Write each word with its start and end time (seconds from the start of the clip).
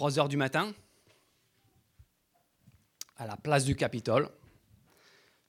3 0.00 0.18
heures 0.18 0.30
du 0.30 0.38
matin, 0.38 0.72
à 3.18 3.26
la 3.26 3.36
place 3.36 3.66
du 3.66 3.76
Capitole. 3.76 4.30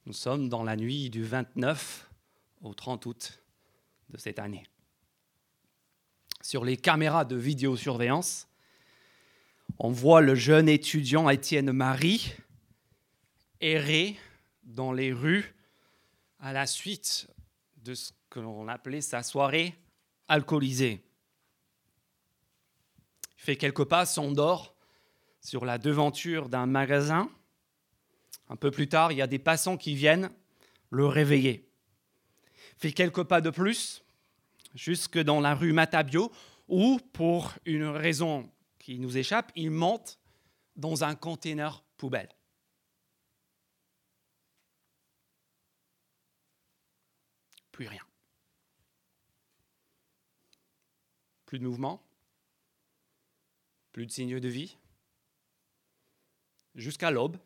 Nous 0.06 0.12
sommes 0.12 0.50
dans 0.50 0.66
la 0.66 0.76
nuit 0.76 1.10
du 1.10 1.24
29 1.24 2.10
au 2.62 2.74
30 2.74 3.06
août 3.06 3.42
de 4.10 4.18
cette 4.18 4.40
année. 4.40 4.66
Sur 6.42 6.66
les 6.66 6.76
caméras 6.76 7.24
de 7.24 7.38
vidéosurveillance, 7.38 8.50
on 9.80 9.90
voit 9.90 10.20
le 10.20 10.36
jeune 10.36 10.68
étudiant 10.68 11.30
Étienne 11.30 11.72
Marie 11.72 12.34
errer 13.62 14.20
dans 14.64 14.92
les 14.92 15.14
rues 15.14 15.56
à 16.40 16.52
la 16.52 16.68
suite 16.68 17.30
de 17.78 17.94
ce 17.94 18.12
que 18.30 18.42
l'on 18.42 18.68
appelait 18.68 19.00
sa 19.00 19.24
soirée 19.24 19.78
alcoolisée. 20.28 21.06
Fait 23.42 23.56
quelques 23.56 23.86
pas, 23.86 24.06
s'endort 24.06 24.76
sur 25.40 25.66
la 25.66 25.80
devanture 25.80 26.48
d'un 26.48 26.68
magasin. 26.68 27.28
Un 28.50 28.56
peu 28.56 28.70
plus 28.70 28.88
tard, 28.88 29.12
il 29.12 29.18
y 29.18 29.22
a 29.24 29.26
des 29.26 29.40
passants 29.40 29.78
qui 29.78 29.96
viennent 29.96 30.30
le 30.92 31.08
réveiller. 31.08 31.68
Il 32.74 32.82
fait 32.82 32.92
quelques 32.92 33.24
pas 33.24 33.42
de 33.42 33.50
plus, 33.50 34.06
jusque 34.76 35.18
dans 35.18 35.40
la 35.40 35.56
rue 35.56 35.74
Matabio, 35.74 36.32
où, 36.68 37.00
pour 37.14 37.56
une 37.66 37.86
raison 37.86 38.48
qui 38.78 39.00
nous 39.00 39.18
échappe, 39.18 39.52
il 39.56 39.72
monte 39.72 40.20
dans 40.76 41.04
un 41.04 41.16
container 41.16 41.84
poubelle. 41.98 42.30
Plus 47.72 47.88
rien. 47.88 48.06
Plus 51.48 51.58
de 51.58 51.64
mouvement, 51.64 52.04
plus 53.92 54.06
de 54.06 54.12
signes 54.12 54.40
de 54.40 54.48
vie, 54.48 54.78
jusqu'à 56.76 57.12
l'aube, 57.12 57.38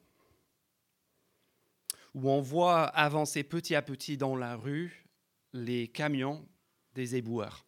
où 2.13 2.29
on 2.29 2.41
voit 2.41 2.85
avancer 2.85 3.43
petit 3.43 3.75
à 3.75 3.81
petit 3.81 4.17
dans 4.17 4.35
la 4.35 4.55
rue 4.55 5.05
les 5.53 5.88
camions 5.88 6.47
des 6.93 7.16
éboueurs 7.16 7.66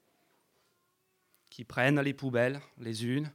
qui 1.49 1.63
prennent 1.63 1.99
les 1.99 2.13
poubelles 2.13 2.61
les 2.77 3.05
unes 3.05 3.31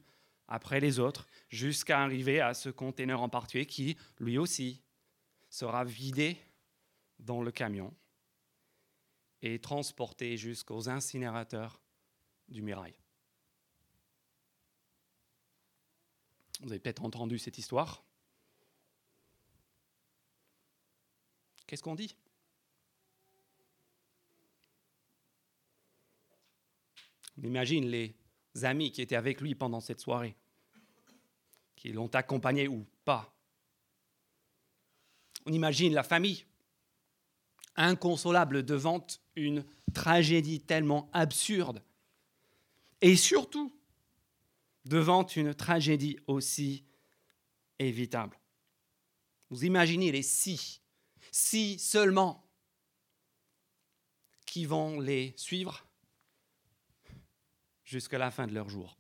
après 0.48 0.81
les 0.81 0.98
autres 0.98 1.27
jusqu'à 1.48 2.03
arriver 2.03 2.41
à 2.41 2.55
ce 2.55 2.69
conteneur 2.69 3.23
en 3.23 3.29
particulier 3.29 3.67
qui, 3.67 3.97
lui 4.20 4.39
aussi, 4.39 4.83
sera 5.51 5.85
vidé 5.85 6.39
dans 7.19 7.43
le 7.43 7.51
camion 7.51 7.93
et 9.43 9.59
transporté 9.59 10.37
jusqu'aux 10.37 10.89
incinérateurs 10.89 11.81
du 12.48 12.63
Mirail. 12.63 12.95
Vous 16.63 16.71
avez 16.71 16.79
peut-être 16.79 17.05
entendu 17.05 17.39
cette 17.39 17.59
histoire. 17.59 18.05
Qu'est-ce 21.67 21.83
qu'on 21.83 21.97
dit? 21.97 22.17
On 27.37 27.43
imagine 27.43 27.87
les 27.87 28.15
amis 28.63 28.93
qui 28.93 29.03
étaient 29.03 29.17
avec 29.17 29.41
lui 29.41 29.55
pendant 29.55 29.81
cette 29.81 30.01
soirée, 30.01 30.37
qui 31.75 31.93
l'ont 31.93 32.09
accompagné 32.09 32.69
ou 32.69 32.87
pas. 33.05 33.35
On 35.47 35.53
imagine 35.53 35.95
la 35.95 36.05
famille 36.05 36.45
inconsolable 37.75 38.65
devant 38.65 39.05
une 39.35 39.65
tragédie 39.93 40.61
tellement 40.61 41.11
absurde. 41.13 41.83
Et 43.01 43.17
surtout, 43.17 43.75
devant 44.85 45.27
une 45.27 45.55
tragédie 45.55 46.19
aussi 46.27 46.85
évitable. 47.79 48.39
Vous 49.51 49.65
imaginez 49.65 50.13
les 50.13 50.23
si, 50.23 50.81
si 51.31 51.79
seulement, 51.79 52.48
qui 54.47 54.65
vont 54.67 55.01
les 55.01 55.35
suivre 55.37 55.87
jusqu'à 57.85 58.19
la 58.19 58.31
fin 58.31 58.47
de 58.47 58.55
leur 58.55 58.69
jour. 58.69 58.98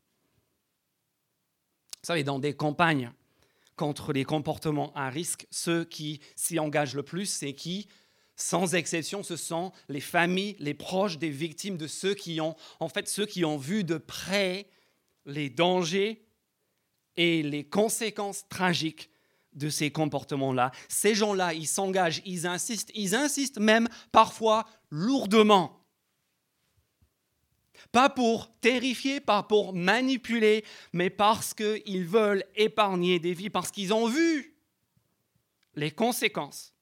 Vous 2.02 2.06
savez, 2.06 2.24
dans 2.24 2.38
des 2.38 2.54
campagnes 2.54 3.12
contre 3.76 4.12
les 4.12 4.24
comportements 4.24 4.92
à 4.94 5.08
risque, 5.08 5.46
ceux 5.50 5.84
qui 5.84 6.20
s'y 6.36 6.58
engagent 6.58 6.94
le 6.94 7.02
plus, 7.02 7.26
c'est 7.26 7.54
qui 7.54 7.88
sans 8.34 8.74
exception, 8.74 9.22
ce 9.22 9.36
sont 9.36 9.72
les 9.88 10.00
familles, 10.00 10.56
les 10.58 10.74
proches 10.74 11.18
des 11.18 11.30
victimes 11.30 11.76
de 11.76 11.86
ceux 11.86 12.14
qui 12.14 12.40
ont, 12.40 12.56
ceux 13.04 13.26
qui 13.26 13.44
ont 13.44 13.56
vu 13.56 13.84
de 13.84 13.98
près 13.98 14.66
les 15.26 15.50
dangers 15.50 16.26
et 17.16 17.42
les 17.42 17.64
conséquences 17.64 18.48
tragiques 18.48 19.10
de 19.52 19.68
ces 19.68 19.90
comportements-là. 19.90 20.72
Ces 20.88 21.14
gens-là, 21.14 21.52
ils 21.54 21.66
s'engagent, 21.66 22.22
ils 22.24 22.46
insistent, 22.46 22.90
ils 22.94 23.14
insistent 23.14 23.60
même 23.60 23.88
parfois 24.10 24.66
lourdement. 24.90 25.78
Pas 27.90 28.08
pour 28.08 28.50
terrifier, 28.60 29.20
pas 29.20 29.42
pour 29.42 29.74
manipuler, 29.74 30.64
mais 30.92 31.10
parce 31.10 31.52
qu'ils 31.52 32.06
veulent 32.06 32.44
épargner 32.54 33.18
des 33.18 33.34
vies, 33.34 33.50
parce 33.50 33.70
qu'ils 33.70 33.92
ont 33.92 34.06
vu 34.06 34.56
les 35.74 35.90
conséquences 35.90 36.74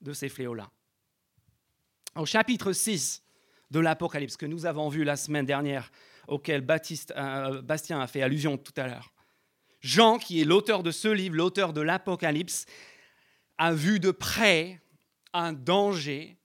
de 0.00 0.12
ces 0.12 0.28
fléaux-là. 0.28 0.70
Au 2.16 2.26
chapitre 2.26 2.72
6 2.72 3.22
de 3.70 3.80
l'Apocalypse 3.80 4.36
que 4.36 4.46
nous 4.46 4.66
avons 4.66 4.88
vu 4.88 5.04
la 5.04 5.16
semaine 5.16 5.46
dernière, 5.46 5.90
auquel 6.28 6.64
euh, 7.16 7.62
Bastien 7.62 8.00
a 8.00 8.06
fait 8.06 8.22
allusion 8.22 8.56
tout 8.56 8.72
à 8.76 8.86
l'heure. 8.86 9.12
Jean, 9.80 10.18
qui 10.18 10.40
est 10.40 10.44
l'auteur 10.44 10.82
de 10.82 10.90
ce 10.90 11.08
livre, 11.08 11.36
l'auteur 11.36 11.72
de 11.72 11.80
l'Apocalypse, 11.80 12.66
a 13.58 13.72
vu 13.72 14.00
de 14.00 14.10
près 14.10 14.80
un 15.32 15.52
danger 15.52 16.36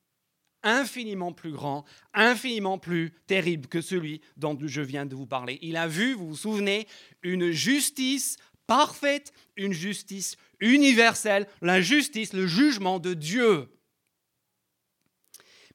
infiniment 0.63 1.31
plus 1.31 1.51
grand, 1.51 1.85
infiniment 2.13 2.77
plus 2.77 3.13
terrible 3.27 3.67
que 3.67 3.81
celui 3.81 4.21
dont 4.35 4.57
je 4.59 4.81
viens 4.81 5.05
de 5.05 5.15
vous 5.15 5.27
parler. 5.27 5.59
Il 5.61 5.77
a 5.77 5.87
vu, 5.87 6.13
vous 6.13 6.29
vous 6.29 6.35
souvenez, 6.35 6.87
une 7.21 7.51
justice 7.51 8.37
parfaite, 8.65 9.31
une 9.55 9.73
justice 9.73 10.35
universelle, 10.59 11.47
la 11.61 11.79
justice, 11.79 12.33
le 12.33 12.47
jugement 12.47 12.99
de 12.99 13.13
Dieu. 13.13 13.69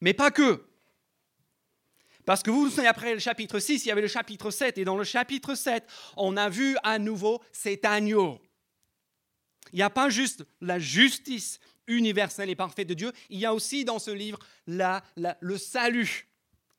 Mais 0.01 0.13
pas 0.13 0.31
que. 0.31 0.65
Parce 2.25 2.41
que 2.41 2.51
vous 2.51 2.65
vous 2.65 2.69
souvenez, 2.69 2.87
après 2.87 3.13
le 3.13 3.19
chapitre 3.19 3.59
6, 3.59 3.85
il 3.85 3.89
y 3.89 3.91
avait 3.91 4.01
le 4.01 4.07
chapitre 4.07 4.49
7, 4.49 4.77
et 4.77 4.85
dans 4.85 4.97
le 4.97 5.03
chapitre 5.03 5.55
7, 5.55 5.85
on 6.15 6.37
a 6.37 6.49
vu 6.49 6.77
à 6.83 6.99
nouveau 6.99 7.41
cet 7.51 7.85
agneau. 7.85 8.39
Il 9.71 9.77
n'y 9.77 9.81
a 9.81 9.89
pas 9.89 10.09
juste 10.09 10.45
la 10.61 10.79
justice 10.79 11.59
universelle 11.87 12.49
et 12.49 12.55
parfaite 12.55 12.87
de 12.87 12.93
Dieu, 12.93 13.11
il 13.29 13.39
y 13.39 13.45
a 13.45 13.53
aussi 13.53 13.83
dans 13.83 13.99
ce 13.99 14.11
livre 14.11 14.39
le 14.67 15.57
salut 15.57 16.27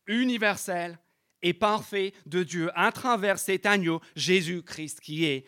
universel 0.06 0.98
et 1.42 1.52
parfait 1.52 2.14
de 2.24 2.42
Dieu 2.42 2.70
à 2.74 2.90
travers 2.90 3.38
cet 3.38 3.66
agneau, 3.66 4.00
Jésus-Christ, 4.16 5.00
qui 5.00 5.26
est, 5.26 5.44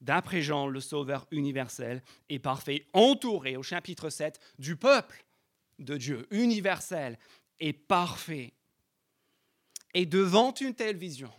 d'après 0.00 0.42
Jean, 0.42 0.66
le 0.66 0.80
sauveur 0.80 1.26
universel 1.30 2.02
et 2.28 2.40
parfait, 2.40 2.86
entouré 2.92 3.56
au 3.56 3.62
chapitre 3.62 4.10
7 4.10 4.40
du 4.58 4.74
peuple 4.74 5.24
de 5.78 5.96
Dieu, 5.96 6.26
universel 6.32 7.18
et 7.60 7.72
parfait. 7.72 8.52
Et 9.94 10.06
devant 10.06 10.52
une 10.54 10.74
telle 10.74 10.96
vision, 10.96 11.32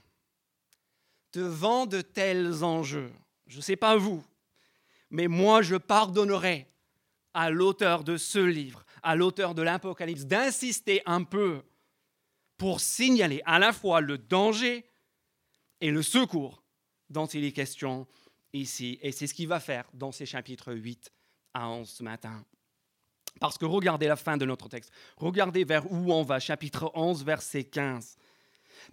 devant 1.33 1.85
de 1.85 2.01
tels 2.01 2.63
enjeux, 2.63 3.11
je 3.47 3.57
ne 3.57 3.61
sais 3.61 3.75
pas 3.75 3.95
vous, 3.97 4.23
mais 5.09 5.27
moi 5.27 5.61
je 5.61 5.75
pardonnerai 5.75 6.67
à 7.33 7.49
l'auteur 7.49 8.03
de 8.03 8.17
ce 8.17 8.39
livre, 8.39 8.85
à 9.03 9.15
l'auteur 9.15 9.55
de 9.55 9.61
l'Apocalypse, 9.61 10.25
d'insister 10.25 11.01
un 11.05 11.23
peu 11.23 11.61
pour 12.57 12.81
signaler 12.81 13.41
à 13.45 13.59
la 13.59 13.71
fois 13.71 14.01
le 14.01 14.17
danger 14.17 14.85
et 15.81 15.91
le 15.91 16.01
secours 16.01 16.63
dont 17.09 17.27
il 17.27 17.45
est 17.45 17.51
question 17.51 18.07
ici. 18.53 18.99
Et 19.01 19.11
c'est 19.11 19.27
ce 19.27 19.33
qu'il 19.33 19.47
va 19.47 19.59
faire 19.59 19.85
dans 19.93 20.11
ces 20.11 20.25
chapitres 20.25 20.73
8 20.73 21.11
à 21.53 21.69
11 21.69 21.89
ce 21.89 22.03
matin. 22.03 22.43
Parce 23.39 23.57
que 23.57 23.65
regardez 23.65 24.07
la 24.07 24.15
fin 24.15 24.37
de 24.37 24.45
notre 24.45 24.67
texte. 24.67 24.91
Regardez 25.17 25.63
vers 25.63 25.89
où 25.91 26.11
on 26.11 26.23
va, 26.23 26.39
chapitre 26.39 26.91
11, 26.93 27.23
verset 27.23 27.63
15. 27.63 28.17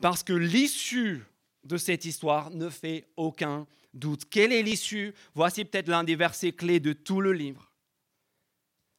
Parce 0.00 0.22
que 0.22 0.32
l'issue 0.32 1.24
de 1.64 1.76
cette 1.76 2.04
histoire 2.04 2.50
ne 2.50 2.68
fait 2.68 3.06
aucun 3.16 3.66
doute. 3.92 4.28
Quelle 4.28 4.52
est 4.52 4.62
l'issue? 4.62 5.14
Voici 5.34 5.64
peut-être 5.64 5.88
l'un 5.88 6.04
des 6.04 6.16
versets 6.16 6.52
clés 6.52 6.80
de 6.80 6.92
tout 6.92 7.20
le 7.20 7.32
livre. 7.32 7.72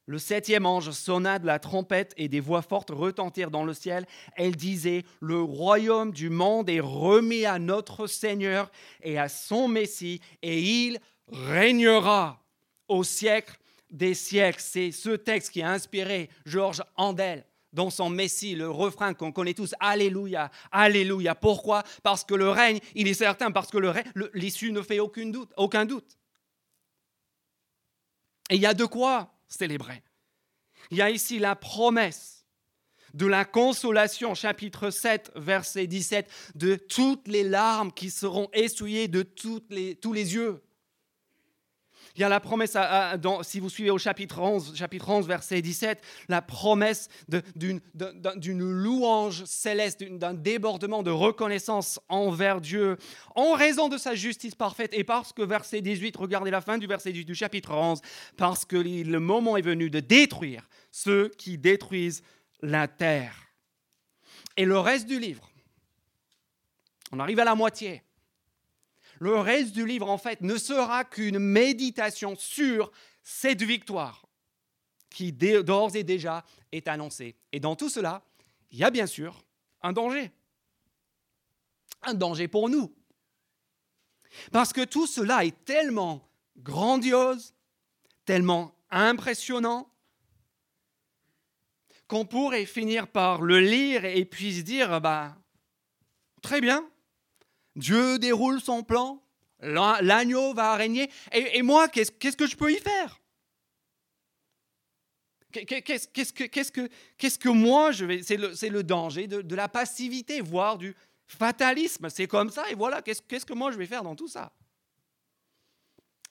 Le 0.10 0.20
septième 0.20 0.66
ange 0.66 0.92
sonna 0.92 1.38
de 1.38 1.46
la 1.46 1.60
trompette 1.60 2.14
et 2.16 2.30
des 2.30 2.40
voix 2.40 2.62
fortes 2.62 2.92
retentirent 2.92 3.52
dans 3.52 3.66
le 3.66 3.74
ciel. 3.74 4.06
Elle 4.38 4.56
disait, 4.56 5.04
le 5.20 5.42
royaume 5.42 6.12
du 6.12 6.30
monde 6.30 6.70
est 6.70 6.80
remis 6.80 7.46
à 7.46 7.60
notre 7.60 8.08
Seigneur 8.08 8.72
et 9.04 9.20
à 9.20 9.28
son 9.28 9.68
Messie, 9.68 10.22
et 10.42 10.62
il 10.62 11.00
régnera 11.28 12.42
au 12.88 13.04
siècle 13.04 13.58
des 13.92 14.14
siècles. 14.14 14.62
C'est 14.62 14.92
ce 14.92 15.10
texte 15.10 15.52
qui 15.52 15.62
a 15.62 15.72
inspiré 15.72 16.30
Georges 16.46 16.84
Handel 16.96 17.46
dans 17.78 17.92
son 17.92 18.10
Messie, 18.10 18.56
le 18.56 18.72
refrain 18.72 19.14
qu'on 19.14 19.32
connaît 19.32 19.54
tous, 19.54 19.76
Alléluia, 19.80 20.50
Alléluia. 20.72 21.36
Pourquoi? 21.36 21.84
Parce 22.02 22.24
que 22.24 22.34
le 22.34 22.50
règne, 22.50 22.80
il 22.96 23.08
est 23.08 23.14
certain, 23.14 23.52
parce 23.52 23.70
que 23.70 23.78
l'issue 24.34 24.72
ne 24.72 24.82
fait 24.82 25.00
aucun 25.00 25.28
doute, 25.28 25.54
aucun 25.58 25.86
doute. 25.86 26.18
Et 28.50 28.56
il 28.56 28.62
y 28.62 28.66
a 28.66 28.74
de 28.74 28.86
quoi 28.86 29.32
célébrer. 29.48 30.02
Il 30.90 30.98
y 30.98 31.04
a 31.04 31.12
ici 31.12 31.38
la 31.38 31.56
promesse 31.56 32.48
de 33.14 33.28
la 33.28 33.46
consolation, 33.46 34.34
chapitre 34.34 34.90
7, 34.90 35.32
verset 35.36 35.86
17, 35.86 36.28
de 36.56 36.76
toutes 36.76 37.28
les 37.28 37.44
larmes 37.44 37.92
qui 37.92 38.10
seront 38.10 38.50
essuyées 38.54 39.08
de 39.08 39.22
tous 39.22 39.62
les 39.70 40.34
yeux. 40.34 40.64
Il 42.18 42.22
y 42.22 42.24
a 42.24 42.30
la 42.30 42.40
promesse, 42.40 42.76
si 43.44 43.60
vous 43.60 43.70
suivez 43.70 43.92
au 43.92 44.00
chapitre 44.00 44.40
11, 44.40 44.76
chapitre 44.76 45.08
11 45.08 45.28
verset 45.28 45.62
17, 45.62 46.02
la 46.30 46.42
promesse 46.42 47.10
d'une 47.56 47.80
louange 48.60 49.46
céleste, 49.46 50.04
d'un 50.04 50.34
débordement 50.34 51.04
de 51.04 51.12
reconnaissance 51.12 52.00
envers 52.10 52.60
Dieu, 52.60 52.98
en 53.36 53.54
raison 53.54 53.88
de 53.88 54.00
sa 54.00 54.16
justice 54.16 54.56
parfaite. 54.56 54.94
Et 54.94 55.04
parce 55.04 55.32
que 55.32 55.44
verset 55.44 55.82
18, 55.82 56.18
regardez 56.18 56.50
la 56.50 56.62
fin 56.62 56.80
du 56.80 56.88
verset 56.88 57.12
18 57.12 57.26
du 57.26 57.36
chapitre 57.36 57.76
11, 57.76 58.02
parce 58.36 58.66
que 58.66 58.78
le 58.78 59.20
moment 59.20 59.56
est 59.56 59.62
venu 59.62 59.92
de 59.92 60.00
détruire 60.00 60.68
ceux 60.90 61.30
qui 61.38 61.60
détruisent 61.60 62.24
la 62.64 62.88
terre. 62.88 63.36
Et 64.56 64.66
le 64.66 64.80
reste 64.80 65.06
du 65.06 65.20
livre, 65.20 65.52
on 67.12 67.20
arrive 67.20 67.40
à 67.40 67.46
la 67.46 67.54
moitié. 67.54 68.02
Le 69.20 69.36
reste 69.38 69.74
du 69.74 69.86
livre, 69.86 70.10
en 70.10 70.18
fait, 70.18 70.42
ne 70.42 70.58
sera 70.58 71.04
qu'une 71.04 71.40
méditation 71.40 72.36
sur 72.36 72.92
cette 73.24 73.64
victoire 73.64 74.28
qui 75.10 75.34
d'ores 75.34 75.96
et 75.96 76.04
déjà 76.04 76.46
est 76.72 76.88
annoncée. 76.88 77.36
Et 77.52 77.60
dans 77.60 77.76
tout 77.76 77.90
cela, 77.90 78.24
il 78.72 78.78
y 78.78 78.84
a 78.84 78.92
bien 78.92 79.08
sûr 79.08 79.44
un 79.82 79.94
danger. 79.94 80.32
Un 82.04 82.14
danger 82.14 82.48
pour 82.48 82.70
nous. 82.70 82.94
Parce 84.52 84.74
que 84.74 84.84
tout 84.84 85.08
cela 85.08 85.46
est 85.46 85.66
tellement 85.66 86.30
grandiose, 86.58 87.54
tellement 88.26 88.76
impressionnant, 88.92 89.90
qu'on 92.08 92.26
pourrait 92.26 92.66
finir 92.66 93.08
par 93.08 93.42
le 93.42 93.60
lire 93.60 94.06
et 94.06 94.26
puis 94.26 94.58
se 94.58 94.62
dire, 94.62 95.02
bah, 95.02 95.36
très 96.42 96.62
bien, 96.62 96.88
Dieu 97.78 98.18
déroule 98.20 98.60
son 98.60 98.84
plan, 98.84 99.22
l'agneau 99.60 100.54
va 100.54 100.76
régner, 100.76 101.10
et, 101.32 101.62
moi, 101.62 101.88
qu'est-ce 101.88 102.36
que 102.36 102.48
je 102.48 102.56
peux 102.56 102.72
y 102.72 102.80
faire? 102.80 103.22
Qu'est-ce 105.52 107.38
que, 107.38 107.50
moi 107.50 107.92
je 107.92 108.06
vais. 108.06 108.22
C'est 108.24 108.38
le, 108.38 108.84
danger 108.84 109.28
de, 109.28 109.56
la 109.56 109.70
passivité, 109.70 110.42
voire 110.42 110.78
du 110.78 110.96
fatalisme. 111.28 112.10
C'est 112.10 112.28
comme 112.28 112.50
ça, 112.50 112.70
et 112.70 112.76
voilà, 112.76 113.02
qu'est-ce 113.02 113.46
que 113.46 113.54
moi 113.54 113.72
je 113.72 113.78
vais 113.78 113.86
faire 113.86 114.04
dans 114.04 114.16
tout 114.16 114.28
ça? 114.28 114.52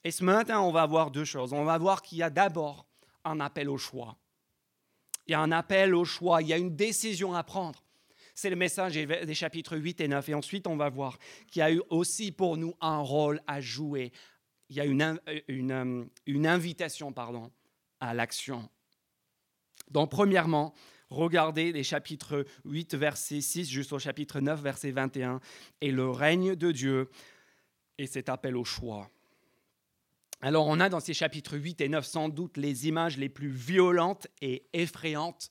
Et 0.03 0.11
ce 0.11 0.23
matin, 0.23 0.59
on 0.59 0.71
va 0.71 0.85
voir 0.85 1.11
deux 1.11 1.25
choses. 1.25 1.53
On 1.53 1.63
va 1.63 1.77
voir 1.77 2.01
qu'il 2.01 2.19
y 2.19 2.23
a 2.23 2.29
d'abord 2.29 2.85
un 3.23 3.39
appel 3.39 3.69
au 3.69 3.77
choix. 3.77 4.17
Il 5.25 5.31
y 5.31 5.33
a 5.33 5.39
un 5.41 5.51
appel 5.51 5.95
au 5.95 6.05
choix, 6.05 6.41
il 6.41 6.47
y 6.47 6.53
a 6.53 6.57
une 6.57 6.75
décision 6.75 7.33
à 7.33 7.43
prendre. 7.43 7.83
C'est 8.39 8.51
le 8.51 8.55
message 8.55 8.93
des 8.93 9.33
chapitres 9.33 9.75
8 9.75 9.99
et 9.99 10.07
9. 10.07 10.29
Et 10.29 10.33
ensuite, 10.35 10.67
on 10.67 10.77
va 10.77 10.89
voir 10.89 11.17
qu'il 11.49 11.61
y 11.61 11.63
a 11.63 11.71
eu 11.71 11.81
aussi 11.89 12.31
pour 12.31 12.55
nous 12.55 12.75
un 12.81 12.99
rôle 12.99 13.41
à 13.47 13.61
jouer. 13.61 14.11
Il 14.69 14.75
y 14.75 14.79
a 14.79 14.85
une, 14.85 15.19
une, 15.47 16.07
une 16.27 16.45
invitation 16.45 17.11
à 17.99 18.13
l'action. 18.13 18.69
Donc, 19.89 20.11
premièrement, 20.11 20.75
regardez 21.09 21.71
les 21.71 21.81
chapitres 21.81 22.45
8, 22.65 22.93
verset 22.93 23.41
6 23.41 23.71
jusqu'au 23.71 23.97
chapitre 23.97 24.39
9, 24.39 24.61
verset 24.61 24.91
21, 24.91 25.39
et 25.81 25.89
le 25.89 26.07
règne 26.07 26.55
de 26.55 26.71
Dieu 26.71 27.09
et 27.97 28.05
cet 28.05 28.29
appel 28.29 28.55
au 28.55 28.63
choix. 28.63 29.09
Alors 30.41 30.67
on 30.67 30.79
a 30.79 30.89
dans 30.89 30.99
ces 30.99 31.15
chapitres 31.15 31.57
8 31.57 31.81
et 31.81 31.89
9 31.89 32.05
sans 32.05 32.29
doute 32.29 32.57
les 32.57 32.87
images 32.87 33.17
les 33.17 33.29
plus 33.29 33.49
violentes 33.49 34.27
et 34.43 34.67
effrayantes 34.73 35.49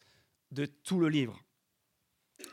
de 0.52 0.66
tout 0.66 1.00
le 1.00 1.08
livre. 1.08 1.42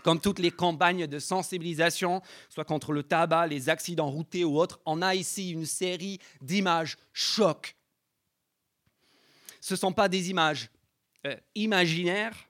Comme 0.04 0.20
toutes 0.20 0.40
les 0.40 0.52
campagnes 0.52 1.08
de 1.08 1.20
sensibilisation, 1.20 2.22
soit 2.50 2.66
contre 2.66 2.92
le 2.92 3.04
tabac, 3.04 3.48
les 3.48 3.70
accidents 3.70 4.10
routiers 4.10 4.44
ou 4.44 4.58
autres, 4.58 4.80
on 4.86 5.02
a 5.02 5.16
ici 5.16 5.52
une 5.52 5.66
série 5.66 6.20
d'images 6.42 6.98
chocs. 7.12 7.76
Ce 9.62 9.74
ne 9.74 9.78
sont 9.80 9.94
pas 9.94 10.10
des 10.10 10.30
images 10.30 10.70
euh, 11.26 11.36
imaginaires, 11.56 12.50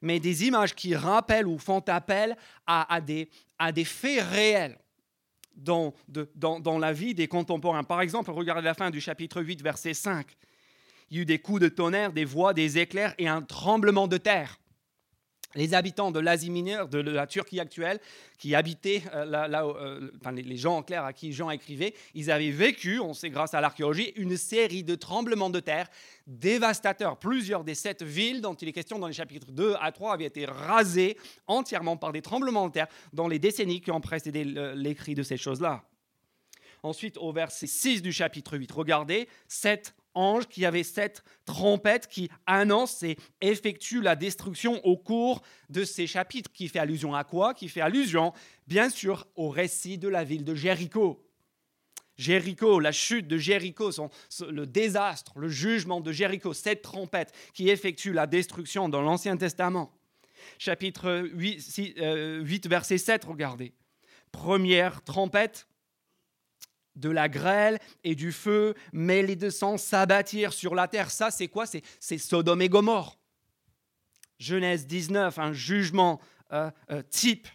mais 0.00 0.20
des 0.20 0.46
images 0.46 0.74
qui 0.74 0.94
rappellent 0.94 1.46
ou 1.46 1.58
font 1.58 1.82
appel 1.88 2.36
à, 2.66 3.00
des, 3.00 3.28
faits 3.84 4.22
réels 4.22 4.78
dans, 5.56 5.94
dans, 6.34 6.78
la 6.78 6.92
vie 6.92 7.14
des 7.14 7.28
contemporains. 7.28 7.84
Par 7.84 8.00
exemple, 8.00 8.30
regardez 8.30 8.62
la 8.62 8.74
fin 8.74 8.90
du 8.90 9.00
chapitre 9.00 9.42
8, 9.42 9.62
verset 9.62 9.94
5. 9.94 10.26
Il 11.10 11.16
y 11.16 11.20
a 11.20 11.22
eu 11.22 11.24
des 11.24 11.38
coups 11.38 11.60
de 11.60 11.68
tonnerre, 11.68 12.12
des 12.12 12.24
voix, 12.24 12.54
des 12.54 12.78
éclairs 12.78 13.14
et 13.18 13.28
un 13.28 13.42
tremblement 13.42 14.08
de 14.08 14.16
terre 14.16 14.58
les 15.54 15.74
habitants 15.74 16.10
de 16.10 16.20
l'Asie 16.20 16.50
mineure, 16.50 16.88
de 16.88 16.98
la 16.98 17.26
Turquie 17.26 17.60
actuelle, 17.60 17.98
qui 18.38 18.54
habitaient 18.54 19.02
euh, 19.14 19.24
là, 19.24 19.64
euh, 19.64 20.10
les 20.32 20.56
gens 20.56 20.78
en 20.78 20.82
clair 20.82 21.04
à 21.04 21.12
qui 21.12 21.32
Jean 21.32 21.50
écrivait, 21.50 21.94
ils 22.14 22.30
avaient 22.30 22.50
vécu, 22.50 23.00
on 23.00 23.14
sait 23.14 23.30
grâce 23.30 23.54
à 23.54 23.60
l'archéologie, 23.60 24.12
une 24.16 24.36
série 24.36 24.82
de 24.82 24.94
tremblements 24.94 25.50
de 25.50 25.60
terre 25.60 25.88
dévastateurs. 26.26 27.18
Plusieurs 27.18 27.64
des 27.64 27.74
sept 27.74 28.02
villes 28.02 28.40
dont 28.40 28.54
il 28.54 28.68
est 28.68 28.72
question 28.72 28.98
dans 28.98 29.08
les 29.08 29.12
chapitres 29.12 29.50
2 29.50 29.74
à 29.80 29.92
3 29.92 30.14
avaient 30.14 30.24
été 30.24 30.44
rasées 30.46 31.16
entièrement 31.46 31.96
par 31.96 32.12
des 32.12 32.22
tremblements 32.22 32.68
de 32.68 32.72
terre 32.72 32.88
dans 33.12 33.28
les 33.28 33.38
décennies 33.38 33.80
qui 33.80 33.90
ont 33.90 34.00
précédé 34.00 34.44
l'écrit 34.44 35.14
de 35.14 35.22
ces 35.22 35.36
choses-là. 35.36 35.84
Ensuite, 36.82 37.16
au 37.18 37.32
verset 37.32 37.68
6 37.68 38.02
du 38.02 38.12
chapitre 38.12 38.56
8, 38.56 38.72
regardez, 38.72 39.28
sept 39.46 39.94
ange 40.14 40.46
qui 40.46 40.64
avait 40.64 40.82
cette 40.82 41.22
trompette 41.44 42.06
qui 42.06 42.30
annonce 42.46 43.02
et 43.02 43.16
effectue 43.40 44.00
la 44.00 44.16
destruction 44.16 44.84
au 44.84 44.96
cours 44.96 45.42
de 45.70 45.84
ces 45.84 46.06
chapitres, 46.06 46.50
qui 46.52 46.68
fait 46.68 46.78
allusion 46.78 47.14
à 47.14 47.24
quoi? 47.24 47.54
Qui 47.54 47.68
fait 47.68 47.80
allusion, 47.80 48.32
bien 48.66 48.90
sûr, 48.90 49.26
au 49.36 49.48
récit 49.48 49.98
de 49.98 50.08
la 50.08 50.24
ville 50.24 50.44
de 50.44 50.54
Jéricho. 50.54 51.24
Jéricho, 52.16 52.78
la 52.78 52.92
chute 52.92 53.26
de 53.26 53.38
Jéricho, 53.38 53.90
le 54.48 54.66
désastre, 54.66 55.38
le 55.38 55.48
jugement 55.48 56.00
de 56.00 56.12
Jéricho, 56.12 56.52
cette 56.52 56.82
trompette 56.82 57.32
qui 57.54 57.70
effectue 57.70 58.12
la 58.12 58.26
destruction 58.26 58.88
dans 58.88 59.02
l'Ancien 59.02 59.36
Testament. 59.36 59.92
Chapitre 60.58 61.30
8, 61.32 61.76
8 61.76 61.98
euh, 61.98 62.68
verset 62.68 62.98
7, 62.98 63.24
regardez. 63.24 63.72
Première 64.30 65.02
trompette, 65.02 65.66
de 66.96 67.10
la 67.10 67.28
grêle 67.28 67.78
et 68.04 68.14
du 68.14 68.32
feu 68.32 68.74
mêlés 68.92 69.36
de 69.36 69.50
sang 69.50 69.76
s'abattirent 69.76 70.52
sur 70.52 70.74
la 70.74 70.88
terre. 70.88 71.10
Ça, 71.10 71.30
c'est 71.30 71.48
quoi? 71.48 71.64
C'est 71.66 72.18
Sodome 72.18 72.62
et 72.62 72.68
Gomorre. 72.68 73.18
Genèse 74.38 74.86
19, 74.86 75.38
un 75.38 75.52
jugement 75.52 76.20
euh, 76.52 76.70
euh, 76.90 77.02
type. 77.02 77.48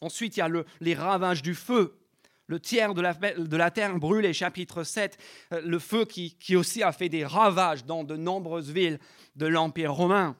Ensuite, 0.00 0.36
il 0.36 0.40
y 0.40 0.42
a 0.42 0.48
les 0.80 0.94
ravages 0.94 1.42
du 1.42 1.54
feu. 1.54 1.96
Le 2.46 2.58
tiers 2.58 2.94
de 2.94 3.00
la, 3.00 3.14
de 3.14 3.56
la 3.56 3.70
terre 3.70 3.96
brûlée, 3.96 4.32
chapitre 4.32 4.82
7. 4.82 5.16
Euh, 5.52 5.60
le 5.64 5.78
feu 5.78 6.04
qui, 6.04 6.36
qui 6.36 6.56
aussi 6.56 6.82
a 6.82 6.90
fait 6.90 7.08
des 7.08 7.24
ravages 7.24 7.84
dans 7.84 8.02
de 8.02 8.16
nombreuses 8.16 8.70
villes 8.70 8.98
de 9.36 9.46
l'Empire 9.46 9.94
romain. 9.94 10.36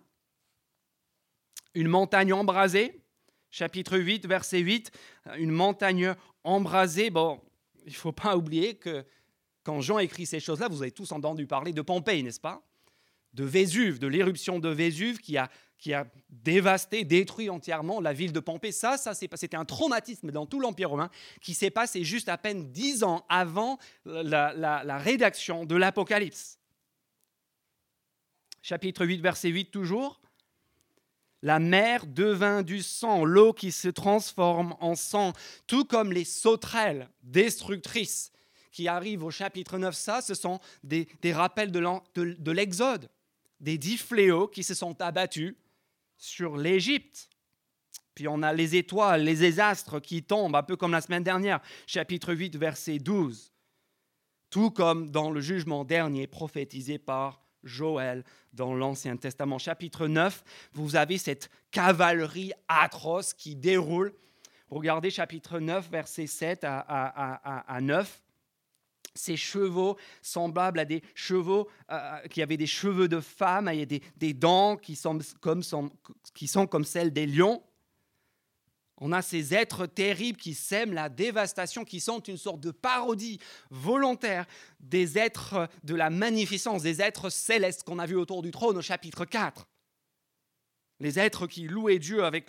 Une 1.74 1.86
montagne 1.86 2.32
embrasée, 2.32 3.00
chapitre 3.50 3.96
8, 3.96 4.26
verset 4.26 4.58
8. 4.58 4.90
Une 5.36 5.52
montagne 5.52 6.16
embrasée, 6.42 7.10
bon, 7.10 7.40
il 7.86 7.92
ne 7.92 7.96
faut 7.96 8.12
pas 8.12 8.36
oublier 8.36 8.74
que 8.74 9.04
quand 9.62 9.80
Jean 9.80 9.98
écrit 9.98 10.26
ces 10.26 10.40
choses-là, 10.40 10.68
vous 10.68 10.82
avez 10.82 10.90
tous 10.90 11.12
entendu 11.12 11.46
parler 11.46 11.72
de 11.72 11.82
Pompéi, 11.82 12.22
n'est-ce 12.22 12.40
pas? 12.40 12.62
De 13.34 13.44
Vésuve, 13.44 13.98
de 13.98 14.06
l'éruption 14.06 14.58
de 14.58 14.68
Vésuve 14.68 15.18
qui 15.18 15.36
a, 15.36 15.50
qui 15.78 15.94
a 15.94 16.06
dévasté, 16.28 17.04
détruit 17.04 17.50
entièrement 17.50 18.00
la 18.00 18.12
ville 18.12 18.32
de 18.32 18.40
Pompéi. 18.40 18.72
Ça, 18.72 18.96
ça 18.96 19.14
c'était 19.14 19.56
un 19.56 19.64
traumatisme 19.64 20.30
dans 20.30 20.46
tout 20.46 20.60
l'Empire 20.60 20.90
romain 20.90 21.10
qui 21.40 21.54
s'est 21.54 21.70
passé 21.70 22.02
juste 22.02 22.28
à 22.28 22.38
peine 22.38 22.72
dix 22.72 23.04
ans 23.04 23.24
avant 23.28 23.78
la, 24.04 24.52
la 24.54 24.98
rédaction 24.98 25.64
de 25.64 25.76
l'Apocalypse. 25.76 26.58
Chapitre 28.62 29.06
8, 29.06 29.20
verset 29.20 29.48
8 29.48 29.70
toujours. 29.70 30.20
La 31.42 31.58
mer 31.58 32.06
devint 32.06 32.62
du 32.62 32.82
sang, 32.82 33.24
l'eau 33.24 33.52
qui 33.52 33.72
se 33.72 33.88
transforme 33.88 34.76
en 34.80 34.94
sang, 34.94 35.32
tout 35.66 35.84
comme 35.84 36.12
les 36.12 36.24
sauterelles 36.24 37.08
destructrices 37.22 38.30
qui 38.72 38.88
arrivent 38.88 39.24
au 39.24 39.30
chapitre 39.30 39.78
9. 39.78 39.94
Ça, 39.94 40.20
ce 40.20 40.34
sont 40.34 40.60
des, 40.84 41.06
rappels 41.32 41.72
de 41.72 42.50
l'Exode, 42.50 43.08
des 43.58 43.78
dix 43.78 43.96
fléaux 43.96 44.48
qui 44.48 44.62
se 44.62 44.74
sont 44.74 45.00
abattus 45.00 45.54
sur 46.16 46.56
l'Égypte. 46.56 47.30
Puis 48.14 48.28
on 48.28 48.42
a 48.42 48.52
les 48.52 48.76
étoiles, 48.76 49.22
les 49.22 49.36
désastres 49.36 50.00
qui 50.00 50.22
tombent, 50.22 50.56
un 50.56 50.62
peu 50.62 50.76
comme 50.76 50.92
la 50.92 51.00
semaine 51.00 51.22
dernière, 51.22 51.60
chapitre 51.86 52.34
8, 52.34 52.56
verset 52.56 52.98
12. 52.98 53.50
Tout 54.50 54.70
comme 54.70 55.10
dans 55.10 55.30
le 55.30 55.40
jugement 55.40 55.84
dernier 55.84 56.26
prophétisé 56.26 56.98
par 56.98 57.40
Joël 57.64 58.24
dans 58.52 58.74
l'Ancien 58.74 59.16
Testament. 59.16 59.58
Chapitre 59.58 60.06
9, 60.06 60.44
vous 60.72 60.96
avez 60.96 61.18
cette 61.18 61.50
cavalerie 61.70 62.52
atroce 62.68 63.34
qui 63.34 63.56
déroule. 63.56 64.12
Regardez 64.70 65.10
chapitre 65.10 65.58
9, 65.58 65.90
versets 65.90 66.26
7 66.26 66.60
à, 66.64 67.78
9 67.80 68.22
ces 69.12 69.36
chevaux 69.36 69.96
semblables 70.22 70.78
à 70.78 70.84
des 70.84 71.02
chevaux 71.16 71.68
euh, 71.90 72.20
qui 72.28 72.42
avaient 72.42 72.56
des 72.56 72.68
cheveux 72.68 73.08
de 73.08 73.18
femme, 73.18 73.68
il 73.72 73.80
y 73.80 73.82
a 73.82 74.00
des, 74.16 74.34
dents 74.34 74.76
qui 74.76 74.96
comme, 75.40 75.62
qui 76.32 76.46
sont 76.46 76.66
comme 76.68 76.84
celles 76.84 77.12
des 77.12 77.26
lions. 77.26 77.60
On 79.00 79.12
a 79.12 79.22
ces 79.22 79.54
êtres 79.54 79.86
terribles 79.86 80.38
qui 80.38 80.52
sèment 80.52 80.92
la 80.92 81.08
dévastation, 81.08 81.84
qui 81.86 82.00
sont 82.00 82.20
une 82.20 82.36
sorte 82.36 82.60
de 82.60 82.70
parodie 82.70 83.38
volontaire 83.70 84.46
des 84.78 85.16
êtres 85.16 85.68
de 85.84 85.94
la 85.94 86.10
magnificence, 86.10 86.82
des 86.82 87.00
êtres 87.00 87.30
célestes 87.30 87.82
qu'on 87.82 87.98
a 87.98 88.04
vus 88.04 88.16
autour 88.16 88.42
du 88.42 88.50
trône 88.50 88.76
au 88.76 88.82
chapitre 88.82 89.24
4. 89.24 89.66
Les 91.00 91.18
êtres 91.18 91.46
qui 91.46 91.62
louaient 91.66 91.98
Dieu 91.98 92.24
avec 92.24 92.48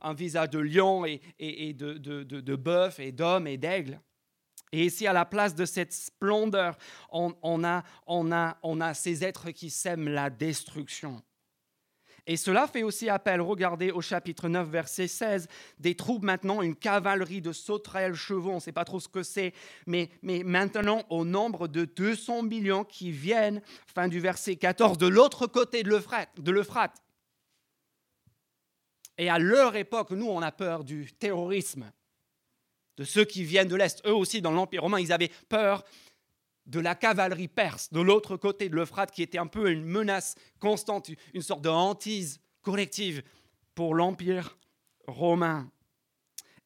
un 0.00 0.14
visage 0.14 0.50
de 0.50 0.60
lion 0.60 1.04
et, 1.04 1.20
de, 1.74 2.54
bœuf 2.54 3.00
et 3.00 3.10
d'homme 3.10 3.48
et 3.48 3.56
d'aigle. 3.56 4.00
Et 4.70 4.84
ici, 4.84 5.08
à 5.08 5.12
la 5.12 5.24
place 5.24 5.56
de 5.56 5.64
cette 5.64 5.92
splendeur, 5.92 6.78
on 7.10 7.64
a 7.64 8.94
ces 8.94 9.24
êtres 9.24 9.50
qui 9.50 9.70
sèment 9.70 10.08
la 10.08 10.30
destruction. 10.30 11.20
Et 12.26 12.36
cela 12.36 12.66
fait 12.66 12.82
aussi 12.82 13.08
appel, 13.08 13.40
regardez 13.40 13.90
au 13.90 14.00
chapitre 14.00 14.48
9, 14.48 14.68
verset 14.68 15.08
16, 15.08 15.48
des 15.78 15.94
troupes 15.94 16.22
maintenant, 16.22 16.62
une 16.62 16.76
cavalerie 16.76 17.40
de 17.40 17.52
sauterelles 17.52 18.14
chevaux, 18.14 18.50
on 18.50 18.56
ne 18.56 18.60
sait 18.60 18.72
pas 18.72 18.84
trop 18.84 19.00
ce 19.00 19.08
que 19.08 19.22
c'est, 19.22 19.52
mais, 19.86 20.10
mais 20.22 20.42
maintenant 20.44 21.04
au 21.10 21.24
nombre 21.24 21.68
de 21.68 21.84
200 21.84 22.42
millions 22.42 22.84
qui 22.84 23.10
viennent, 23.10 23.62
fin 23.94 24.08
du 24.08 24.20
verset 24.20 24.56
14, 24.56 24.98
de 24.98 25.06
l'autre 25.06 25.46
côté 25.46 25.82
de 25.82 25.90
l'Euphrate. 26.50 27.02
Et 29.18 29.28
à 29.28 29.38
leur 29.38 29.76
époque, 29.76 30.12
nous, 30.12 30.28
on 30.28 30.40
a 30.40 30.52
peur 30.52 30.82
du 30.82 31.12
terrorisme, 31.12 31.90
de 32.96 33.04
ceux 33.04 33.24
qui 33.24 33.44
viennent 33.44 33.68
de 33.68 33.76
l'Est. 33.76 34.00
Eux 34.06 34.14
aussi, 34.14 34.40
dans 34.40 34.50
l'Empire 34.50 34.82
romain, 34.82 35.00
ils 35.00 35.12
avaient 35.12 35.30
peur 35.48 35.84
de 36.70 36.80
la 36.80 36.94
cavalerie 36.94 37.48
perse 37.48 37.92
de 37.92 38.00
l'autre 38.00 38.36
côté 38.36 38.68
de 38.68 38.76
l'Euphrate, 38.76 39.10
qui 39.10 39.22
était 39.22 39.38
un 39.38 39.48
peu 39.48 39.70
une 39.70 39.84
menace 39.84 40.36
constante, 40.60 41.10
une 41.34 41.42
sorte 41.42 41.62
de 41.62 41.68
hantise 41.68 42.40
collective 42.62 43.22
pour 43.74 43.94
l'Empire 43.94 44.56
romain. 45.06 45.70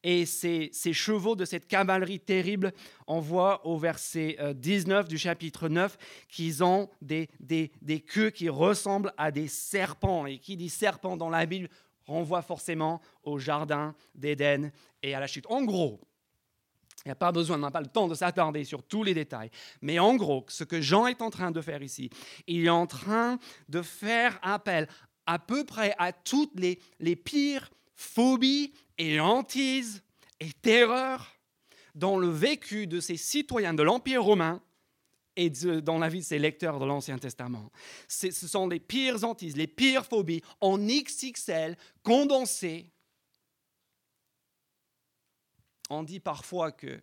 Et 0.03 0.27
ces, 0.27 0.71
chevaux 0.93 1.35
de 1.35 1.45
cette 1.45 1.67
cavalerie 1.67 2.19
terrible, 2.19 2.73
on 3.07 3.19
voit 3.19 3.65
au 3.65 3.75
verset 3.75 4.37
19 4.53 5.05
euh, 5.05 5.07
du 5.07 5.17
chapitre 5.17 5.67
9 5.67 5.97
qu'ils 6.29 6.63
ont 6.63 6.89
des, 7.01 7.27
des, 7.39 7.99
queues 8.01 8.29
qui 8.29 8.47
ressemblent 8.47 9.13
à 9.17 9.31
des 9.31 9.47
serpents. 9.47 10.27
Et 10.27 10.37
qui 10.37 10.57
dit 10.57 10.69
serpent 10.69 11.17
dans 11.17 11.31
la 11.31 11.47
Bible 11.47 11.69
renvoie 12.05 12.43
forcément 12.43 13.01
au 13.23 13.39
jardin 13.39 13.95
d'Éden 14.13 14.71
et 15.01 15.15
à 15.15 15.19
la 15.19 15.25
chute. 15.25 15.47
En 15.49 15.63
gros, 15.63 15.99
il 17.05 17.09
n'y 17.09 17.11
a 17.11 17.15
pas 17.15 17.31
besoin, 17.31 17.57
on 17.57 17.59
n'a 17.59 17.71
pas 17.71 17.81
le 17.81 17.87
temps 17.87 18.07
de 18.07 18.15
s'attarder 18.15 18.63
sur 18.63 18.81
tous 18.81 19.03
les 19.03 19.13
détails. 19.13 19.51
Mais 19.81 19.99
en 19.99 20.15
gros, 20.15 20.43
ce 20.47 20.63
que 20.63 20.81
Jean 20.81 21.05
est 21.05 21.21
en 21.21 21.29
train 21.29 21.51
de 21.51 21.61
faire 21.61 21.83
ici, 21.83 22.09
il 22.47 22.65
est 22.65 22.69
en 22.69 22.87
train 22.87 23.37
de 23.69 23.83
faire 23.83 24.39
appel 24.41 24.87
à 25.27 25.37
peu 25.37 25.63
près 25.65 25.93
à 25.99 26.11
toutes 26.11 26.59
les, 26.59 26.79
les 26.99 27.15
pires 27.15 27.69
phobies 27.93 28.73
et 28.97 29.19
hantises 29.19 30.03
et 30.39 30.51
terreurs 30.51 31.35
dans 31.93 32.17
le 32.17 32.27
vécu 32.27 32.87
de 32.87 32.99
ces 32.99 33.17
citoyens 33.17 33.75
de 33.75 33.83
l'Empire 33.83 34.23
romain 34.23 34.61
et 35.35 35.49
dans 35.49 35.99
la 35.99 36.09
vie 36.09 36.19
de 36.19 36.25
ces 36.25 36.39
lecteurs 36.39 36.79
de 36.79 36.85
l'Ancien 36.85 37.17
Testament. 37.19 37.71
Ce 38.07 38.31
sont 38.31 38.67
les 38.67 38.79
pires 38.79 39.23
hantises, 39.23 39.57
les 39.57 39.67
pires 39.67 40.05
phobies 40.05 40.41
en 40.59 40.77
XXL 40.77 41.77
condensées 42.03 42.91
on 45.89 46.03
dit 46.03 46.19
parfois 46.19 46.71
que 46.71 47.01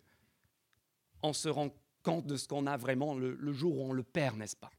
on 1.21 1.33
se 1.33 1.49
rend 1.49 1.73
compte 2.03 2.27
de 2.27 2.35
ce 2.35 2.47
qu'on 2.47 2.67
a 2.67 2.77
vraiment 2.77 3.15
le, 3.15 3.53
jour 3.53 3.77
où 3.77 3.89
on 3.89 3.93
le 3.93 4.03
perd, 4.03 4.37
n'est-ce 4.37 4.57
pas? 4.57 4.71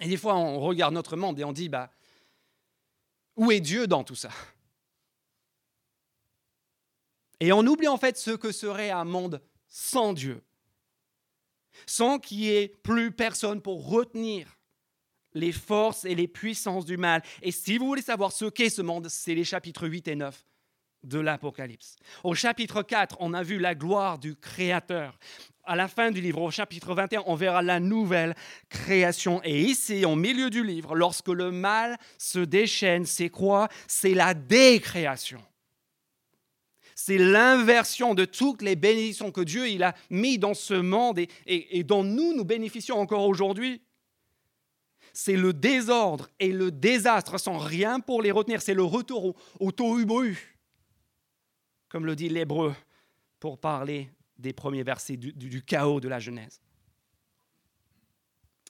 Et 0.00 0.08
des 0.08 0.16
fois, 0.16 0.36
on 0.36 0.60
regarde 0.60 0.92
notre 0.92 1.16
monde 1.16 1.40
et 1.40 1.44
on 1.44 1.52
dit, 1.52 1.68
bah, 1.68 1.90
où 3.36 3.50
est 3.50 3.60
Dieu 3.60 3.86
dans 3.86 4.04
tout 4.04 4.14
ça? 4.14 4.30
Et 7.40 7.52
on 7.52 7.66
oublie 7.66 7.88
en 7.88 7.96
fait 7.96 8.16
ce 8.16 8.32
que 8.32 8.52
serait 8.52 8.90
un 8.90 9.04
monde 9.04 9.42
sans 9.68 10.12
Dieu, 10.12 10.42
sans 11.86 12.18
qu'il 12.18 12.38
n'y 12.38 12.48
ait 12.48 12.68
plus 12.68 13.10
personne 13.10 13.60
pour 13.60 13.88
retenir 13.88 14.58
les 15.32 15.52
forces 15.52 16.04
et 16.04 16.14
les 16.14 16.28
puissances 16.28 16.84
du 16.84 16.96
mal. 16.96 17.22
Et 17.42 17.50
si 17.50 17.78
vous 17.78 17.86
voulez 17.86 18.02
savoir 18.02 18.32
ce 18.32 18.44
qu'est 18.44 18.70
ce 18.70 18.82
monde, 18.82 19.08
c'est 19.08 19.34
les 19.34 19.44
chapitres 19.44 19.88
8 19.88 20.08
et 20.08 20.16
9 20.16 20.44
de 21.04 21.18
l'Apocalypse. 21.18 21.96
Au 22.22 22.34
chapitre 22.34 22.82
4, 22.82 23.16
on 23.20 23.34
a 23.34 23.42
vu 23.42 23.58
la 23.58 23.74
gloire 23.74 24.18
du 24.18 24.34
Créateur. 24.36 25.18
À 25.64 25.76
la 25.76 25.88
fin 25.88 26.10
du 26.10 26.20
livre, 26.20 26.42
au 26.42 26.50
chapitre 26.50 26.94
21, 26.94 27.22
on 27.26 27.36
verra 27.36 27.62
la 27.62 27.80
nouvelle 27.80 28.34
création. 28.68 29.40
Et 29.44 29.62
ici, 29.62 30.04
au 30.04 30.14
milieu 30.14 30.50
du 30.50 30.62
livre, 30.62 30.94
lorsque 30.94 31.28
le 31.28 31.50
mal 31.50 31.96
se 32.18 32.38
déchaîne, 32.38 33.06
c'est 33.06 33.30
quoi? 33.30 33.68
C'est 33.86 34.14
la 34.14 34.34
décréation. 34.34 35.42
C'est 36.94 37.18
l'inversion 37.18 38.14
de 38.14 38.24
toutes 38.24 38.62
les 38.62 38.76
bénédictions 38.76 39.30
que 39.30 39.40
Dieu 39.40 39.68
il 39.68 39.82
a 39.82 39.94
mis 40.10 40.38
dans 40.38 40.54
ce 40.54 40.74
monde 40.74 41.18
et, 41.46 41.84
dont 41.84 42.04
nous, 42.04 42.34
nous 42.34 42.44
bénéficions 42.44 43.00
encore 43.00 43.26
aujourd'hui 43.26 43.80
c'est 45.16 45.36
le 45.36 45.52
désordre 45.52 46.28
et 46.40 46.50
le 46.50 46.72
désastre 46.72 47.38
sans 47.38 47.56
rien 47.56 48.00
pour 48.00 48.20
les 48.20 48.32
retenir. 48.32 48.60
C'est 48.60 48.74
le 48.74 48.82
retour 48.82 49.26
au, 49.26 49.36
au 49.60 49.70
tohu 49.70 50.04
comme 51.94 52.06
le 52.06 52.16
dit 52.16 52.28
l'hébreu, 52.28 52.74
pour 53.38 53.56
parler 53.56 54.10
des 54.36 54.52
premiers 54.52 54.82
versets 54.82 55.16
du, 55.16 55.62
chaos 55.62 56.00
de 56.00 56.08
la 56.08 56.18
Genèse. 56.18 56.60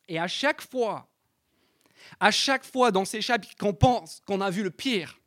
Et 0.06 0.18
à 0.18 0.28
chaque 0.28 0.60
fois, 0.60 1.08
à 2.20 2.30
chaque 2.30 2.66
fois 2.66 2.90
dans 2.90 3.06
ces 3.06 3.22
chapitres 3.22 3.56
qu'on 3.56 3.72
pense 3.72 4.20
qu'on 4.26 4.42
a 4.42 4.50
vu 4.50 4.62
le 4.62 4.70
pire, 4.70 5.18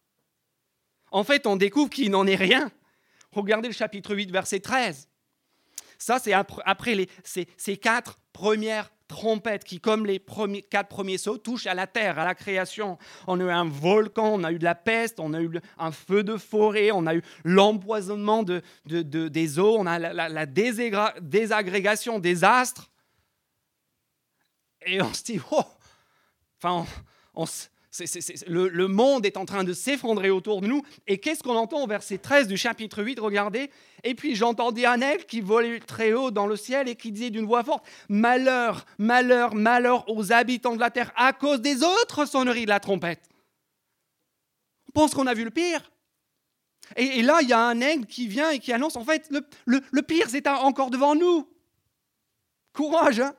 en 1.09 1.23
fait, 1.23 1.47
on 1.47 1.55
découvre 1.55 1.89
qu'il 1.89 2.11
n'en 2.11 2.27
est 2.27 2.35
rien. 2.35 2.71
Regardez 3.31 3.67
le 3.67 3.73
chapitre 3.73 4.13
8, 4.13 4.29
verset 4.29 4.59
13. 4.59 5.09
Ça, 5.97 6.19
c'est 6.19 6.33
après 6.33 6.93
les, 6.93 7.09
ces 7.23 7.77
quatre 7.77 8.19
premières 8.31 8.91
trompette 9.07 9.63
qui, 9.63 9.79
comme 9.79 10.05
les 10.05 10.19
quatre 10.69 10.89
premiers 10.89 11.17
sauts, 11.17 11.37
touche 11.37 11.65
à 11.67 11.73
la 11.73 11.87
terre, 11.87 12.19
à 12.19 12.25
la 12.25 12.35
création. 12.35 12.97
On 13.25 13.39
a 13.39 13.43
eu 13.43 13.49
un 13.49 13.65
volcan, 13.65 14.33
on 14.33 14.43
a 14.43 14.51
eu 14.51 14.59
de 14.59 14.63
la 14.63 14.75
peste, 14.75 15.19
on 15.19 15.33
a 15.33 15.41
eu 15.41 15.49
un 15.77 15.91
feu 15.91 16.23
de 16.23 16.37
forêt, 16.37 16.91
on 16.91 17.05
a 17.07 17.15
eu 17.15 17.21
l'empoisonnement 17.43 18.43
de, 18.43 18.61
des 18.85 19.59
eaux, 19.59 19.77
on 19.77 19.85
a 19.85 19.99
la, 19.99 20.45
désagrégation 20.45 22.19
des 22.19 22.43
astres. 22.43 22.91
Et 24.85 25.01
on 25.01 25.13
se 25.13 25.23
dit, 25.23 25.39
oh, 25.51 25.63
enfin, 26.57 26.85
on, 27.33 27.45
le, 28.47 28.87
monde 28.87 29.25
est 29.25 29.37
en 29.37 29.45
train 29.45 29.63
de 29.63 29.73
s'effondrer 29.73 30.29
autour 30.29 30.61
de 30.61 30.67
nous. 30.67 30.83
Et 31.07 31.17
qu'est-ce 31.17 31.43
qu'on 31.43 31.55
entend 31.55 31.83
au 31.83 31.87
verset 31.87 32.17
13 32.17 32.47
du 32.47 32.57
chapitre 32.57 33.03
8 33.03 33.19
Regardez. 33.19 33.69
Et 34.03 34.15
puis 34.15 34.35
j'entendis 34.35 34.85
un 34.85 35.01
aigle 35.01 35.25
qui 35.25 35.41
volait 35.41 35.79
très 35.79 36.13
haut 36.13 36.31
dans 36.31 36.47
le 36.47 36.55
ciel 36.55 36.87
et 36.87 36.95
qui 36.95 37.11
disait 37.11 37.29
d'une 37.29 37.45
voix 37.45 37.63
forte 37.63 37.85
Malheur, 38.09 38.85
malheur, 38.97 39.55
malheur 39.55 40.09
aux 40.09 40.31
habitants 40.31 40.75
de 40.75 40.79
la 40.79 40.91
terre 40.91 41.11
à 41.15 41.33
cause 41.33 41.61
des 41.61 41.83
autres 41.83 42.25
sonneries 42.25 42.65
de 42.65 42.69
la 42.69 42.79
trompette. 42.79 43.21
On 44.89 44.91
pense 44.91 45.13
qu'on 45.13 45.27
a 45.27 45.33
vu 45.33 45.43
le 45.43 45.51
pire. 45.51 45.91
Et, 46.95 47.21
là, 47.21 47.39
il 47.41 47.49
y 47.49 47.53
a 47.53 47.59
un 47.59 47.81
aigle 47.81 48.05
qui 48.05 48.27
vient 48.27 48.49
et 48.51 48.59
qui 48.59 48.71
annonce 48.71 48.95
en 48.95 49.03
fait 49.03 49.29
le, 49.65 50.01
pire, 50.01 50.27
c'est 50.29 50.47
encore 50.47 50.89
devant 50.89 51.15
nous. 51.15 51.47
Courage, 52.73 53.19
hein 53.19 53.35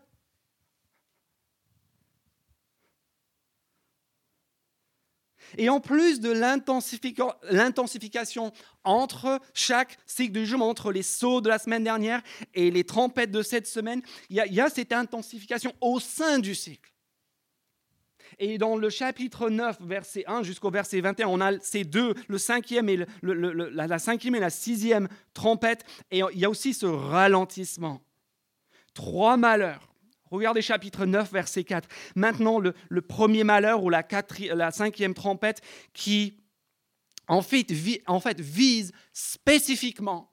Et 5.56 5.68
en 5.68 5.80
plus 5.80 6.20
de 6.20 6.30
l'intensification 6.30 8.52
entre 8.84 9.40
chaque 9.54 9.96
cycle 10.06 10.32
de 10.32 10.40
jugement, 10.40 10.68
entre 10.68 10.92
les 10.92 11.02
sauts 11.02 11.40
de 11.40 11.48
la 11.48 11.58
semaine 11.58 11.84
dernière 11.84 12.22
et 12.54 12.70
les 12.70 12.84
trompettes 12.84 13.30
de 13.30 13.42
cette 13.42 13.66
semaine, 13.66 14.02
il 14.30 14.36
y, 14.36 14.60
a, 14.60 14.68
cette 14.68 14.92
intensification 14.92 15.72
au 15.80 16.00
sein 16.00 16.38
du 16.38 16.54
cycle. 16.54 16.92
Et 18.38 18.58
dans 18.58 18.76
le 18.76 18.90
chapitre 18.90 19.50
9, 19.50 19.78
verset 19.80 20.24
1 20.26 20.42
jusqu'au 20.42 20.70
verset 20.70 21.00
21, 21.00 21.28
on 21.28 21.40
a 21.40 21.58
ces 21.60 21.84
deux, 21.84 22.14
le 22.28 22.38
cinquième 22.38 22.88
et 22.88 23.04
la 23.22 23.98
cinquième 23.98 24.34
et 24.34 24.40
la 24.40 24.50
sixième 24.50 25.08
trompette. 25.34 25.84
Et 26.10 26.22
il 26.32 26.38
y 26.38 26.44
a 26.44 26.50
aussi 26.50 26.74
ce 26.74 26.86
ralentissement. 26.86 28.00
Trois 28.94 29.36
malheurs 29.36 29.87
Regardez 30.30 30.62
chapitre 30.62 31.06
9, 31.06 31.32
verset 31.32 31.64
4. 31.64 31.88
Maintenant, 32.16 32.58
le, 32.58 33.02
premier 33.02 33.44
malheur 33.44 33.82
ou 33.82 33.90
la, 33.90 34.70
cinquième 34.70 35.14
trompette 35.14 35.60
qui, 35.92 36.38
en 37.26 37.42
fait, 37.42 37.72
en 38.06 38.20
fait, 38.20 38.40
vise 38.40 38.92
spécifiquement 39.12 40.32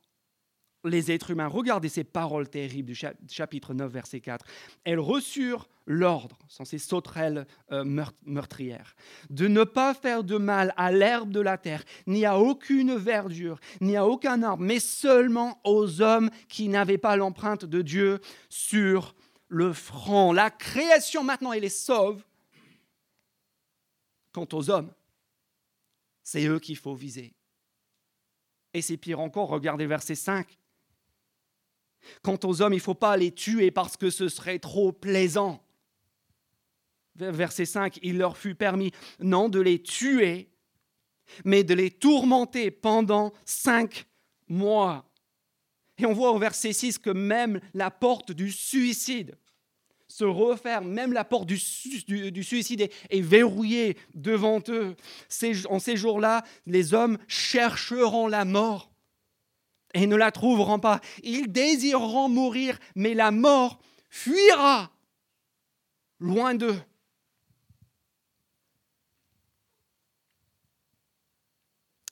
les 0.87 1.11
êtres 1.11 1.31
humains, 1.31 1.47
regardez 1.47 1.89
ces 1.89 2.03
paroles 2.03 2.49
terribles 2.49 2.91
du 2.91 2.95
chapitre 3.27 3.73
9, 3.73 3.91
verset 3.91 4.19
4. 4.19 4.45
Elles 4.83 4.99
reçurent 4.99 5.67
l'ordre, 5.87 6.37
sans 6.47 6.65
ces 6.65 6.77
sauterelles 6.77 7.45
euh, 7.71 7.83
meurtrières, 8.25 8.95
de 9.29 9.47
ne 9.47 9.63
pas 9.63 9.93
faire 9.93 10.23
de 10.23 10.37
mal 10.37 10.73
à 10.77 10.91
l'herbe 10.91 11.31
de 11.31 11.39
la 11.39 11.57
terre, 11.57 11.83
ni 12.07 12.25
à 12.25 12.39
aucune 12.39 12.95
verdure, 12.95 13.59
ni 13.81 13.95
à 13.95 14.05
aucun 14.05 14.41
arbre, 14.41 14.63
mais 14.63 14.79
seulement 14.79 15.59
aux 15.63 16.01
hommes 16.01 16.29
qui 16.47 16.69
n'avaient 16.69 16.97
pas 16.97 17.15
l'empreinte 17.15 17.65
de 17.65 17.81
Dieu 17.81 18.19
sur 18.49 19.15
le 19.47 19.73
front. 19.73 20.31
La 20.31 20.49
création 20.49 21.23
maintenant, 21.23 21.53
elle 21.53 21.63
est 21.63 21.69
sauve. 21.69 22.23
Quant 24.31 24.47
aux 24.51 24.69
hommes, 24.69 24.91
c'est 26.23 26.45
eux 26.45 26.59
qu'il 26.59 26.77
faut 26.77 26.95
viser. 26.95 27.33
Et 28.73 28.81
c'est 28.81 28.97
pire 28.97 29.19
encore, 29.19 29.47
regardez 29.49 29.87
verset 29.87 30.15
5. 30.15 30.57
Quant 32.21 32.37
aux 32.43 32.61
hommes, 32.61 32.73
il 32.73 32.77
ne 32.77 32.81
faut 32.81 32.93
pas 32.93 33.15
les 33.15 33.31
tuer 33.31 33.71
parce 33.71 33.95
que 33.95 34.09
ce 34.09 34.27
serait 34.27 34.59
trop 34.59 34.91
plaisant. 34.91 35.63
Verset 37.15 37.65
5, 37.65 37.99
il 38.03 38.17
leur 38.17 38.37
fut 38.37 38.55
permis 38.55 38.91
non 39.19 39.47
de 39.47 39.61
les 39.61 39.81
tuer, 39.81 40.49
mais 41.45 41.63
de 41.63 41.73
les 41.73 41.89
tourmenter 41.89 42.71
pendant 42.71 43.31
cinq 43.45 44.05
mois. 44.49 45.09
Et 45.97 46.05
on 46.05 46.13
voit 46.13 46.31
au 46.31 46.39
verset 46.39 46.73
6 46.73 46.97
que 46.97 47.09
même 47.09 47.59
la 47.73 47.91
porte 47.91 48.31
du 48.31 48.51
suicide 48.51 49.37
se 50.07 50.23
referme, 50.23 50.87
même 50.89 51.13
la 51.13 51.25
porte 51.25 51.47
du, 51.47 51.57
suicide 51.57 52.89
est, 53.09 53.21
verrouillée 53.21 53.97
devant 54.13 54.61
eux. 54.69 54.95
en 55.69 55.79
ces 55.79 55.97
jours-là, 55.97 56.43
les 56.65 56.93
hommes 56.93 57.17
chercheront 57.27 58.27
la 58.27 58.45
mort 58.45 58.91
et 59.93 60.07
ne 60.07 60.15
la 60.15 60.31
trouveront 60.31 60.79
pas. 60.79 61.01
Ils 61.23 61.51
désireront 61.51 62.29
mourir, 62.29 62.77
mais 62.95 63.13
la 63.13 63.31
mort 63.31 63.79
fuira 64.09 64.91
loin 66.19 66.53
d'eux. 66.53 66.79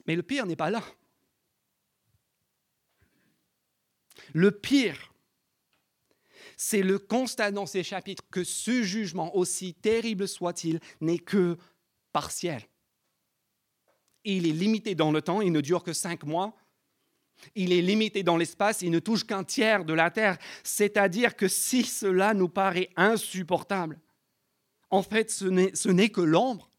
Mais 0.06 0.16
le 0.16 0.24
pire 0.24 0.46
n'est 0.46 0.56
pas 0.56 0.70
là. 0.70 0.84
Le 4.34 4.52
pire, 4.52 5.13
c'est 6.58 6.82
le 6.82 7.00
constat 7.00 7.52
dans 7.52 7.66
ces 7.66 7.84
chapitres 7.84 8.24
que 8.32 8.44
ce 8.44 8.84
jugement, 8.84 9.36
aussi 9.36 9.74
terrible 9.74 10.28
soit-il, 10.28 10.80
n'est 11.02 11.20
que 11.20 11.58
partiel. 12.12 12.62
Il 14.24 14.48
est 14.48 14.54
limité 14.54 14.96
dans 14.96 15.12
le 15.12 15.22
temps, 15.22 15.42
il 15.42 15.52
ne 15.52 15.62
dure 15.62 15.84
que 15.84 15.94
cinq 15.94 16.24
mois, 16.24 16.56
il 17.56 17.74
est 17.74 17.82
limité 17.82 18.24
dans 18.24 18.38
l'espace, 18.38 18.82
il 18.82 18.92
ne 18.92 19.00
touche 19.00 19.25
qu'un 19.25 19.44
tiers 19.44 19.86
de 19.86 19.94
la 19.94 20.12
Terre. 20.12 20.38
C'est-à-dire 20.63 21.36
que 21.36 21.48
si 21.48 21.84
cela 21.84 22.34
nous 22.34 22.50
paraît 22.50 22.90
insupportable, 22.96 24.00
en 24.90 25.04
fait, 25.04 25.32
ce 25.32 25.90
n'est 25.90 26.10
que 26.10 26.22
l'ombre. 26.22 26.70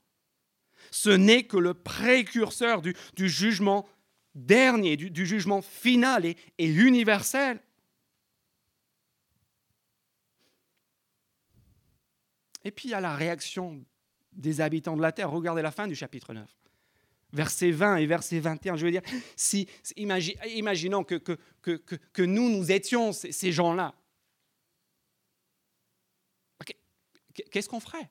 Ce 0.91 1.11
n'est 1.11 1.45
que 1.45 1.57
le 1.57 1.75
précurseur 1.75 2.81
du, 2.81 2.95
jugement 3.29 3.89
dernier, 4.35 4.97
du, 4.97 5.27
jugement 5.27 5.63
final 5.63 6.25
et, 6.27 6.37
universel. 6.59 7.61
Et 12.65 12.71
puis 12.71 12.89
il 12.89 12.93
y 12.93 12.95
a 12.95 13.01
la 13.01 13.15
réaction 13.15 13.85
des 14.33 14.61
habitants 14.61 14.97
de 14.97 15.03
la 15.03 15.13
terre. 15.13 15.31
Regardez 15.31 15.63
la 15.63 15.71
fin 15.71 15.87
du 15.87 15.95
chapitre 15.95 16.33
9 16.33 16.49
verset 17.35 17.73
20 17.73 17.97
et 17.97 18.07
verset 18.07 18.39
21. 18.39 18.77
Je 18.77 18.87
veux 18.87 18.93
dire, 18.93 19.03
si, 19.37 19.69
imaginons 19.97 21.05
que, 21.05 21.17
que, 21.17 21.37
que, 21.61 21.97
que, 21.97 22.23
nous, 22.23 22.49
nous 22.49 22.71
étions 22.71 23.13
ces, 23.13 23.53
gens-là. 23.53 23.95
Qu'est-ce 27.51 27.69
qu'on 27.69 27.81
ferait? 27.81 28.09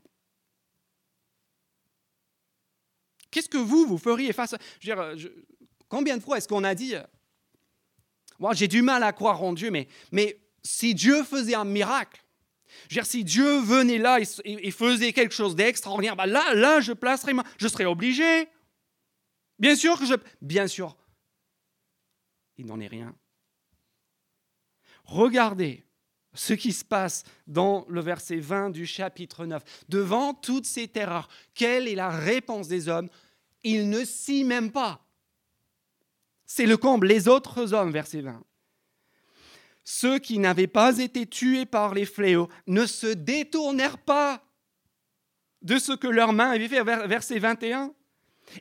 Qu'est-ce 3.32 3.50
que 3.50 3.58
vous, 3.58 3.86
vous 3.88 3.98
feriez 3.98 4.34
face 4.34 4.54
à... 4.54 4.58
Je 4.82 4.92
veux 4.92 5.16
dire, 5.16 5.32
combien 5.94 6.18
de 6.18 6.24
fois 6.24 6.40
est-ce 6.40 6.48
qu'on 6.48 6.64
a 6.64 6.74
dit, 6.74 6.96
moi 8.40 8.56
j'ai 8.56 8.68
du 8.68 8.82
mal 8.82 9.04
à 9.04 9.14
croire 9.14 9.44
en 9.44 9.54
Dieu, 9.54 9.70
mais, 9.70 9.88
mais 10.12 10.40
si 10.64 10.96
Dieu 10.96 11.24
faisait 11.24 11.54
un 11.54 11.66
miracle, 11.66 12.26
je 12.90 13.00
veux 13.00 13.06
si 13.06 13.24
Dieu 13.24 13.60
venait 13.60 14.00
là 14.00 14.20
et, 14.20 14.72
faisait 14.72 15.14
quelque 15.14 15.36
chose 15.36 15.56
d'extraordinaire, 15.56 16.16
bah 16.16 16.26
là, 16.26 16.56
là, 16.56 16.82
je 16.82 16.94
placerais, 16.94 17.34
je 17.60 17.68
serais 17.68 17.86
obligé. 17.86 18.50
Bien 19.60 19.76
sûr 19.76 20.00
que 20.00 20.08
je... 20.08 20.16
Bien 20.42 20.66
sûr. 20.66 20.98
Il 22.58 22.66
n'en 22.66 22.80
est 22.80 22.88
rien. 22.88 23.16
Regardez 25.04 25.86
ce 26.34 26.54
qui 26.54 26.74
se 26.74 26.84
passe 26.84 27.24
dans 27.46 27.86
le 27.88 28.02
verset 28.02 28.38
20 28.38 28.72
du 28.72 28.88
chapitre 28.88 29.46
9. 29.46 29.62
Devant 29.90 30.34
toutes 30.34 30.66
ces 30.66 30.88
terreurs, 30.88 31.30
quelle 31.54 31.88
est 31.88 31.94
la 31.94 32.10
réponse 32.10 32.68
des 32.68 32.90
hommes? 32.90 33.10
Ils 33.64 33.92
ne 33.92 34.04
s'y 34.04 34.44
même 34.44 34.72
pas. 34.72 35.04
C'est 36.56 36.68
le 36.68 36.78
comble. 36.78 37.08
Les 37.08 37.28
autres 37.28 37.74
hommes, 37.74 37.92
verset 37.92 38.22
20. 38.22 38.44
Ceux 39.84 40.20
qui 40.20 40.38
n'avaient 40.38 40.68
pas 40.68 41.00
été 41.00 41.26
tués 41.26 41.66
par 41.66 41.96
les 41.96 42.06
fléaux 42.06 42.48
ne 42.68 42.86
se 42.86 43.08
détournèrent 43.08 43.98
pas 43.98 44.46
de 45.64 45.80
ce 45.80 45.94
que 45.94 46.06
leurs 46.06 46.32
mains 46.32 46.52
avaient 46.52 46.68
fait, 46.68 46.84
verset 46.84 47.40
21. 47.40 47.92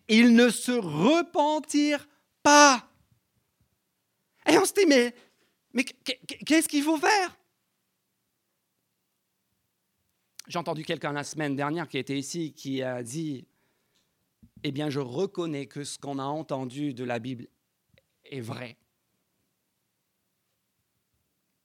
Ils 0.08 0.34
ne 0.34 0.48
se 0.48 0.72
repentirent 0.72 2.08
pas. 2.42 2.88
Et 4.48 4.56
on 4.56 4.64
se 4.64 4.72
dit, 4.72 4.86
mais, 4.88 5.14
mais 5.74 5.84
qu'est-ce 5.84 6.68
qu'il 6.68 6.84
faut 6.84 6.96
faire? 6.96 7.36
J'ai 10.48 10.58
entendu 10.58 10.82
quelqu'un 10.82 11.12
la 11.12 11.24
semaine 11.24 11.56
dernière 11.56 11.86
qui 11.88 11.98
était 11.98 12.18
ici 12.18 12.54
qui 12.54 12.82
a 12.82 13.02
dit, 13.02 13.46
eh 14.62 14.72
bien 14.72 14.88
je 14.88 15.00
reconnais 15.00 15.66
que 15.66 15.84
ce 15.84 15.98
qu'on 15.98 16.18
a 16.18 16.24
entendu 16.24 16.94
de 16.94 17.04
la 17.04 17.18
Bible 17.18 17.48
est 18.32 18.40
vrai. 18.40 18.76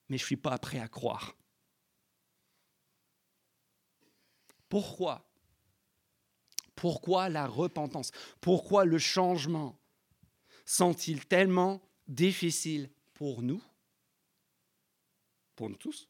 Mais 0.10 0.18
je 0.18 0.24
ne 0.24 0.28
suis 0.28 0.38
pas 0.38 0.58
prêt 0.58 0.80
à 0.80 0.88
croire. 0.88 1.36
Pourquoi? 4.70 5.28
Pourquoi 6.76 7.30
la 7.30 7.48
repentance? 7.48 8.12
Pourquoi 8.40 8.86
le 8.86 9.00
changement 9.00 9.80
sont-ils 10.66 11.26
tellement 11.26 11.82
difficiles 12.08 12.90
pour 13.14 13.42
nous? 13.42 13.62
Pour 15.56 15.70
nous 15.70 15.78
tous 15.78 16.08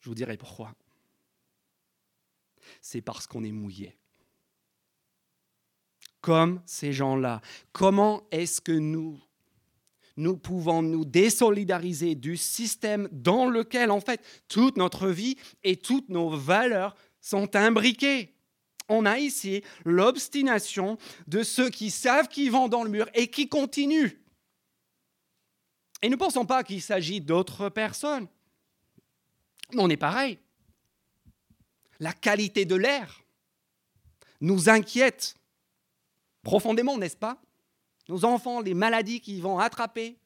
Je 0.00 0.08
vous 0.08 0.14
dirai 0.14 0.36
pourquoi. 0.36 0.74
C'est 2.80 3.02
parce 3.02 3.26
qu'on 3.26 3.44
est 3.44 3.52
mouillé. 3.52 3.98
Comme 6.20 6.62
ces 6.64 6.92
gens-là. 6.92 7.42
Comment 7.72 8.26
est-ce 8.30 8.62
que 8.62 8.72
nous, 8.72 9.22
nous 10.16 10.36
pouvons 10.36 10.82
nous 10.82 11.04
désolidariser 11.04 12.14
du 12.14 12.36
système 12.36 13.08
dans 13.10 13.48
lequel, 13.48 13.90
en 13.90 14.00
fait, 14.00 14.20
toute 14.48 14.76
notre 14.76 15.08
vie 15.08 15.36
et 15.62 15.76
toutes 15.76 16.08
nos 16.08 16.30
valeurs 16.30 16.94
sont 17.20 17.56
imbriquées 17.56 18.34
on 18.88 19.06
a 19.06 19.18
ici 19.18 19.62
l'obstination 19.84 20.98
de 21.26 21.42
ceux 21.42 21.70
qui 21.70 21.90
savent 21.90 22.28
qu'ils 22.28 22.50
vont 22.50 22.68
dans 22.68 22.84
le 22.84 22.90
mur 22.90 23.08
et 23.14 23.28
qui 23.28 23.48
continuent. 23.48 24.20
Et 26.02 26.08
ne 26.08 26.16
pensons 26.16 26.44
pas 26.44 26.62
qu'il 26.62 26.82
s'agit 26.82 27.20
d'autres 27.20 27.70
personnes. 27.70 28.28
On 29.76 29.88
est 29.88 29.96
pareil. 29.96 30.38
La 31.98 32.12
qualité 32.12 32.66
de 32.66 32.74
l'air 32.74 33.22
nous 34.40 34.68
inquiète 34.68 35.36
profondément, 36.42 36.98
n'est-ce 36.98 37.16
pas? 37.16 37.40
Nos 38.08 38.24
enfants, 38.24 38.60
les 38.60 38.74
maladies 38.74 39.20
qu'ils 39.20 39.42
vont 39.42 39.58
attraper, 39.58 40.16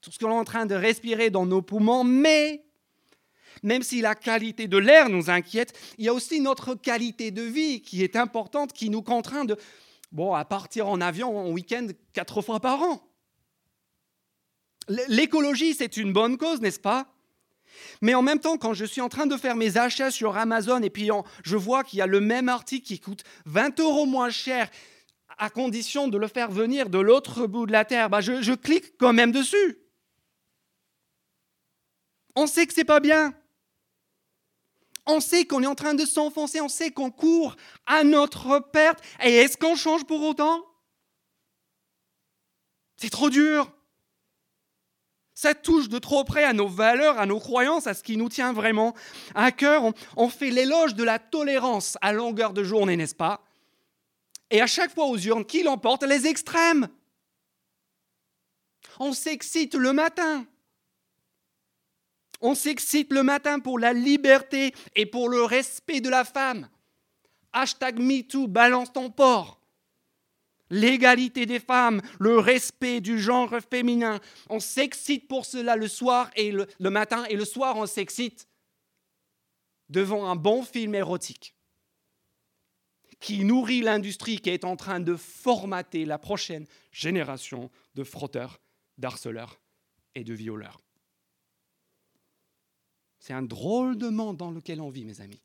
tout 0.00 0.10
ce 0.10 0.18
que 0.18 0.24
l'on 0.24 0.36
est 0.36 0.40
en 0.40 0.44
train 0.44 0.66
de 0.66 0.74
respirer 0.74 1.30
dans 1.30 1.46
nos 1.46 1.62
poumons, 1.62 2.04
mais 2.04 2.64
même 3.62 3.82
si 3.82 4.00
la 4.00 4.14
qualité 4.14 4.68
de 4.68 4.78
l'air 4.78 5.08
nous 5.08 5.28
inquiète, 5.28 5.78
il 5.98 6.04
y 6.04 6.08
a 6.08 6.14
aussi 6.14 6.40
notre 6.40 6.74
qualité 6.74 7.30
de 7.30 7.42
vie 7.42 7.82
qui 7.82 8.02
est 8.02 8.16
importante, 8.16 8.72
qui 8.72 8.90
nous 8.90 9.02
contraint 9.02 9.44
de, 9.44 9.56
à 10.34 10.44
partir 10.44 10.88
en 10.88 11.00
avion 11.00 11.36
en 11.36 11.50
week-end 11.50 11.88
quatre 12.12 12.42
fois 12.42 12.60
par 12.60 12.82
an. 12.82 13.02
L'écologie, 15.08 15.74
c'est 15.74 15.96
une 15.96 16.12
bonne 16.12 16.36
cause, 16.36 16.60
n'est-ce 16.60 16.80
pas? 16.80 17.12
Mais 18.02 18.14
en 18.14 18.22
même 18.22 18.40
temps, 18.40 18.56
quand 18.56 18.74
je 18.74 18.84
suis 18.84 19.00
en 19.00 19.08
train 19.08 19.26
de 19.26 19.36
faire 19.36 19.56
mes 19.56 19.76
achats 19.76 20.10
sur 20.10 20.36
Amazon 20.36 20.82
et 20.82 20.90
puis 20.90 21.10
je 21.44 21.56
vois 21.56 21.84
qu'il 21.84 21.98
y 21.98 22.02
a 22.02 22.06
le 22.06 22.20
même 22.20 22.48
article 22.48 22.86
qui 22.86 22.98
coûte 22.98 23.22
20 23.46 23.78
euros 23.80 24.06
moins 24.06 24.30
cher 24.30 24.68
à 25.40 25.48
condition 25.48 26.06
de 26.06 26.18
le 26.18 26.28
faire 26.28 26.50
venir 26.50 26.90
de 26.90 26.98
l'autre 26.98 27.46
bout 27.46 27.64
de 27.66 27.72
la 27.72 27.86
terre, 27.86 28.10
bah 28.10 28.20
je, 28.20 28.54
clique 28.54 28.98
quand 28.98 29.14
même 29.14 29.32
dessus. 29.32 29.78
On 32.36 32.46
sait 32.46 32.66
que 32.66 32.74
c'est 32.74 32.84
pas 32.84 33.00
bien. 33.00 33.34
On 35.06 35.18
sait 35.18 35.46
qu'on 35.46 35.62
est 35.62 35.66
en 35.66 35.74
train 35.74 35.94
de 35.94 36.04
s'enfoncer, 36.04 36.60
on 36.60 36.68
sait 36.68 36.90
qu'on 36.90 37.10
court 37.10 37.56
à 37.86 38.04
notre 38.04 38.58
perte. 38.58 39.02
Et 39.24 39.34
est-ce 39.34 39.56
qu'on 39.56 39.76
change 39.76 40.04
pour 40.04 40.22
autant? 40.22 40.62
C'est 42.96 43.10
trop 43.10 43.30
dur. 43.30 43.72
Ça 45.32 45.54
touche 45.54 45.88
de 45.88 45.98
trop 45.98 46.22
près 46.22 46.44
à 46.44 46.52
nos 46.52 46.68
valeurs, 46.68 47.18
à 47.18 47.24
nos 47.24 47.40
croyances, 47.40 47.86
à 47.86 47.94
ce 47.94 48.02
qui 48.02 48.18
nous 48.18 48.28
tient 48.28 48.52
vraiment 48.52 48.94
à 49.34 49.52
cœur. 49.52 49.84
On, 50.18 50.28
fait 50.28 50.50
l'éloge 50.50 50.94
de 50.94 51.02
la 51.02 51.18
tolérance 51.18 51.96
à 52.02 52.12
longueur 52.12 52.52
de 52.52 52.62
journée, 52.62 52.98
n'est-ce 52.98 53.14
pas? 53.14 53.49
Et 54.50 54.60
à 54.60 54.66
chaque 54.66 54.92
fois 54.92 55.06
aux 55.06 55.18
urnes, 55.18 55.44
qui 55.44 55.62
l'emporte 55.62 56.02
Les 56.02 56.26
extrêmes. 56.26 56.88
On 58.98 59.12
s'excite 59.12 59.74
le 59.74 59.92
matin. 59.92 60.46
On 62.40 62.54
s'excite 62.54 63.12
le 63.12 63.22
matin 63.22 63.60
pour 63.60 63.78
la 63.78 63.92
liberté 63.92 64.74
et 64.94 65.06
pour 65.06 65.28
le 65.28 65.42
respect 65.44 66.00
de 66.00 66.08
la 66.08 66.24
femme. 66.24 66.68
Hashtag 67.52 67.98
MeToo, 67.98 68.46
balance 68.46 68.92
ton 68.92 69.10
porc 69.10 69.60
l'égalité 70.70 71.46
des 71.46 71.60
femmes, 71.60 72.00
le 72.18 72.38
respect 72.38 73.00
du 73.00 73.20
genre 73.20 73.54
féminin. 73.70 74.20
On 74.48 74.60
s'excite 74.60 75.28
pour 75.28 75.44
cela 75.44 75.76
le 75.76 75.88
soir 75.88 76.30
et 76.36 76.52
le, 76.52 76.66
matin, 76.90 77.24
et 77.28 77.36
le 77.36 77.44
soir 77.44 77.76
on 77.76 77.86
s'excite 77.86 78.48
devant 79.88 80.30
un 80.30 80.36
bon 80.36 80.62
film 80.62 80.94
érotique 80.94 81.56
qui 83.20 83.44
nourrit 83.44 83.82
l'industrie 83.82 84.40
qui 84.40 84.50
est 84.50 84.64
en 84.64 84.76
train 84.76 84.98
de 84.98 85.14
formater 85.14 86.06
la 86.06 86.18
prochaine 86.18 86.66
génération 86.90 87.70
de 87.94 88.02
frotteurs, 88.02 88.60
d'harceleurs 88.96 89.60
et 90.14 90.24
de 90.24 90.32
violeurs. 90.32 90.80
C'est 93.18 93.34
un 93.34 93.42
drôle 93.42 93.98
de 93.98 94.08
monde 94.08 94.38
dans 94.38 94.50
lequel 94.50 94.80
on 94.80 94.88
vit, 94.88 95.04
mes 95.04 95.20
amis. 95.20 95.42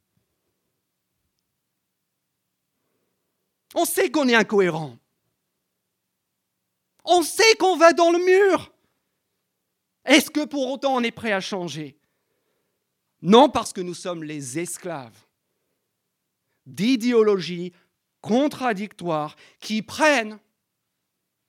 On 3.76 3.84
sait 3.84 4.10
qu'on 4.10 4.30
est 4.30 4.36
incohérent. 4.36 4.98
On 7.04 7.22
sait 7.22 7.56
qu'on 7.60 7.76
va 7.76 7.92
dans 7.92 8.10
le 8.10 8.24
mur. 8.26 8.72
Est-ce 10.06 10.32
que 10.32 10.46
pour 10.46 10.72
autant 10.72 10.96
on 10.96 11.04
est 11.04 11.12
prêt 11.12 11.34
à 11.34 11.42
changer? 11.42 12.00
Non, 13.22 13.50
parce 13.50 13.74
que 13.74 13.82
nous 13.82 13.94
sommes 13.94 14.24
les 14.24 14.60
esclaves 14.60 15.25
d'idéologies 16.66 17.74
contradictoires 18.22 19.36
qui 19.60 19.82
prennent, 19.82 20.40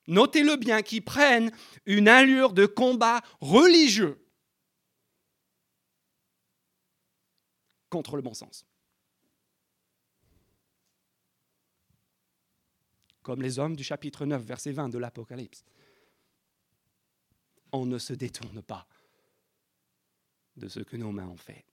notez-le 0.07 0.57
bien, 0.57 0.83
qui 0.83 1.00
prennent 1.00 1.50
une 1.87 2.09
allure 2.09 2.52
de 2.52 2.66
combat 2.66 3.22
religieux 3.40 4.22
contre 7.88 8.16
le 8.16 8.22
bon 8.22 8.35
sens. 8.35 8.66
comme 13.26 13.42
les 13.42 13.59
hommes 13.59 13.74
du 13.74 13.83
chapitre 13.83 14.24
9, 14.24 14.40
verset 14.40 14.70
20 14.70 14.88
de 14.88 14.98
l'Apocalypse. 14.98 15.64
On 17.72 17.85
ne 17.85 17.98
se 17.98 18.12
détourne 18.12 18.62
pas 18.62 18.87
de 20.55 20.68
ce 20.68 20.79
que 20.79 20.96
nos 20.96 21.11
mains 21.11 21.26
ont 21.26 21.37
fait. 21.37 21.64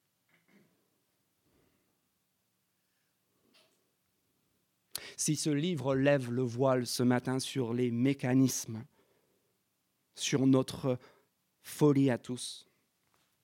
Si 5.18 5.36
ce 5.36 5.50
livre 5.50 5.96
lève 5.96 6.32
le 6.32 6.44
voile 6.44 6.86
ce 6.86 7.04
matin 7.04 7.40
sur 7.40 7.74
les 7.74 7.92
mécanismes, 7.92 8.84
sur 10.16 10.46
notre 10.46 11.00
folie 11.62 12.10
à 12.10 12.18
tous, 12.18 12.68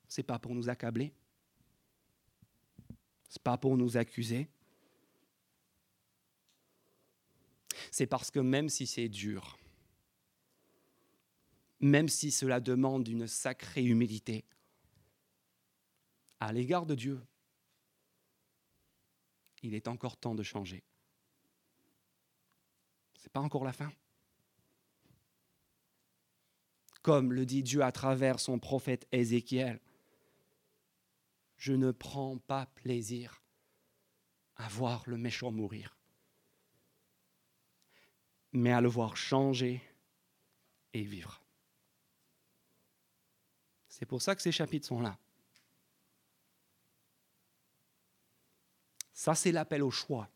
ce 0.08 0.20
n'est 0.20 0.24
pas 0.24 0.38
pour 0.38 0.54
nous 0.54 0.68
accabler, 0.68 1.12
ce 3.28 3.38
n'est 3.38 3.42
pas 3.42 3.58
pour 3.58 3.76
nous 3.76 3.96
accuser, 3.96 4.48
c'est 7.90 8.06
parce 8.06 8.30
que 8.30 8.40
même 8.40 8.68
si 8.68 8.86
c'est 8.86 9.08
dur, 9.08 9.58
même 11.80 12.08
si 12.08 12.30
cela 12.30 12.60
demande 12.60 13.08
une 13.08 13.26
sacrée 13.26 13.84
humilité 13.84 14.44
à 16.38 16.52
l'égard 16.52 16.86
de 16.86 16.94
Dieu, 16.94 17.20
il 19.62 19.74
est 19.74 19.88
encore 19.88 20.16
temps 20.16 20.34
de 20.34 20.42
changer. 20.42 20.82
N'est 23.22 23.30
pas 23.30 23.40
encore 23.40 23.64
la 23.64 23.72
fin. 23.72 23.92
Comme 27.02 27.32
le 27.32 27.46
dit 27.46 27.62
Dieu 27.62 27.82
à 27.82 27.92
travers 27.92 28.40
son 28.40 28.58
prophète 28.58 29.06
Ézéchiel, 29.12 29.80
je 31.56 31.72
ne 31.72 31.90
prends 31.90 32.38
pas 32.38 32.66
plaisir 32.66 33.42
à 34.56 34.68
voir 34.68 35.02
le 35.06 35.16
méchant 35.16 35.50
mourir 35.50 35.96
mais 38.52 38.72
à 38.72 38.80
le 38.80 38.88
voir 38.88 39.16
changer 39.16 39.82
et 40.92 41.02
vivre. 41.02 41.40
C'est 43.88 44.06
pour 44.06 44.22
ça 44.22 44.34
que 44.34 44.42
ces 44.42 44.52
chapitres 44.52 44.86
sont 44.86 45.00
là. 45.00 45.16
Ça, 49.12 49.34
c'est 49.34 49.52
l'appel 49.52 49.82
au 49.82 49.90
choix. 49.90 50.28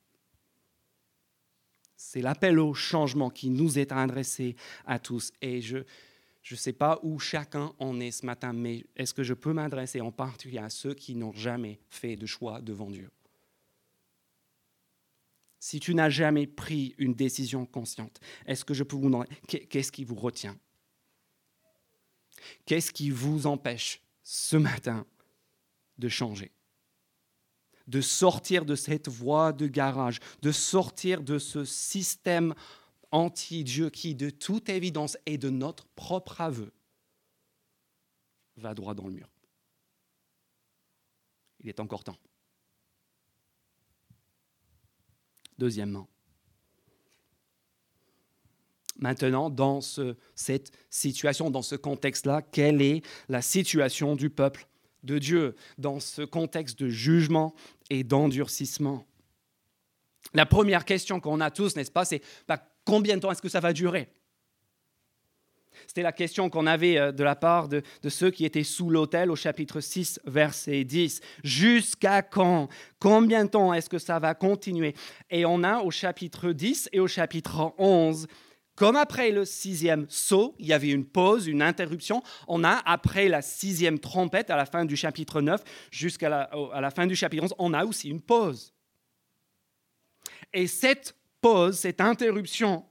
C'est 1.97 2.21
l'appel 2.21 2.59
au 2.59 2.75
changement 2.75 3.31
qui 3.31 3.51
nous 3.51 3.79
est 3.79 3.93
adressé 3.93 4.57
à 4.85 4.99
tous. 4.99 5.33
Et 5.41 5.61
je 5.61 5.79
ne 5.79 6.57
sais 6.57 6.73
pas 6.73 7.01
où 7.03 7.19
chacun 7.19 7.73
en 7.79 8.01
est 8.01 8.11
ce 8.11 8.27
matin, 8.27 8.53
mais 8.53 8.85
est-ce 8.97 9.15
que 9.15 9.23
je 9.23 9.35
peux 9.35 9.53
m'adresser 9.53 10.01
en 10.01 10.13
particulier 10.13 10.59
à 10.59 10.71
ceux 10.71 10.95
qui 10.95 11.15
n'ont 11.15 11.33
jamais 11.33 11.81
fait 11.89 12.17
de 12.17 12.27
choix 12.27 12.61
devant 12.61 12.91
Dieu? 12.91 13.11
Si 15.61 15.81
tu 15.81 15.95
n'as 15.95 16.11
jamais 16.11 16.47
pris 16.47 16.95
une 16.99 17.15
décision 17.15 17.65
consciente, 17.65 18.21
est-ce 18.45 18.67
que 18.67 18.75
je 18.75 18.83
peux 18.85 18.97
vous 18.97 19.05
demander, 19.05 19.31
qu'est-ce 19.47 19.91
qui 19.91 20.05
vous 20.05 20.15
retient? 20.15 20.59
Qu'est-ce 22.67 22.93
qui 22.93 23.09
vous 23.09 23.47
empêche 23.47 24.03
ce 24.23 24.57
matin 24.57 25.07
de 25.97 26.09
changer? 26.09 26.53
De 27.87 28.01
sortir 28.01 28.65
de 28.65 28.75
cette 28.75 29.09
voie 29.09 29.53
de 29.53 29.67
garage, 29.67 30.19
de 30.43 30.53
sortir 30.53 31.23
de 31.23 31.39
ce 31.39 31.65
système 31.65 32.55
anti-Dieu 33.11 33.91
qui, 33.91 34.15
de 34.15 34.31
toute 34.31 34.69
évidence 34.69 35.17
et 35.27 35.39
de 35.39 35.51
notre 35.51 35.87
propre 35.89 36.41
aveu, 36.41 36.73
va 38.57 38.75
droit 38.75 38.95
dans 38.95 39.07
le 39.07 39.15
mur. 39.15 39.29
Il 41.61 41.69
est 41.69 41.81
encore 41.81 42.05
temps. 42.05 42.19
Deuxièmement, 45.59 46.09
maintenant, 48.97 49.51
dans 49.51 49.81
cette 50.35 50.73
situation, 50.91 51.51
dans 51.51 51.63
ce 51.63 51.77
contexte-là, 51.77 52.43
quelle 52.43 52.83
est 52.83 53.03
la 53.29 53.41
situation 53.41 54.17
du 54.17 54.31
peuple 54.31 54.67
de 55.05 55.19
Dieu? 55.19 55.55
Dans 55.79 56.01
ce 56.01 56.23
contexte 56.23 56.79
de 56.81 56.89
jugement 56.89 57.55
et 57.91 58.05
d'endurcissement. 58.05 59.07
La 60.33 60.47
première 60.47 60.85
question 60.85 61.21
qu'on 61.21 61.41
a 61.41 61.51
tous, 61.51 61.77
n'est-ce 61.77 61.91
pas, 61.91 62.05
c'est 62.05 62.23
bah, 62.49 62.63
combien 62.85 63.17
de 63.17 63.21
temps 63.21 63.31
est-ce 63.31 63.43
que 63.43 63.49
ça 63.49 63.61
va 63.61 63.73
durer? 63.73 64.09
C'était 65.87 66.03
la 66.03 66.13
question 66.13 66.51
qu'on 66.51 66.67
avait 66.67 66.99
euh, 66.99 67.13
de 67.13 67.25
la 67.25 67.37
part 67.37 67.69
de, 67.69 67.83
ceux 68.09 68.31
qui 68.31 68.45
étaient 68.45 68.63
sous 68.63 68.91
l'autel 68.91 69.31
au 69.31 69.37
chapitre 69.37 69.81
6, 69.81 70.21
verset 70.25 70.85
10. 70.85 71.21
Jusqu'à 71.43 72.23
quand? 72.23 72.69
Combien 72.99 73.45
de 73.45 73.51
temps 73.51 73.75
est-ce 73.75 73.91
que 73.91 73.99
ça 73.99 74.19
va 74.19 74.35
continuer? 74.35 74.95
Et 75.31 75.45
on 75.45 75.63
a 75.63 75.81
au 75.81 75.91
chapitre 75.91 76.53
10 76.53 76.91
et 76.93 77.01
au 77.01 77.09
chapitre 77.09 77.75
11 77.79 78.27
comme 78.75 78.97
après 78.97 79.31
le 79.31 79.45
sixième 79.45 80.07
saut, 80.09 80.55
il 80.59 80.67
y 80.67 80.73
avait 80.73 80.91
une 80.91 81.05
pause, 81.05 81.47
une 81.47 81.63
interruption, 81.63 82.23
on 82.49 82.65
a 82.65 82.83
après 82.87 83.29
la 83.29 83.41
sixième 83.41 83.99
trompette, 83.99 84.51
à 84.51 84.57
la 84.57 84.67
fin 84.67 84.85
du 84.85 84.97
chapitre 84.97 85.41
9 85.41 85.63
jusqu'à 85.91 86.29
la, 86.29 86.91
fin 86.91 87.07
du 87.07 87.15
chapitre 87.15 87.45
11, 87.45 87.55
on 87.59 87.73
a 87.73 87.85
aussi 87.85 88.09
une 88.09 88.21
pause. 88.21 88.73
Et 90.53 90.67
cette 90.67 91.17
pause, 91.41 91.79
cette 91.79 92.01
interruption, 92.01 92.85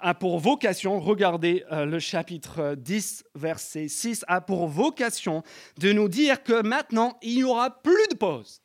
a 0.00 0.14
pour 0.14 0.38
vocation, 0.38 0.98
regardez 0.98 1.64
euh, 1.72 1.84
le 1.84 1.98
chapitre 1.98 2.74
10, 2.74 3.24
verset 3.34 3.88
6, 3.88 4.24
a 4.28 4.40
pour 4.40 4.66
vocation 4.66 5.42
de 5.78 5.92
nous 5.92 6.08
dire 6.08 6.42
que 6.42 6.62
maintenant, 6.62 7.18
il 7.22 7.36
n'y 7.36 7.44
aura 7.44 7.82
plus 7.82 8.08
de 8.10 8.16
pause, 8.16 8.62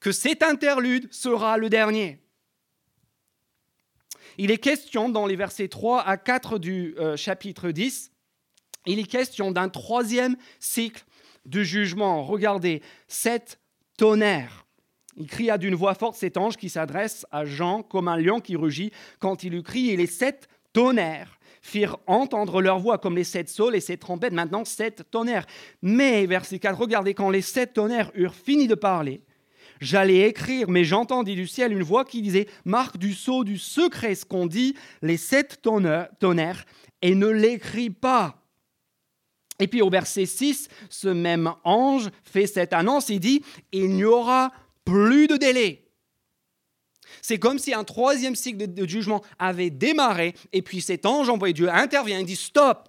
que 0.00 0.12
cet 0.12 0.42
interlude 0.42 1.12
sera 1.12 1.56
le 1.56 1.70
dernier. 1.70 2.23
Il 4.38 4.50
est 4.50 4.58
question 4.58 5.08
dans 5.08 5.26
les 5.26 5.36
versets 5.36 5.68
3 5.68 6.02
à 6.02 6.16
4 6.16 6.58
du 6.58 6.94
euh, 6.98 7.16
chapitre 7.16 7.70
10, 7.70 8.12
il 8.86 8.98
est 8.98 9.08
question 9.08 9.50
d'un 9.50 9.68
troisième 9.68 10.36
cycle 10.60 11.04
de 11.46 11.62
jugement. 11.62 12.22
Regardez, 12.22 12.82
sept 13.08 13.58
tonnerres 13.96 14.64
il 15.16 15.26
cria 15.26 15.58
d'une 15.58 15.74
voix 15.74 15.94
forte 15.94 16.16
cet 16.16 16.36
ange 16.36 16.56
qui 16.56 16.68
s'adresse 16.68 17.26
à 17.30 17.44
Jean 17.44 17.82
comme 17.82 18.08
un 18.08 18.16
lion 18.16 18.40
qui 18.40 18.56
rugit 18.56 18.90
quand 19.18 19.44
il 19.44 19.54
eut 19.54 19.62
crié. 19.62 19.94
Et 19.94 19.96
les 19.96 20.06
sept 20.06 20.48
tonnerres 20.72 21.38
firent 21.62 21.98
entendre 22.06 22.60
leur 22.60 22.78
voix 22.78 22.98
comme 22.98 23.16
les 23.16 23.24
sept 23.24 23.48
saules 23.48 23.76
et 23.76 23.80
sept 23.80 24.00
trompettes, 24.00 24.32
maintenant 24.32 24.64
sept 24.64 25.04
tonnerres. 25.10 25.46
Mais, 25.82 26.26
verset 26.26 26.58
4, 26.58 26.78
regardez, 26.78 27.14
quand 27.14 27.30
les 27.30 27.42
sept 27.42 27.74
tonnerres 27.74 28.10
eurent 28.14 28.34
fini 28.34 28.66
de 28.66 28.74
parler, 28.74 29.22
j'allais 29.80 30.28
écrire, 30.28 30.68
mais 30.68 30.84
j'entendis 30.84 31.34
du 31.34 31.46
ciel 31.46 31.72
une 31.72 31.82
voix 31.82 32.04
qui 32.04 32.22
disait, 32.22 32.48
marque 32.64 32.98
du 32.98 33.14
sceau 33.14 33.44
du 33.44 33.58
secret 33.58 34.14
ce 34.14 34.24
qu'on 34.24 34.46
dit, 34.46 34.74
les 35.02 35.16
sept 35.16 35.60
tonnerres, 35.62 36.64
et 37.02 37.14
ne 37.14 37.26
l'écris 37.26 37.90
pas 37.90 38.42
Et 39.60 39.68
puis 39.68 39.82
au 39.82 39.90
verset 39.90 40.26
6, 40.26 40.68
ce 40.88 41.08
même 41.08 41.52
ange 41.64 42.10
fait 42.24 42.46
cette 42.46 42.72
annonce, 42.72 43.08
il 43.08 43.20
dit, 43.20 43.44
il 43.72 43.90
n'y 43.90 44.04
aura 44.04 44.52
plus 44.84 45.26
de 45.26 45.36
délai. 45.36 45.84
C'est 47.22 47.38
comme 47.38 47.58
si 47.58 47.72
un 47.72 47.84
troisième 47.84 48.34
cycle 48.34 48.72
de, 48.72 48.86
jugement 48.86 49.22
avait 49.38 49.70
démarré, 49.70 50.34
et 50.52 50.62
puis 50.62 50.80
cet 50.80 51.06
ange 51.06 51.28
envoyé 51.28 51.54
Dieu 51.54 51.70
intervient 51.70 52.18
et 52.18 52.24
dit, 52.24 52.36
stop. 52.36 52.88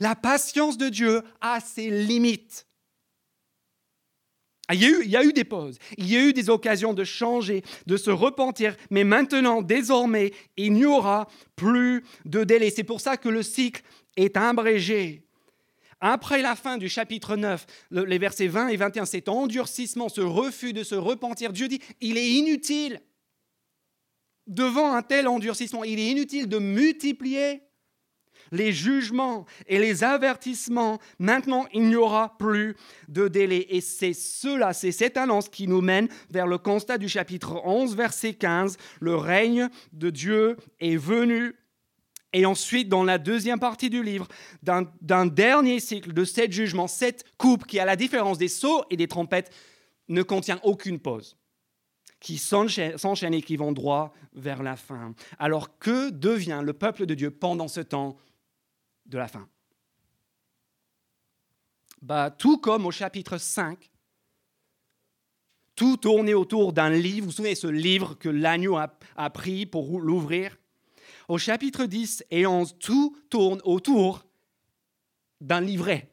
La 0.00 0.14
patience 0.14 0.78
de 0.78 0.88
Dieu 0.88 1.22
a 1.40 1.60
ses 1.60 1.90
limites. 1.90 2.66
Ah, 4.68 4.74
il 4.74 4.80
y, 4.80 5.16
a 5.16 5.24
eu, 5.24 5.32
des 5.32 5.44
pauses, 5.44 5.78
il 5.98 6.08
y 6.08 6.16
a 6.16 6.24
eu 6.24 6.32
des 6.32 6.48
occasions 6.48 6.94
de 6.94 7.02
changer, 7.02 7.62
de 7.86 7.96
se 7.96 8.10
repentir, 8.10 8.76
mais 8.90 9.02
maintenant, 9.02 9.60
désormais, 9.60 10.32
il 10.56 10.72
n'y 10.72 10.86
aura 10.86 11.28
plus 11.56 12.04
de 12.24 12.44
délai. 12.44 12.70
C'est 12.70 12.84
pour 12.84 13.00
ça 13.00 13.16
que 13.16 13.28
le 13.28 13.42
cycle 13.42 13.82
est 14.16 14.36
abrégé. 14.36 15.26
Après 16.00 16.42
la 16.42 16.54
fin 16.54 16.78
du 16.78 16.88
chapitre 16.88 17.36
9, 17.36 17.66
les 17.90 18.18
versets 18.18 18.46
20 18.46 18.68
et 18.68 18.76
21, 18.76 19.04
cet 19.04 19.28
endurcissement, 19.28 20.08
ce 20.08 20.20
refus 20.20 20.72
de 20.72 20.84
se 20.84 20.94
repentir, 20.94 21.52
Dieu 21.52 21.68
dit, 21.68 21.80
il 22.00 22.16
est 22.16 22.30
inutile. 22.30 23.00
Devant 24.46 24.94
un 24.94 25.02
tel 25.02 25.28
endurcissement, 25.28 25.84
il 25.84 25.98
est 25.98 26.08
inutile 26.08 26.48
de 26.48 26.58
multiplier 26.58 27.62
les 28.52 28.72
jugements 28.72 29.46
et 29.66 29.80
les 29.80 30.04
avertissements. 30.04 31.00
Maintenant, 31.18 31.66
il 31.72 31.88
n'y 31.88 31.96
aura 31.96 32.36
plus 32.38 32.76
de 33.08 33.26
délai. 33.26 33.66
Et 33.70 33.80
c'est 33.80 34.12
cela, 34.12 34.72
c'est 34.72 34.92
cette 34.92 35.16
annonce 35.16 35.48
qui 35.48 35.66
nous 35.66 35.80
mène 35.80 36.08
vers 36.30 36.46
le 36.46 36.58
constat 36.58 36.98
du 36.98 37.08
chapitre 37.08 37.60
11, 37.64 37.96
verset 37.96 38.34
15. 38.34 38.76
Le 39.00 39.16
règne 39.16 39.68
de 39.92 40.10
Dieu 40.10 40.56
est 40.78 40.96
venu. 40.96 41.56
Et 42.34 42.46
ensuite, 42.46 42.88
dans 42.88 43.04
la 43.04 43.18
deuxième 43.18 43.58
partie 43.58 43.90
du 43.90 44.02
livre, 44.02 44.28
d'un 44.62 45.26
dernier 45.26 45.80
cycle 45.80 46.12
de 46.12 46.24
sept 46.24 46.52
jugements, 46.52 46.86
cette 46.86 47.24
coupe 47.36 47.66
qui, 47.66 47.78
à 47.78 47.84
la 47.84 47.96
différence 47.96 48.38
des 48.38 48.48
sauts 48.48 48.84
et 48.90 48.96
des 48.96 49.08
trompettes, 49.08 49.52
ne 50.08 50.22
contient 50.22 50.60
aucune 50.62 50.98
pause 50.98 51.36
qui 52.20 52.38
s'enchaînent 52.38 53.34
et 53.34 53.42
qui 53.42 53.56
vont 53.56 53.72
droit 53.72 54.14
vers 54.32 54.62
la 54.62 54.76
fin. 54.76 55.12
Alors 55.40 55.78
que 55.78 56.10
devient 56.10 56.60
le 56.62 56.72
peuple 56.72 57.04
de 57.04 57.14
Dieu 57.14 57.32
pendant 57.32 57.66
ce 57.66 57.80
temps 57.80 58.16
de 59.06 59.18
la 59.18 59.28
fin. 59.28 59.48
Bah, 62.00 62.30
tout 62.30 62.58
comme 62.58 62.86
au 62.86 62.90
chapitre 62.90 63.38
5, 63.38 63.90
tout 65.76 65.96
tournait 65.96 66.34
autour 66.34 66.72
d'un 66.72 66.90
livre. 66.90 67.20
Vous 67.20 67.30
vous 67.30 67.36
souvenez 67.36 67.54
ce 67.54 67.68
livre 67.68 68.14
que 68.14 68.28
l'agneau 68.28 68.76
a, 68.76 68.98
a 69.16 69.30
pris 69.30 69.66
pour 69.66 70.00
l'ouvrir? 70.00 70.58
Au 71.28 71.38
chapitre 71.38 71.86
10 71.86 72.24
et 72.30 72.46
11, 72.46 72.76
tout 72.78 73.16
tourne 73.30 73.60
autour 73.64 74.26
d'un 75.40 75.60
livret, 75.60 76.10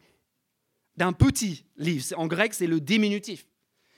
d'un 0.95 1.13
petit 1.13 1.65
livre. 1.77 2.05
En 2.17 2.27
grec, 2.27 2.53
c'est 2.53 2.67
le 2.67 2.79
diminutif. 2.79 3.47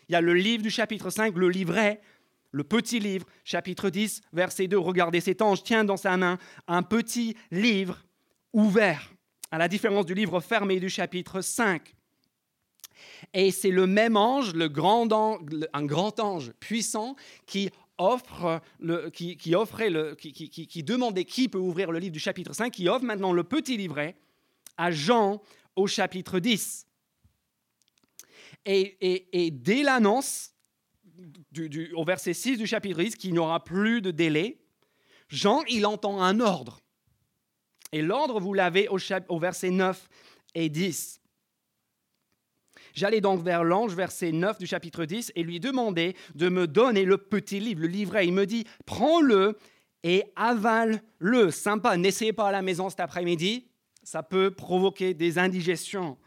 Il 0.07 0.13
y 0.13 0.15
a 0.15 0.21
le 0.21 0.33
livre 0.33 0.63
du 0.63 0.69
chapitre 0.69 1.09
5, 1.09 1.35
le 1.35 1.49
livret, 1.49 2.01
le 2.51 2.63
petit 2.63 2.99
livre, 2.99 3.25
chapitre 3.43 3.89
10, 3.89 4.21
verset 4.33 4.67
2. 4.67 4.77
Regardez, 4.77 5.21
cet 5.21 5.41
ange 5.41 5.63
tient 5.63 5.83
dans 5.83 5.97
sa 5.97 6.17
main 6.17 6.37
un 6.67 6.83
petit 6.83 7.35
livre 7.49 8.03
ouvert, 8.53 9.11
à 9.51 9.57
la 9.57 9.67
différence 9.67 10.05
du 10.05 10.13
livre 10.13 10.39
fermé 10.39 10.79
du 10.79 10.89
chapitre 10.89 11.41
5. 11.41 11.93
Et 13.33 13.51
c'est 13.51 13.71
le 13.71 13.87
même 13.87 14.17
ange, 14.17 14.53
le 14.53 14.67
grand 14.67 15.07
un 15.11 15.85
grand 15.85 16.19
ange 16.19 16.51
puissant, 16.59 17.15
qui 17.45 17.69
offre 17.97 18.61
le, 18.79 19.09
qui, 19.09 19.55
offrait 19.55 19.89
le, 19.89 20.15
qui, 20.15 20.31
qui, 20.33 20.83
demandait 20.83 21.25
qui 21.25 21.47
peut 21.47 21.59
ouvrir 21.59 21.91
le 21.91 21.99
livre 21.99 22.13
du 22.13 22.19
chapitre 22.19 22.53
5, 22.53 22.71
qui 22.71 22.89
offre 22.89 23.05
maintenant 23.05 23.31
le 23.31 23.43
petit 23.43 23.77
livret 23.77 24.15
à 24.77 24.91
Jean 24.91 25.41
au 25.75 25.87
chapitre 25.87 26.39
10. 26.39 26.87
Et, 28.65 29.51
dès 29.51 29.83
l'annonce 29.83 30.53
du, 31.51 31.91
au 31.93 32.03
verset 32.03 32.33
6 32.33 32.57
du 32.57 32.67
chapitre 32.67 33.01
10 33.01 33.15
qu'il 33.15 33.33
n'y 33.33 33.39
aura 33.39 33.63
plus 33.63 34.01
de 34.01 34.11
délai, 34.11 34.59
Jean, 35.29 35.63
il 35.69 35.85
entend 35.85 36.21
un 36.21 36.39
ordre. 36.39 36.81
Et 37.91 38.01
l'ordre, 38.01 38.39
vous 38.39 38.53
l'avez 38.53 38.87
au, 38.87 39.39
verset 39.39 39.69
9 39.69 40.09
et 40.55 40.69
10. 40.69 41.21
J'allais 42.93 43.21
donc 43.21 43.43
vers 43.43 43.63
l'ange, 43.63 43.93
verset 43.93 44.31
9 44.31 44.59
du 44.59 44.67
chapitre 44.67 45.05
10, 45.05 45.31
et 45.35 45.43
lui 45.43 45.59
demander 45.59 46.15
de 46.35 46.49
me 46.49 46.67
donner 46.67 47.05
le 47.05 47.17
petit 47.17 47.59
livre, 47.59 47.81
le 47.81 47.87
livret. 47.87 48.27
Il 48.27 48.33
me 48.33 48.45
dit, 48.45 48.65
prends-le 48.85 49.57
et 50.03 50.23
avale-le. 50.35 51.51
Sympa, 51.51 51.97
n'essayez 51.97 52.33
pas 52.33 52.47
à 52.47 52.51
la 52.51 52.61
maison 52.61 52.89
cet 52.89 52.99
après-midi, 52.99 53.67
ça 54.03 54.23
peut 54.23 54.51
provoquer 54.51 55.13
des 55.13 55.37
indigestions. 55.37 56.17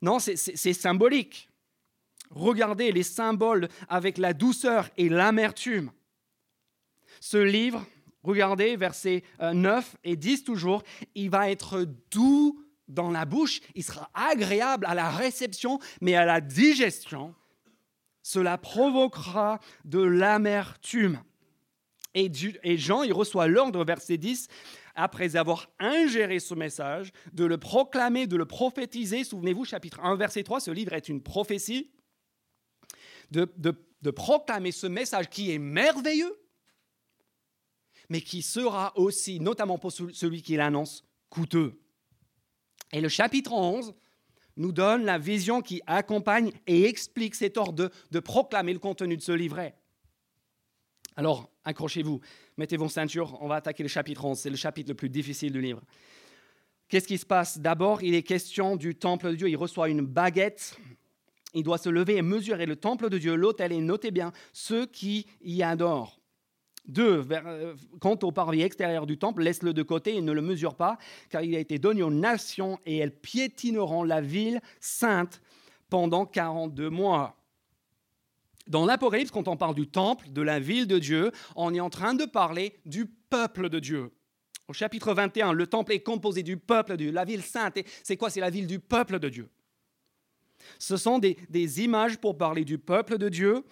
Non, 0.00 0.18
c'est 0.18 0.72
symbolique. 0.72 1.48
Regardez 2.30 2.92
les 2.92 3.02
symboles 3.02 3.68
avec 3.88 4.18
la 4.18 4.32
douceur 4.32 4.88
et 4.96 5.08
l'amertume. 5.08 5.92
Ce 7.20 7.36
livre, 7.36 7.84
Regardez 8.22 8.76
versets 8.76 9.24
9 9.40 9.94
euh, 9.94 9.98
et 10.04 10.16
10 10.16 10.44
toujours, 10.44 10.82
il 11.14 11.30
va 11.30 11.50
être 11.50 11.86
doux 12.10 12.62
dans 12.88 13.10
la 13.10 13.24
bouche, 13.24 13.60
il 13.74 13.82
sera 13.82 14.10
agréable 14.14 14.86
à 14.86 14.94
la 14.94 15.10
réception, 15.10 15.78
mais 16.00 16.14
à 16.14 16.24
la 16.24 16.40
digestion, 16.40 17.34
cela 18.22 18.58
provoquera 18.58 19.58
de 19.84 20.00
l'amertume. 20.00 21.20
Et, 22.14 22.30
Jean, 22.76 23.02
il 23.02 23.12
reçoit 23.12 23.46
l'ordre, 23.46 23.84
verset 23.84 24.18
10, 24.18 24.48
après 24.94 25.36
avoir 25.36 25.70
ingéré 25.80 26.38
ce 26.38 26.54
message, 26.54 27.10
de 27.32 27.46
le 27.46 27.56
proclamer, 27.56 28.26
de 28.26 28.36
le 28.36 28.44
prophétiser. 28.44 29.24
Souvenez-vous, 29.24 29.64
chapitre 29.64 30.00
1, 30.00 30.16
verset 30.16 30.42
3, 30.42 30.60
ce 30.60 30.70
livre 30.70 30.92
est 30.92 31.08
une 31.08 31.22
prophétie. 31.22 31.90
de 33.30 34.10
proclamer 34.10 34.72
ce 34.72 34.86
message 34.86 35.30
qui 35.30 35.52
est 35.52 35.58
merveilleux, 35.58 36.41
mais 38.08 38.20
qui 38.20 38.42
sera 38.42 38.92
aussi, 38.96 39.40
notamment 39.40 39.78
pour 39.78 39.92
celui 39.92 40.42
qui 40.42 40.56
l'annonce, 40.56 41.04
coûteux. 41.30 41.80
Et 42.92 43.00
le 43.00 43.08
chapitre 43.08 43.52
11 43.52 43.94
nous 44.56 44.72
donne 44.72 45.04
la 45.04 45.18
vision 45.18 45.62
qui 45.62 45.80
accompagne 45.86 46.52
et 46.66 46.84
explique 46.84 47.34
cet 47.34 47.56
ordre 47.56 47.90
de, 48.10 48.20
proclamer 48.20 48.72
le 48.72 48.78
contenu 48.78 49.16
de 49.16 49.22
ce 49.22 49.32
livret. 49.32 49.74
Alors, 51.16 51.50
accrochez-vous, 51.64 52.20
mettez 52.56 52.76
vos 52.76 52.88
ceintures, 52.88 53.38
on 53.40 53.48
va 53.48 53.56
attaquer 53.56 53.82
le 53.82 53.88
chapitre 53.88 54.24
11, 54.24 54.38
c'est 54.38 54.50
le 54.50 54.56
chapitre 54.56 54.90
le 54.90 54.94
plus 54.94 55.08
difficile 55.08 55.52
du 55.52 55.60
livre. 55.60 55.82
Qu'est-ce 56.88 57.08
qui 57.08 57.18
se 57.18 57.26
passe? 57.26 57.58
D'abord, 57.58 58.02
il 58.02 58.14
est 58.14 58.22
question 58.22 58.76
du 58.76 58.94
temple 58.94 59.30
de 59.30 59.36
Dieu. 59.36 59.48
Il 59.48 59.56
reçoit 59.56 59.88
une 59.88 60.02
baguette. 60.02 60.78
Il 61.54 61.62
doit 61.62 61.78
se 61.78 61.88
lever 61.88 62.16
et 62.16 62.22
mesurer 62.22 62.66
le 62.66 62.76
temple 62.76 63.08
de 63.08 63.16
Dieu, 63.16 63.34
l'autel, 63.34 63.72
et 63.72 63.80
notez 63.80 64.10
bien 64.10 64.32
ceux 64.52 64.84
qui 64.84 65.26
y 65.42 65.62
adorent. 65.62 66.21
Deux, 66.86 67.24
euh, 67.30 67.74
quant 68.00 68.18
au 68.22 68.32
parvis 68.32 68.62
extérieur 68.62 69.06
du 69.06 69.16
temple, 69.16 69.42
laisse-le 69.42 69.72
de 69.72 69.82
côté 69.82 70.16
et 70.16 70.20
ne 70.20 70.32
le 70.32 70.42
mesure 70.42 70.74
pas, 70.74 70.98
car 71.30 71.42
il 71.42 71.54
a 71.54 71.58
été 71.58 71.78
donné 71.78 72.02
aux 72.02 72.10
nations 72.10 72.78
et 72.86 72.98
elles 72.98 73.14
piétineront 73.14 74.02
la 74.02 74.20
ville 74.20 74.60
sainte 74.80 75.40
pendant 75.88 76.26
42 76.26 76.90
mois. 76.90 77.36
Dans 78.66 78.84
l'Apocalypse, 78.84 79.30
quand 79.30 79.48
on 79.48 79.56
parle 79.56 79.74
du 79.74 79.88
temple, 79.88 80.30
de 80.30 80.42
la 80.42 80.58
ville 80.58 80.86
de 80.86 80.98
Dieu, 80.98 81.32
on 81.56 81.74
est 81.74 81.80
en 81.80 81.90
train 81.90 82.14
de 82.14 82.24
parler 82.24 82.80
du 82.84 83.06
peuple 83.06 83.68
de 83.68 83.78
Dieu. 83.78 84.10
Au 84.68 84.72
chapitre 84.72 85.12
21, 85.12 85.52
le 85.52 85.66
temple 85.66 85.92
est 85.92 86.00
composé 86.00 86.42
du 86.42 86.56
peuple 86.56 86.92
de 86.92 86.96
Dieu, 86.96 87.10
la 87.10 87.24
ville 87.24 87.42
sainte. 87.42 87.78
C'est 88.02 88.16
quoi? 88.16 88.30
C'est 88.30 88.40
la 88.40 88.50
ville 88.50 88.66
du 88.66 88.78
peuple 88.78 89.18
de 89.18 89.28
Dieu. 89.28 89.48
Ce 90.78 90.96
sont 90.96 91.18
des, 91.18 91.36
images 91.82 92.18
pour 92.18 92.38
parler 92.38 92.64
du 92.64 92.78
peuple 92.78 93.18
de 93.18 93.28
Dieu. 93.28 93.64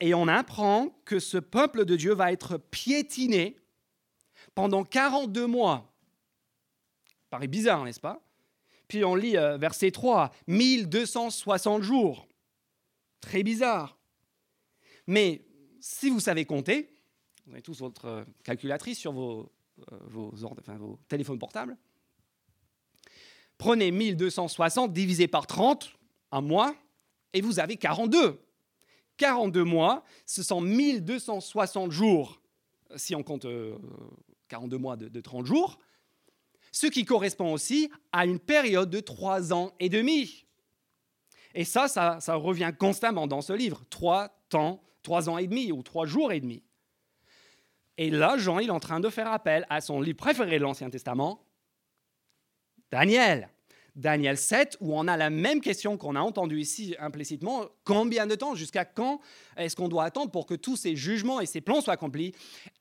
Et 0.00 0.14
on 0.14 0.28
apprend 0.28 0.90
que 1.04 1.18
ce 1.18 1.38
peuple 1.38 1.84
de 1.84 1.96
Dieu 1.96 2.14
va 2.14 2.32
être 2.32 2.58
piétiné 2.58 3.56
pendant 4.54 4.84
42 4.84 5.46
mois. 5.46 5.92
Ça 7.30 7.38
bizarre, 7.38 7.84
n'est-ce 7.84 8.00
pas? 8.00 8.22
Puis 8.88 9.04
on 9.04 9.14
lit 9.14 9.36
euh, 9.36 9.58
verset 9.58 9.90
3, 9.90 10.32
1260 10.46 11.82
jours. 11.82 12.28
Très 13.20 13.42
bizarre. 13.42 13.98
Mais 15.06 15.42
si 15.80 16.10
vous 16.10 16.20
savez 16.20 16.44
compter, 16.44 16.94
vous 17.46 17.52
avez 17.52 17.62
tous 17.62 17.80
votre 17.80 18.24
calculatrice 18.44 18.98
sur 18.98 19.12
vos, 19.12 19.52
euh, 19.92 19.98
vos, 20.06 20.32
vos 20.32 20.98
téléphones 21.08 21.38
portables, 21.38 21.76
prenez 23.58 23.90
1260 23.90 24.92
divisé 24.92 25.28
par 25.28 25.46
30, 25.46 25.92
un 26.32 26.40
mois, 26.40 26.74
et 27.32 27.40
vous 27.40 27.60
avez 27.60 27.76
42. 27.76 28.40
42 29.16 29.64
mois, 29.64 30.04
ce 30.24 30.42
sont 30.42 30.60
1260 30.60 31.90
jours, 31.90 32.40
si 32.96 33.14
on 33.14 33.22
compte 33.22 33.46
42 34.48 34.76
euh, 34.76 34.78
mois 34.78 34.96
de, 34.96 35.20
30 35.20 35.46
jours, 35.46 35.78
ce 36.72 36.86
qui 36.86 37.04
correspond 37.04 37.52
aussi 37.52 37.90
à 38.12 38.26
une 38.26 38.38
période 38.38 38.90
de 38.90 39.00
3 39.00 39.52
ans 39.52 39.72
et 39.80 39.88
demi. 39.88 40.46
Et 41.54 41.64
ça, 41.64 41.88
ça, 41.88 42.18
ça 42.20 42.34
revient 42.34 42.72
constamment 42.78 43.26
dans 43.26 43.40
ce 43.40 43.52
livre, 43.52 43.82
3 43.88 44.28
temps, 44.48 44.82
3 45.02 45.30
ans 45.30 45.38
et 45.38 45.46
demi 45.46 45.72
ou 45.72 45.82
3 45.82 46.06
jours 46.06 46.32
et 46.32 46.40
demi. 46.40 46.62
Et 47.98 48.10
là, 48.10 48.36
Jean, 48.36 48.58
il 48.58 48.68
est 48.68 48.72
en 48.72 48.80
train 48.80 49.00
de 49.00 49.08
faire 49.08 49.32
appel 49.32 49.66
à 49.70 49.80
son 49.80 50.00
livre 50.00 50.18
préféré 50.18 50.58
de 50.58 50.64
l'Ancien 50.64 50.90
Testament, 50.90 51.42
Daniel. 52.90 53.48
Daniel 53.96 54.36
7, 54.36 54.76
où 54.80 54.94
on 54.94 55.08
a 55.08 55.16
la 55.16 55.30
même 55.30 55.62
question 55.62 55.96
qu'on 55.96 56.14
a 56.16 56.20
entendue 56.20 56.60
ici 56.60 56.94
implicitement. 56.98 57.64
Combien 57.82 58.26
de 58.26 58.34
temps 58.34 58.54
Jusqu'à 58.54 58.84
quand 58.84 59.20
est-ce 59.56 59.74
qu'on 59.74 59.88
doit 59.88 60.04
attendre 60.04 60.30
pour 60.30 60.44
que 60.44 60.54
tous 60.54 60.76
ces 60.76 60.94
jugements 60.94 61.40
et 61.40 61.46
ces 61.46 61.62
plans 61.62 61.80
soient 61.80 61.94
accomplis? 61.94 62.32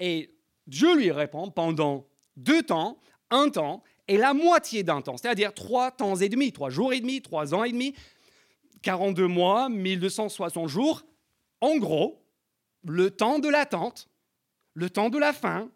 Et 0.02 0.36
Dieu 0.68 0.96
lui 0.98 1.12
répond 1.12 1.50
pendant 1.50 2.06
deux 2.36 2.64
temps, 2.64 3.00
un 3.32 3.50
temps 3.50 3.82
et 4.10 4.18
la 4.18 4.34
moitié 4.34 4.84
d'un 4.84 5.02
temps, 5.02 5.16
c'est-à-dire 5.16 5.54
trois 5.54 5.90
temps 5.90 6.18
et 6.18 6.28
demi, 6.28 6.52
trois 6.52 6.70
jours 6.70 6.92
et 6.92 7.00
demi, 7.00 7.22
trois 7.22 7.56
ans 7.56 7.64
et 7.64 7.72
demi, 7.72 7.96
42 8.82 9.28
mois, 9.28 9.70
1260 9.70 10.68
jours. 10.68 11.04
En 11.62 11.78
gros, 11.78 12.22
le 12.84 13.10
temps 13.10 13.40
de 13.40 13.48
l'attente, 13.48 14.10
le 14.74 14.90
temps 14.90 15.10
de 15.10 15.18
la 15.18 15.34
fin, 15.34 15.72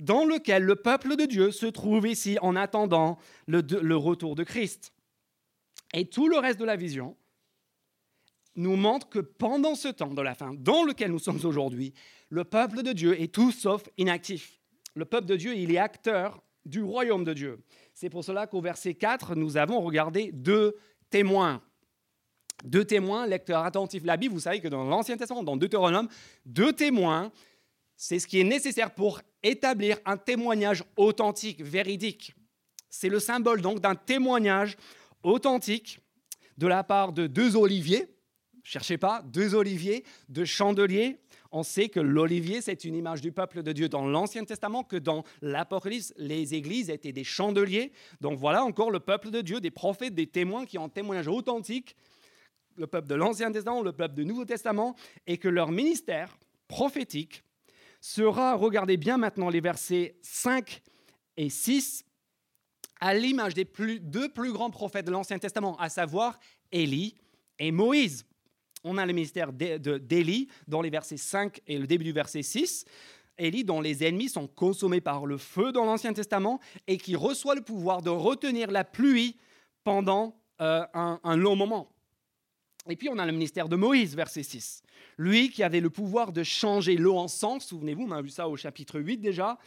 dans 0.00 0.24
lequel 0.24 0.64
le 0.64 0.76
peuple 0.76 1.16
de 1.16 1.24
Dieu 1.24 1.50
se 1.50 1.66
trouve 1.66 2.06
ici 2.06 2.38
en 2.40 2.56
attendant 2.56 3.18
le, 3.46 3.96
retour 3.96 4.34
de 4.34 4.44
Christ. 4.44 4.92
Et 5.94 6.08
tout 6.08 6.28
le 6.28 6.38
reste 6.38 6.60
de 6.60 6.64
la 6.64 6.76
vision 6.76 7.16
nous 8.56 8.76
montre 8.76 9.08
que 9.08 9.18
pendant 9.20 9.74
ce 9.74 9.88
temps 9.88 10.14
de 10.14 10.22
la 10.22 10.34
fin, 10.34 10.52
dans 10.54 10.84
lequel 10.84 11.10
nous 11.10 11.18
sommes 11.18 11.44
aujourd'hui, 11.44 11.94
le 12.28 12.44
peuple 12.44 12.82
de 12.82 12.92
Dieu 12.92 13.20
est 13.20 13.32
tout 13.32 13.52
sauf 13.52 13.88
inactif. 13.96 14.60
Le 14.94 15.04
peuple 15.04 15.26
de 15.26 15.36
Dieu, 15.36 15.54
il 15.54 15.72
est 15.72 15.78
acteur 15.78 16.42
du 16.64 16.82
royaume 16.82 17.24
de 17.24 17.32
Dieu. 17.32 17.62
C'est 17.94 18.10
pour 18.10 18.24
cela 18.24 18.46
qu'au 18.46 18.60
verset 18.60 18.94
4, 18.94 19.34
nous 19.34 19.56
avons 19.56 19.80
regardé 19.80 20.30
deux 20.32 20.76
témoins. 21.08 21.62
Deux 22.64 22.84
témoins, 22.84 23.26
lecteurs 23.26 23.64
attentifs 23.64 24.04
la 24.04 24.16
Bible. 24.16 24.34
Vous 24.34 24.40
savez 24.40 24.60
que 24.60 24.68
dans 24.68 24.84
l'Ancien 24.84 25.16
Testament, 25.16 25.44
dans 25.44 25.56
Deutéronome, 25.56 26.08
deux 26.44 26.72
témoins, 26.72 27.30
c'est 27.96 28.18
ce 28.18 28.26
qui 28.26 28.40
est 28.40 28.44
nécessaire 28.44 28.92
pour 28.92 29.20
établir 29.42 29.98
un 30.04 30.16
témoignage 30.16 30.84
authentique, 30.96 31.62
véridique. 31.62 32.34
C'est 32.90 33.08
le 33.08 33.20
symbole 33.20 33.60
donc 33.60 33.80
d'un 33.80 33.94
témoignage 33.94 34.76
authentique 35.22 36.00
de 36.56 36.66
la 36.66 36.82
part 36.84 37.12
de 37.12 37.26
deux 37.26 37.56
oliviers. 37.56 38.06
Cherchez 38.64 38.98
pas, 38.98 39.22
deux 39.22 39.54
oliviers, 39.54 40.04
deux 40.28 40.44
chandeliers. 40.44 41.18
On 41.50 41.62
sait 41.62 41.88
que 41.88 42.00
l'olivier, 42.00 42.60
c'est 42.60 42.84
une 42.84 42.94
image 42.94 43.22
du 43.22 43.32
peuple 43.32 43.62
de 43.62 43.72
Dieu 43.72 43.88
dans 43.88 44.06
l'Ancien 44.06 44.44
Testament, 44.44 44.84
que 44.84 44.96
dans 44.96 45.24
l'Apocalypse, 45.40 46.12
les 46.18 46.54
églises 46.54 46.90
étaient 46.90 47.12
des 47.12 47.24
chandeliers. 47.24 47.92
Donc 48.20 48.38
voilà 48.38 48.62
encore 48.64 48.90
le 48.90 49.00
peuple 49.00 49.30
de 49.30 49.40
Dieu, 49.40 49.60
des 49.60 49.70
prophètes, 49.70 50.14
des 50.14 50.26
témoins 50.26 50.66
qui 50.66 50.76
ont 50.76 50.84
un 50.84 50.88
témoignage 50.90 51.28
authentique, 51.28 51.96
le 52.76 52.86
peuple 52.86 53.08
de 53.08 53.14
l'Ancien 53.14 53.50
Testament, 53.50 53.82
le 53.82 53.92
peuple 53.92 54.14
du 54.14 54.26
Nouveau 54.26 54.44
Testament, 54.44 54.94
et 55.26 55.38
que 55.38 55.48
leur 55.48 55.70
ministère 55.70 56.38
prophétique 56.68 57.42
sera, 58.08 58.54
regardez 58.54 58.96
bien 58.96 59.18
maintenant 59.18 59.50
les 59.50 59.60
versets 59.60 60.16
5 60.22 60.80
et 61.36 61.50
6, 61.50 62.06
à 63.00 63.12
l'image 63.12 63.52
des 63.52 63.68
deux 64.00 64.30
plus 64.30 64.52
grands 64.52 64.70
prophètes 64.70 65.04
de 65.04 65.10
l'Ancien 65.10 65.38
Testament, 65.38 65.76
à 65.76 65.90
savoir 65.90 66.40
Élie 66.72 67.16
et 67.58 67.70
Moïse. 67.70 68.24
On 68.82 68.96
a 68.96 69.04
le 69.04 69.12
ministère 69.12 69.52
d'Élie 69.52 70.48
dans 70.66 70.80
les 70.80 70.88
versets 70.88 71.18
5 71.18 71.60
et 71.66 71.78
le 71.78 71.86
début 71.86 72.04
du 72.04 72.12
verset 72.12 72.42
6. 72.42 72.86
Élie, 73.36 73.64
dont 73.64 73.80
les 73.80 74.02
ennemis 74.02 74.30
sont 74.30 74.46
consommés 74.46 75.02
par 75.02 75.26
le 75.26 75.36
feu 75.36 75.70
dans 75.70 75.84
l'Ancien 75.84 76.14
Testament 76.14 76.60
et 76.86 76.96
qui 76.96 77.14
reçoit 77.14 77.54
le 77.54 77.60
pouvoir 77.60 78.00
de 78.00 78.10
retenir 78.10 78.70
la 78.70 78.84
pluie 78.84 79.36
pendant 79.84 80.34
euh, 80.62 80.84
un 80.94 81.36
long 81.36 81.56
moment. 81.56 81.90
Et 82.88 82.96
puis 82.96 83.08
on 83.10 83.18
a 83.18 83.26
le 83.26 83.32
ministère 83.32 83.68
de 83.68 83.76
Moïse, 83.76 84.16
verset 84.16 84.42
6. 84.42 84.82
Lui 85.18 85.50
qui 85.50 85.62
avait 85.62 85.80
le 85.80 85.90
pouvoir 85.90 86.32
de 86.32 86.42
changer 86.42 86.96
l'eau 86.96 87.16
en 87.16 87.28
sang, 87.28 87.60
souvenez-vous, 87.60 88.04
on 88.04 88.12
a 88.12 88.22
vu 88.22 88.30
ça 88.30 88.48
au 88.48 88.56
chapitre 88.56 88.98
8 89.00 89.18
déjà, 89.18 89.58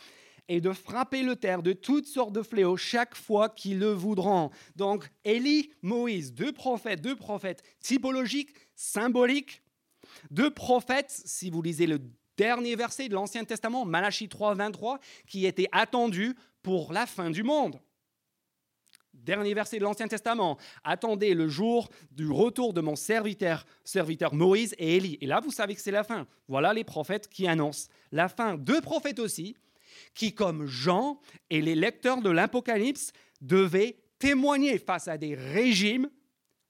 et 0.47 0.59
de 0.59 0.73
frapper 0.73 1.21
le 1.21 1.35
terre 1.35 1.61
de 1.61 1.73
toutes 1.73 2.07
sortes 2.07 2.33
de 2.33 2.41
fléaux 2.41 2.77
chaque 2.77 3.15
fois 3.15 3.49
qu'ils 3.49 3.79
le 3.79 3.91
voudront. 3.91 4.49
Donc 4.75 5.09
Élie, 5.23 5.71
Moïse, 5.81 6.33
deux 6.33 6.51
prophètes, 6.51 7.01
deux 7.01 7.15
prophètes 7.15 7.63
typologiques, 7.79 8.49
symboliques, 8.75 9.61
deux 10.31 10.51
prophètes, 10.51 11.21
si 11.25 11.49
vous 11.49 11.61
lisez 11.61 11.85
le 11.85 11.99
dernier 12.37 12.75
verset 12.75 13.07
de 13.07 13.13
l'Ancien 13.13 13.43
Testament, 13.43 13.85
Malachie 13.85 14.29
3, 14.29 14.55
23, 14.55 14.99
qui 15.27 15.45
étaient 15.45 15.69
attendus 15.71 16.35
pour 16.63 16.91
la 16.91 17.05
fin 17.05 17.29
du 17.29 17.43
monde. 17.43 17.79
Dernier 19.23 19.53
verset 19.53 19.77
de 19.77 19.83
l'Ancien 19.83 20.07
Testament. 20.07 20.57
Attendez 20.83 21.33
le 21.35 21.47
jour 21.47 21.89
du 22.11 22.29
retour 22.29 22.73
de 22.73 22.81
mon 22.81 22.95
serviteur, 22.95 23.65
serviteur 23.83 24.33
Moïse 24.33 24.73
et 24.79 24.97
Élie. 24.97 25.17
Et 25.21 25.27
là, 25.27 25.39
vous 25.39 25.51
savez 25.51 25.75
que 25.75 25.81
c'est 25.81 25.91
la 25.91 26.03
fin. 26.03 26.25
Voilà 26.47 26.73
les 26.73 26.83
prophètes 26.83 27.27
qui 27.27 27.47
annoncent 27.47 27.87
la 28.11 28.29
fin. 28.29 28.57
Deux 28.57 28.81
prophètes 28.81 29.19
aussi, 29.19 29.55
qui, 30.15 30.33
comme 30.33 30.65
Jean 30.65 31.19
et 31.51 31.61
les 31.61 31.75
lecteurs 31.75 32.21
de 32.21 32.31
l'Apocalypse, 32.31 33.11
devaient 33.41 33.97
témoigner 34.17 34.79
face 34.79 35.07
à 35.07 35.17
des 35.17 35.35
régimes 35.35 36.09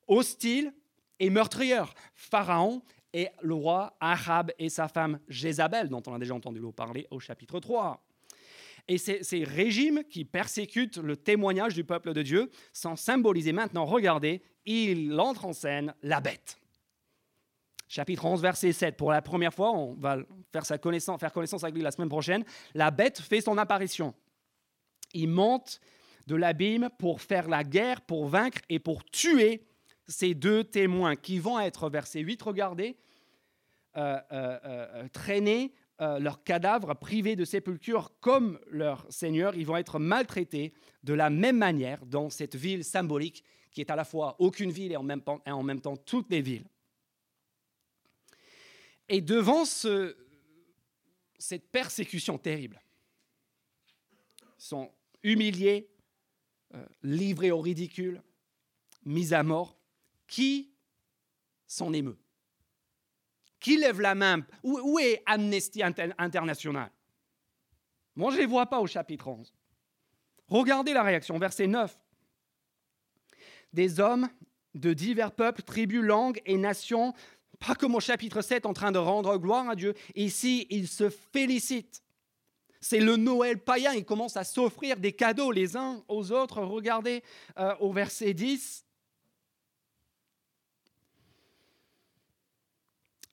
hostiles 0.07 0.73
et 1.19 1.29
meurtriers. 1.29 1.83
Pharaon 2.13 2.81
et 3.13 3.29
le 3.41 3.53
roi 3.53 3.95
Ahab 3.99 4.51
et 4.59 4.69
sa 4.69 4.87
femme 4.87 5.19
Jézabel, 5.27 5.87
dont 5.87 6.03
on 6.07 6.13
a 6.13 6.19
déjà 6.19 6.33
entendu 6.33 6.61
parler 6.75 7.07
au 7.11 7.19
chapitre 7.19 7.59
3. 7.59 8.03
Et 8.87 8.97
ces, 8.97 9.43
régimes 9.43 10.03
qui 10.09 10.25
persécutent 10.25 10.97
le 10.97 11.15
témoignage 11.17 11.73
du 11.73 11.83
peuple 11.83 12.13
de 12.13 12.21
Dieu 12.21 12.49
sont 12.73 12.95
symbolisés 12.95 13.53
maintenant. 13.53 13.85
Regardez, 13.85 14.41
il 14.65 15.19
entre 15.19 15.45
en 15.45 15.53
scène 15.53 15.93
la 16.03 16.21
bête. 16.21 16.57
Chapitre 17.87 18.25
11, 18.25 18.41
verset 18.41 18.71
7. 18.71 18.95
Pour 18.95 19.11
la 19.11 19.21
première 19.21 19.53
fois, 19.53 19.71
on 19.71 19.93
va 19.95 20.17
faire, 20.51 20.65
sa 20.65 20.77
connaissance, 20.77 21.19
faire 21.19 21.33
connaissance 21.33 21.63
avec 21.63 21.75
lui 21.75 21.81
la 21.81 21.91
semaine 21.91 22.09
prochaine. 22.09 22.45
La 22.73 22.89
bête 22.89 23.19
fait 23.19 23.41
son 23.41 23.57
apparition. 23.57 24.13
Il 25.13 25.29
monte 25.29 25.81
de 26.27 26.35
l'abîme 26.35 26.89
pour 26.97 27.21
faire 27.21 27.49
la 27.49 27.63
guerre, 27.63 28.01
pour 28.01 28.27
vaincre 28.27 28.59
et 28.69 28.79
pour 28.79 29.03
tuer 29.05 29.67
ces 30.07 30.33
deux 30.33 30.63
témoins 30.63 31.15
qui 31.15 31.39
vont 31.39 31.59
être, 31.59 31.89
verset 31.89 32.21
8, 32.21 32.41
regardez, 32.41 32.97
euh, 33.97 34.17
euh, 34.31 34.59
euh, 34.63 35.07
traînés 35.11 35.73
euh, 36.01 36.19
leurs 36.19 36.43
cadavres 36.43 36.95
privés 36.95 37.35
de 37.35 37.45
sépulture 37.45 38.11
comme 38.21 38.59
leur 38.67 39.05
Seigneur, 39.11 39.55
ils 39.55 39.65
vont 39.65 39.77
être 39.77 39.99
maltraités 39.99 40.73
de 41.03 41.13
la 41.13 41.29
même 41.29 41.57
manière 41.57 42.05
dans 42.05 42.29
cette 42.29 42.55
ville 42.55 42.83
symbolique 42.83 43.43
qui 43.71 43.81
est 43.81 43.91
à 43.91 43.95
la 43.95 44.03
fois 44.03 44.35
aucune 44.39 44.71
ville 44.71 44.91
et 44.91 44.97
en 44.97 45.03
même 45.03 45.21
temps, 45.21 45.97
toutes 45.97 46.29
les 46.29 46.41
villes. 46.41 46.67
Et 49.07 49.21
devant 49.21 49.65
ce, 49.65 50.17
cette 51.37 51.69
persécution 51.69 52.37
terrible, 52.37 52.81
ils 54.57 54.63
sont 54.63 54.91
humiliés, 55.23 55.89
euh, 56.73 56.85
livrés 57.03 57.51
au 57.51 57.61
ridicule, 57.61 58.21
mis 59.05 59.33
à 59.33 59.43
mort. 59.43 59.77
Qui 60.27 60.71
s'en 61.67 61.91
émeut? 61.91 62.20
Qui 63.61 63.77
lève 63.77 64.01
la 64.01 64.15
main? 64.15 64.41
Où, 64.63 64.99
est 64.99 65.23
Amnesty 65.25 65.81
International? 65.83 66.91
Moi, 68.15 68.31
je 68.31 68.35
ne 68.35 68.41
les 68.41 68.47
vois 68.47 68.65
pas 68.65 68.81
au 68.81 68.87
chapitre 68.87 69.27
11. 69.29 69.53
Regardez 70.49 70.91
la 70.91 71.03
réaction, 71.03 71.37
verset 71.39 71.67
9. 71.67 71.97
Des 73.71 74.01
hommes 74.01 74.27
de 74.73 74.93
divers 74.93 75.31
peuples, 75.31 75.61
tribus, 75.61 76.01
langues 76.01 76.41
et 76.45 76.57
nations, 76.57 77.13
pas 77.59 77.75
comme 77.75 77.95
au 77.95 77.99
chapitre 78.01 78.41
7 78.41 78.65
en 78.65 78.73
train 78.73 78.91
de 78.91 78.97
rendre 78.97 79.37
gloire 79.37 79.69
à 79.69 79.75
Dieu. 79.75 79.93
Ici, 80.15 80.67
ils 80.69 80.87
se 80.87 81.09
félicitent. 81.09 82.03
C'est 82.81 82.99
le 82.99 83.15
Noël 83.15 83.59
païen. 83.59 83.93
Ils 83.93 84.03
commencent 84.03 84.37
à 84.37 84.43
s'offrir 84.43 84.97
des 84.97 85.13
cadeaux 85.13 85.51
les 85.51 85.77
uns 85.77 86.03
aux 86.07 86.31
autres. 86.31 86.61
Regardez 86.63 87.23
euh, 87.59 87.75
au 87.79 87.93
verset 87.93 88.33
10. 88.33 88.85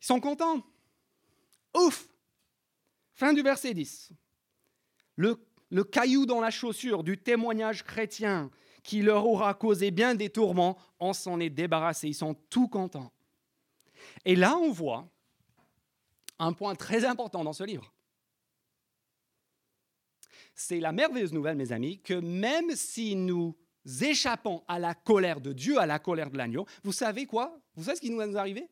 Sont 0.08 0.20
contents. 0.20 0.62
Ouf 1.76 2.08
Fin 3.12 3.32
du 3.32 3.42
verset 3.42 3.74
10. 3.74 4.12
Le, 5.16 5.36
caillou 5.84 6.24
dans 6.24 6.40
la 6.40 6.50
chaussure 6.50 7.02
du 7.02 7.18
témoignage 7.18 7.82
chrétien 7.82 8.50
qui 8.84 9.02
leur 9.02 9.26
aura 9.26 9.54
causé 9.54 9.90
bien 9.90 10.14
des 10.14 10.30
tourments, 10.30 10.78
on 11.00 11.12
s'en 11.12 11.40
est 11.40 11.50
débarrassé. 11.50 12.08
Ils 12.08 12.14
sont 12.14 12.34
tout 12.48 12.68
contents. 12.68 13.12
Et 14.24 14.36
là, 14.36 14.56
on 14.56 14.70
voit 14.70 15.10
un 16.38 16.52
point 16.52 16.76
très 16.76 17.04
important 17.04 17.42
dans 17.42 17.52
ce 17.52 17.64
livre. 17.64 17.92
C'est 20.54 20.80
la 20.80 20.92
merveilleuse 20.92 21.32
nouvelle, 21.32 21.56
mes 21.56 21.72
amis, 21.72 22.00
que 22.00 22.14
même 22.14 22.70
si 22.76 23.16
nous 23.16 23.56
échappons 24.00 24.62
à 24.68 24.78
la 24.78 24.94
colère 24.94 25.40
de 25.40 25.52
Dieu, 25.52 25.78
à 25.78 25.86
la 25.86 25.98
colère 25.98 26.30
de 26.30 26.38
l'agneau, 26.38 26.66
vous 26.84 26.92
savez 26.92 27.26
quoi? 27.26 27.60
Vous 27.74 27.84
savez 27.84 27.96
ce 27.96 28.00
qui 28.00 28.10
nous 28.10 28.22
est 28.22 28.36
arrivé? 28.36 28.68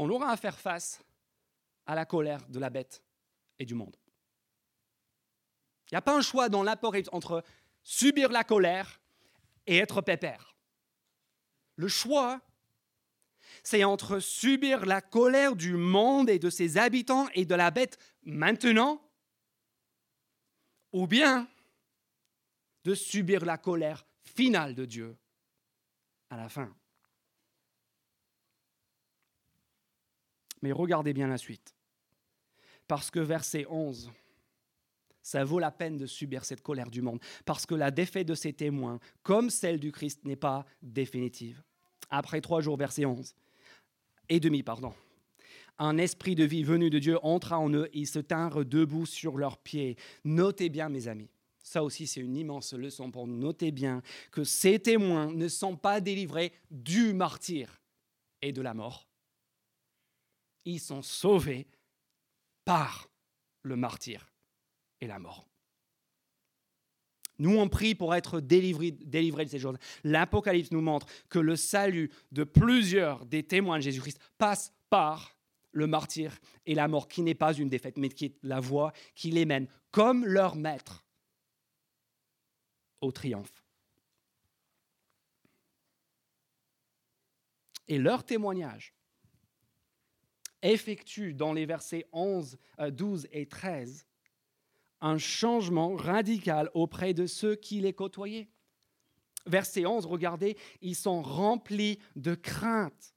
On 0.00 0.08
aura 0.08 0.30
à 0.30 0.36
faire 0.38 0.58
face 0.58 1.04
à 1.84 1.94
la 1.94 2.06
colère 2.06 2.40
de 2.48 2.58
la 2.58 2.70
bête 2.70 3.02
et 3.58 3.66
du 3.66 3.74
monde. 3.74 3.96
Il 5.86 5.94
n'y 5.94 5.98
a 5.98 6.02
pas 6.02 6.16
un 6.16 6.22
choix 6.22 6.48
dans 6.48 6.62
l'apocalypse 6.62 7.10
entre 7.12 7.44
subir 7.82 8.30
la 8.30 8.42
colère 8.42 8.98
et 9.66 9.76
être 9.76 10.00
pépère. 10.00 10.56
Le 11.76 11.86
choix, 11.86 12.40
c'est 13.62 13.84
entre 13.84 14.20
subir 14.20 14.86
la 14.86 15.02
colère 15.02 15.54
du 15.54 15.76
monde 15.76 16.30
et 16.30 16.38
de 16.38 16.48
ses 16.48 16.78
habitants 16.78 17.28
et 17.34 17.44
de 17.44 17.54
la 17.54 17.70
bête 17.70 17.98
maintenant, 18.22 19.02
ou 20.92 21.06
bien 21.06 21.46
de 22.84 22.94
subir 22.94 23.44
la 23.44 23.58
colère 23.58 24.06
finale 24.22 24.74
de 24.74 24.86
Dieu 24.86 25.18
à 26.30 26.38
la 26.38 26.48
fin. 26.48 26.74
Mais 30.62 30.72
regardez 30.72 31.12
bien 31.12 31.28
la 31.28 31.38
suite. 31.38 31.74
Parce 32.86 33.10
que 33.10 33.20
verset 33.20 33.66
11, 33.68 34.10
ça 35.22 35.44
vaut 35.44 35.58
la 35.58 35.70
peine 35.70 35.96
de 35.96 36.06
subir 36.06 36.44
cette 36.44 36.62
colère 36.62 36.90
du 36.90 37.02
monde, 37.02 37.20
parce 37.44 37.66
que 37.66 37.74
la 37.74 37.90
défaite 37.90 38.26
de 38.26 38.34
ces 38.34 38.52
témoins, 38.52 38.98
comme 39.22 39.50
celle 39.50 39.78
du 39.78 39.92
Christ, 39.92 40.24
n'est 40.24 40.36
pas 40.36 40.64
définitive. 40.82 41.62
Après 42.08 42.40
trois 42.40 42.60
jours, 42.60 42.76
verset 42.76 43.04
11, 43.04 43.34
et 44.28 44.40
demi, 44.40 44.62
pardon, 44.62 44.92
un 45.78 45.98
esprit 45.98 46.34
de 46.34 46.44
vie 46.44 46.62
venu 46.62 46.90
de 46.90 46.98
Dieu 46.98 47.18
entra 47.22 47.58
en 47.58 47.72
eux, 47.72 47.88
ils 47.92 48.06
se 48.06 48.18
tinrent 48.18 48.64
debout 48.64 49.06
sur 49.06 49.36
leurs 49.36 49.58
pieds. 49.58 49.96
Notez 50.24 50.68
bien, 50.68 50.88
mes 50.88 51.08
amis, 51.08 51.30
ça 51.62 51.84
aussi 51.84 52.06
c'est 52.06 52.20
une 52.20 52.36
immense 52.36 52.72
leçon 52.72 53.10
pour 53.10 53.26
nous. 53.26 53.36
Notez 53.36 53.70
bien 53.70 54.02
que 54.30 54.44
ces 54.44 54.78
témoins 54.78 55.32
ne 55.32 55.48
sont 55.48 55.76
pas 55.76 56.00
délivrés 56.00 56.52
du 56.70 57.12
martyr 57.12 57.80
et 58.42 58.52
de 58.52 58.62
la 58.62 58.74
mort. 58.74 59.09
Ils 60.64 60.80
sont 60.80 61.02
sauvés 61.02 61.66
par 62.64 63.08
le 63.62 63.76
martyr 63.76 64.30
et 65.00 65.06
la 65.06 65.18
mort. 65.18 65.50
Nous, 67.38 67.56
on 67.56 67.70
prie 67.70 67.94
pour 67.94 68.14
être 68.14 68.38
délivrés, 68.38 68.90
de 68.92 69.48
ces 69.48 69.58
choses. 69.58 69.78
L'Apocalypse 70.04 70.72
nous 70.72 70.82
montre 70.82 71.06
que 71.30 71.38
le 71.38 71.56
salut 71.56 72.10
de 72.32 72.44
plusieurs 72.44 73.24
des 73.24 73.42
témoins 73.42 73.78
de 73.78 73.82
Jésus-Christ 73.82 74.20
passe 74.36 74.74
par 74.90 75.38
le 75.72 75.86
martyr 75.86 76.38
et 76.66 76.74
la 76.74 76.86
mort, 76.86 77.08
qui 77.08 77.22
n'est 77.22 77.34
pas 77.34 77.54
une 77.54 77.70
défaite, 77.70 77.96
mais 77.96 78.10
qui 78.10 78.26
est 78.26 78.38
la 78.42 78.60
voie 78.60 78.92
qui 79.14 79.30
les 79.30 79.46
mène, 79.46 79.68
comme 79.90 80.26
leur 80.26 80.54
maître, 80.54 81.02
au 83.00 83.10
triomphe. 83.10 83.64
Et 87.88 87.98
leur 87.98 88.22
témoignage 88.24 88.92
effectue 90.62 91.34
dans 91.34 91.52
les 91.52 91.66
versets 91.66 92.06
11, 92.12 92.58
12 92.90 93.24
euh, 93.24 93.28
et 93.32 93.46
13 93.46 94.06
un 95.00 95.18
changement 95.18 95.94
radical 95.96 96.70
auprès 96.74 97.14
de 97.14 97.26
ceux 97.26 97.54
qui 97.54 97.80
les 97.80 97.92
côtoyaient. 97.92 98.48
Verset 99.46 99.86
11, 99.86 100.06
regardez, 100.06 100.56
ils 100.82 100.96
sont 100.96 101.22
remplis 101.22 101.98
de 102.16 102.34
crainte. 102.34 103.14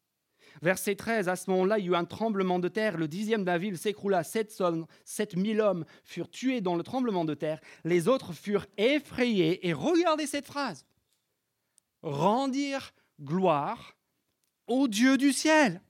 Verset 0.61 0.95
13, 0.95 1.27
à 1.27 1.35
ce 1.35 1.49
moment-là, 1.49 1.79
il 1.79 1.85
y 1.85 1.87
eut 1.89 1.95
un 1.95 2.05
tremblement 2.05 2.59
de 2.59 2.67
terre. 2.67 2.97
Le 2.97 3.07
dixième 3.07 3.41
de 3.41 3.47
la 3.47 3.57
ville 3.57 3.77
s'écroula. 3.77 4.23
Sept, 4.23 5.35
mille 5.35 5.59
hommes 5.59 5.85
furent 6.03 6.29
tués 6.29 6.61
dans 6.61 6.75
le 6.75 6.83
tremblement 6.83 7.25
de 7.25 7.33
terre. 7.33 7.59
Les 7.83 8.07
autres 8.07 8.33
furent 8.33 8.67
effrayés. 8.77 9.67
Et 9.67 9.73
regardez 9.73 10.27
cette 10.27 10.45
phrase. 10.45 10.85
Rendir 12.03 12.93
gloire 13.19 13.97
au 14.67 14.87
Dieu 14.87 15.17
du 15.17 15.33
ciel. 15.33 15.81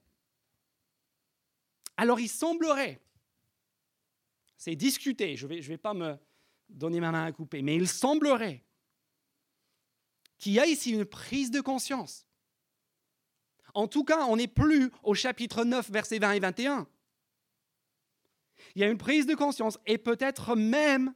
Alors 1.98 2.20
il 2.20 2.30
semblerait 2.30 3.04
c'est 4.64 4.78
discuté, 4.78 5.36
je 5.36 5.46
ne 5.46 5.60
vais, 5.60 5.78
pas 5.78 5.94
me 5.94 6.18
donner 6.70 7.02
ma 7.02 7.12
main 7.12 7.26
à 7.26 7.34
couper, 7.34 7.62
mais 7.62 7.76
il 7.76 7.86
semblerait 7.86 8.64
qu'il 10.38 10.54
y 10.54 10.60
a 10.62 10.66
ici 10.66 10.92
une 10.92 11.04
prise 11.04 11.52
de 11.52 11.60
conscience. 11.60 12.26
En 13.74 13.90
tout 13.90 14.06
cas, 14.06 14.26
on 14.28 14.38
n'est 14.38 14.48
plus 14.48 14.90
au 15.04 15.16
chapitre 15.16 15.66
9, 15.66 15.92
versets 15.92 16.18
20 16.18 16.32
et 16.32 16.40
21. 16.40 16.88
Il 18.76 18.82
y 18.82 18.86
a 18.86 18.88
une 18.88 18.98
prise 18.98 19.26
de 19.26 19.36
conscience 19.36 19.78
et 19.86 19.98
peut-être 19.98 20.56
même 20.56 21.14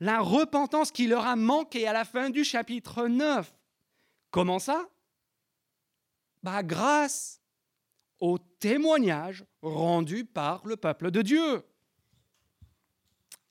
la 0.00 0.20
repentance 0.20 0.90
qui 0.90 1.06
leur 1.06 1.26
a 1.26 1.36
manqué 1.36 1.86
à 1.86 1.92
la 1.92 2.06
fin 2.06 2.30
du 2.30 2.42
chapitre 2.42 3.06
9. 3.06 3.54
Comment 4.30 4.58
ça? 4.58 4.88
Bah, 6.42 6.62
Grâce 6.62 7.41
au 8.22 8.38
témoignage 8.38 9.44
rendu 9.62 10.24
par 10.24 10.64
le 10.64 10.76
peuple 10.76 11.10
de 11.10 11.22
Dieu. 11.22 11.64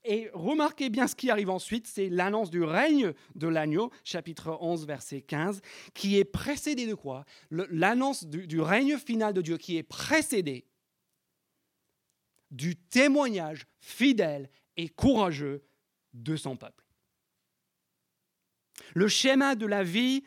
Et 0.06 0.30
remarquez 0.34 0.90
bien 0.90 1.08
ce 1.08 1.16
qui 1.16 1.30
arrive 1.30 1.50
ensuite, 1.50 1.88
c'est 1.88 2.08
l'annonce 2.08 2.50
du 2.50 2.64
règne 2.64 3.14
de 3.36 3.48
l'agneau, 3.50 3.92
chapitre 4.06 4.58
11, 4.62 4.88
verset 4.88 5.22
15, 5.24 5.62
qui 5.94 6.18
est 6.18 6.24
précédé 6.24 6.88
de 6.88 6.96
quoi? 6.96 7.26
L'annonce 7.50 8.26
du, 8.26 8.48
du 8.48 8.62
règne 8.62 8.98
final 8.98 9.34
de 9.34 9.42
Dieu 9.42 9.58
qui 9.58 9.76
est 9.76 9.84
précédé 9.84 10.66
du 12.50 12.78
témoignage 12.78 13.68
fidèle 13.82 14.50
et 14.78 14.88
courageux 14.88 15.66
de 16.14 16.38
son 16.38 16.56
peuple. 16.56 16.86
Le 18.96 19.10
schéma 19.10 19.56
de 19.56 19.66
la 19.66 19.84
vie 19.84 20.24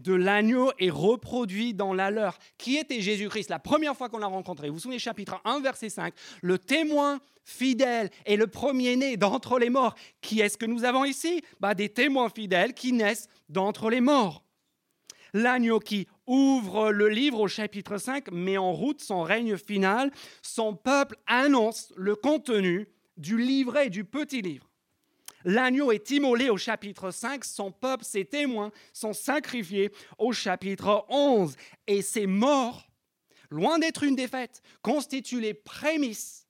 de 0.00 0.14
l'agneau 0.14 0.72
est 0.78 0.90
reproduit 0.90 1.74
dans 1.74 1.94
la 1.94 2.10
leur. 2.10 2.38
Qui 2.58 2.76
était 2.76 3.00
Jésus-Christ 3.00 3.50
la 3.50 3.58
première 3.58 3.96
fois 3.96 4.08
qu'on 4.08 4.18
l'a 4.18 4.26
rencontré 4.26 4.68
Vous 4.68 4.74
vous 4.74 4.80
souvenez, 4.80 4.98
chapitre 4.98 5.40
1, 5.44 5.60
verset 5.60 5.90
5, 5.90 6.14
le 6.42 6.58
témoin 6.58 7.20
fidèle 7.44 8.10
et 8.26 8.36
le 8.36 8.46
premier-né 8.46 9.16
d'entre 9.16 9.58
les 9.58 9.70
morts. 9.70 9.94
Qui 10.20 10.40
est-ce 10.40 10.56
que 10.56 10.66
nous 10.66 10.84
avons 10.84 11.04
ici? 11.04 11.42
Bah, 11.60 11.74
Des 11.74 11.88
témoins 11.88 12.28
fidèles 12.28 12.74
qui 12.74 12.92
naissent 12.92 13.28
d'entre 13.48 13.90
les 13.90 14.00
morts. 14.00 14.44
L'agneau 15.32 15.78
qui 15.78 16.08
ouvre 16.26 16.90
le 16.90 17.08
livre 17.08 17.40
au 17.40 17.48
chapitre 17.48 17.98
5 17.98 18.32
met 18.32 18.58
en 18.58 18.72
route 18.72 19.00
son 19.00 19.22
règne 19.22 19.56
final. 19.56 20.10
Son 20.42 20.74
peuple 20.74 21.16
annonce 21.26 21.92
le 21.96 22.16
contenu 22.16 22.88
du 23.16 23.38
livret, 23.38 23.90
du 23.90 24.04
petit 24.04 24.42
livre. 24.42 24.69
L'agneau 25.44 25.90
est 25.92 26.10
immolé 26.10 26.50
au 26.50 26.56
chapitre 26.56 27.10
5, 27.10 27.44
son 27.44 27.72
peuple, 27.72 28.04
ses 28.04 28.24
témoins 28.24 28.70
sont 28.92 29.12
sacrifiés 29.12 29.90
au 30.18 30.32
chapitre 30.32 31.06
11. 31.08 31.56
Et 31.86 32.02
ces 32.02 32.26
morts, 32.26 32.86
loin 33.50 33.78
d'être 33.78 34.02
une 34.02 34.16
défaite, 34.16 34.62
constituent 34.82 35.40
les 35.40 35.54
prémices 35.54 36.46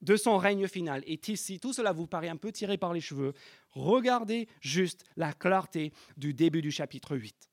de 0.00 0.16
son 0.16 0.36
règne 0.36 0.68
final. 0.68 1.02
Et 1.06 1.20
ici, 1.28 1.58
tout 1.58 1.72
cela 1.72 1.92
vous 1.92 2.06
paraît 2.06 2.28
un 2.28 2.36
peu 2.36 2.52
tiré 2.52 2.76
par 2.76 2.92
les 2.92 3.00
cheveux. 3.00 3.32
Regardez 3.70 4.48
juste 4.60 5.04
la 5.16 5.32
clarté 5.32 5.92
du 6.16 6.34
début 6.34 6.62
du 6.62 6.70
chapitre 6.70 7.16
8. 7.16 7.50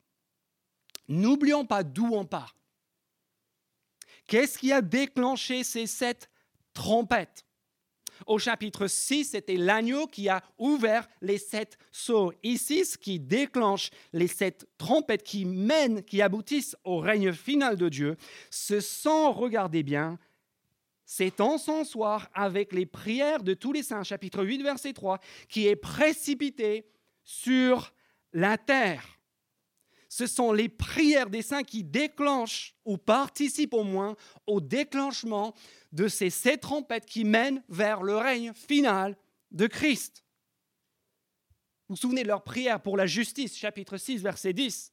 N'oublions 1.08 1.66
pas 1.66 1.82
d'où 1.82 2.08
on 2.12 2.24
part. 2.24 2.56
Qu'est-ce 4.26 4.58
qui 4.58 4.72
a 4.72 4.80
déclenché 4.80 5.64
ces 5.64 5.86
sept 5.86 6.30
trompettes? 6.74 7.44
Au 8.26 8.38
chapitre 8.38 8.86
6, 8.86 9.24
c'était 9.24 9.56
l'agneau 9.56 10.06
qui 10.06 10.28
a 10.28 10.42
ouvert 10.58 11.08
les 11.20 11.38
sept 11.38 11.78
sceaux. 11.90 12.32
Ici, 12.42 12.84
ce 12.84 12.98
qui 12.98 13.18
déclenche 13.18 13.90
les 14.12 14.28
sept 14.28 14.66
trompettes 14.78 15.22
qui 15.22 15.44
mènent, 15.44 16.02
qui 16.02 16.22
aboutissent 16.22 16.76
au 16.84 16.98
règne 16.98 17.32
final 17.32 17.76
de 17.76 17.88
Dieu, 17.88 18.16
ce 18.50 18.80
sont, 18.80 19.32
regardez 19.32 19.82
bien, 19.82 20.18
cet 21.04 21.40
encensoir 21.40 22.30
avec 22.32 22.72
les 22.72 22.86
prières 22.86 23.42
de 23.42 23.54
tous 23.54 23.72
les 23.72 23.82
saints, 23.82 24.02
chapitre 24.02 24.44
8, 24.44 24.62
verset 24.62 24.92
3, 24.92 25.18
qui 25.48 25.66
est 25.66 25.76
précipité 25.76 26.86
sur 27.22 27.92
la 28.32 28.56
terre. 28.56 29.18
Ce 30.12 30.26
sont 30.26 30.52
les 30.52 30.68
prières 30.68 31.30
des 31.30 31.40
saints 31.40 31.62
qui 31.62 31.84
déclenchent 31.84 32.74
ou 32.84 32.98
participent 32.98 33.72
au 33.72 33.82
moins 33.82 34.14
au 34.46 34.60
déclenchement 34.60 35.54
de 35.90 36.06
ces 36.06 36.28
sept 36.28 36.60
trompettes 36.60 37.06
qui 37.06 37.24
mènent 37.24 37.64
vers 37.70 38.02
le 38.02 38.18
règne 38.18 38.52
final 38.52 39.16
de 39.52 39.66
Christ. 39.66 40.22
Vous 41.88 41.94
vous 41.94 41.96
souvenez 41.96 42.24
de 42.24 42.28
leur 42.28 42.44
prière 42.44 42.82
pour 42.82 42.98
la 42.98 43.06
justice, 43.06 43.56
chapitre 43.56 43.96
6, 43.96 44.20
verset 44.20 44.52
10 44.52 44.91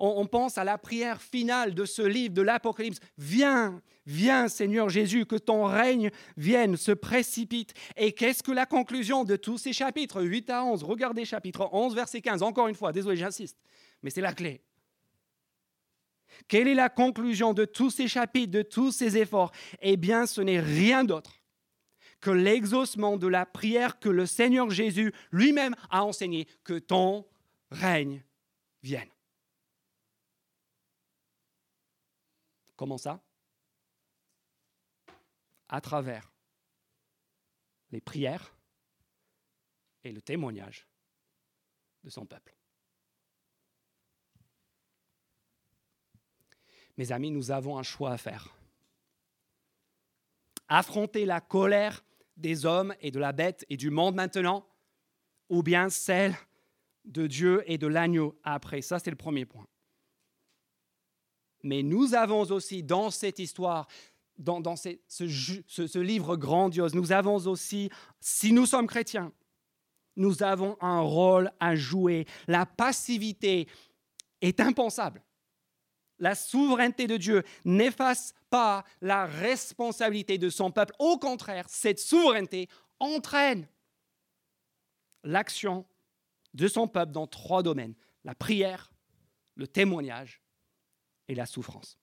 on, 0.00 0.26
pense 0.26 0.58
à 0.58 0.64
la 0.64 0.78
prière 0.78 1.20
finale 1.20 1.74
de 1.74 1.84
ce 1.84 2.02
livre 2.02 2.34
de 2.34 2.42
l'Apocalypse. 2.42 2.98
Viens, 3.18 3.82
viens 4.06 4.48
Seigneur 4.48 4.88
Jésus, 4.88 5.26
que 5.26 5.36
ton 5.36 5.64
règne 5.64 6.10
vienne, 6.36 6.76
se 6.76 6.92
précipite. 6.92 7.74
Et 7.96 8.12
qu'est-ce 8.12 8.42
que 8.42 8.52
la 8.52 8.66
conclusion 8.66 9.24
de 9.24 9.36
tous 9.36 9.58
ces 9.58 9.72
chapitres? 9.72 10.22
8 10.22 10.50
à 10.50 10.64
11 10.64 10.82
Regardez 10.82 11.24
chapitre 11.24 11.68
11, 11.72 11.94
verset 11.94 12.22
15. 12.22 12.42
Encore 12.42 12.68
une 12.68 12.74
fois, 12.74 12.92
désolé, 12.92 13.16
j'insiste, 13.16 13.58
mais 14.02 14.10
c'est 14.10 14.20
la 14.20 14.32
clé. 14.32 14.62
Quelle 16.48 16.68
est 16.68 16.74
la 16.74 16.88
conclusion 16.88 17.52
de 17.52 17.64
tous 17.64 17.90
ces 17.90 18.08
chapitres, 18.08 18.52
de 18.52 18.62
tous 18.62 18.92
ces 18.92 19.18
efforts? 19.18 19.52
Eh 19.82 19.96
bien, 19.96 20.26
ce 20.26 20.40
n'est 20.40 20.60
rien 20.60 21.04
d'autre 21.04 21.40
que 22.20 22.30
l'exaucement 22.30 23.16
de 23.16 23.26
la 23.26 23.46
prière 23.46 23.98
que 23.98 24.08
le 24.08 24.26
Seigneur 24.26 24.70
Jésus 24.70 25.12
lui-même 25.32 25.74
a 25.90 26.04
enseigné, 26.04 26.46
que 26.64 26.78
ton 26.78 27.26
règne 27.70 28.22
vienne. 28.82 29.08
Comment 32.80 32.96
ça? 32.96 33.22
À 35.68 35.82
travers 35.82 36.32
les 37.90 38.00
prières 38.00 38.56
et 40.02 40.10
le 40.12 40.22
témoignage 40.22 40.86
de 42.04 42.08
son 42.08 42.24
peuple. 42.24 42.56
Mes 46.96 47.12
amis, 47.12 47.30
nous 47.30 47.50
avons 47.50 47.76
un 47.76 47.82
choix 47.82 48.12
à 48.12 48.16
faire. 48.16 48.48
Affronter 50.66 51.26
la 51.26 51.42
colère 51.42 52.02
des 52.38 52.64
hommes 52.64 52.94
et 53.02 53.10
de 53.10 53.18
la 53.18 53.32
bête 53.32 53.66
et 53.68 53.76
du 53.76 53.90
monde 53.90 54.14
maintenant, 54.14 54.66
ou 55.50 55.62
bien 55.62 55.90
celle 55.90 56.34
de 57.04 57.26
Dieu 57.26 57.62
et 57.66 57.76
de 57.76 57.86
l'agneau 57.86 58.40
après. 58.42 58.80
Ça, 58.80 58.98
c'est 58.98 59.10
le 59.10 59.16
premier 59.16 59.44
point. 59.44 59.69
Mais 61.62 61.82
nous 61.82 62.14
avons 62.14 62.42
aussi 62.42 62.82
dans 62.82 63.10
cette 63.10 63.38
histoire, 63.38 63.86
dans, 64.38 64.76
ce, 64.76 65.98
livre 65.98 66.36
grandiose, 66.36 66.94
nous 66.94 67.12
avons 67.12 67.36
aussi, 67.46 67.90
si 68.20 68.52
nous 68.52 68.66
sommes 68.66 68.86
chrétiens, 68.86 69.32
nous 70.16 70.42
avons 70.42 70.76
un 70.80 71.00
rôle 71.00 71.52
à 71.60 71.76
jouer. 71.76 72.26
La 72.48 72.66
passivité 72.66 73.68
est 74.40 74.60
impensable. 74.60 75.22
La 76.18 76.34
souveraineté 76.34 77.06
de 77.06 77.16
Dieu 77.16 77.42
n'efface 77.64 78.34
pas 78.50 78.84
la 79.00 79.26
responsabilité 79.26 80.36
de 80.36 80.50
son 80.50 80.70
peuple. 80.70 80.94
Au 80.98 81.18
contraire, 81.18 81.66
cette 81.68 81.98
souveraineté 81.98 82.68
entraîne 82.98 83.66
l'action 85.24 85.86
de 86.52 86.68
son 86.68 86.88
peuple 86.88 87.12
dans 87.12 87.26
trois 87.26 87.62
domaines. 87.62 87.94
La 88.24 88.34
prière, 88.34 88.92
le 89.54 89.66
témoignage 89.66 90.42
et 91.30 91.34
la 91.36 91.46
souffrance. 91.46 91.96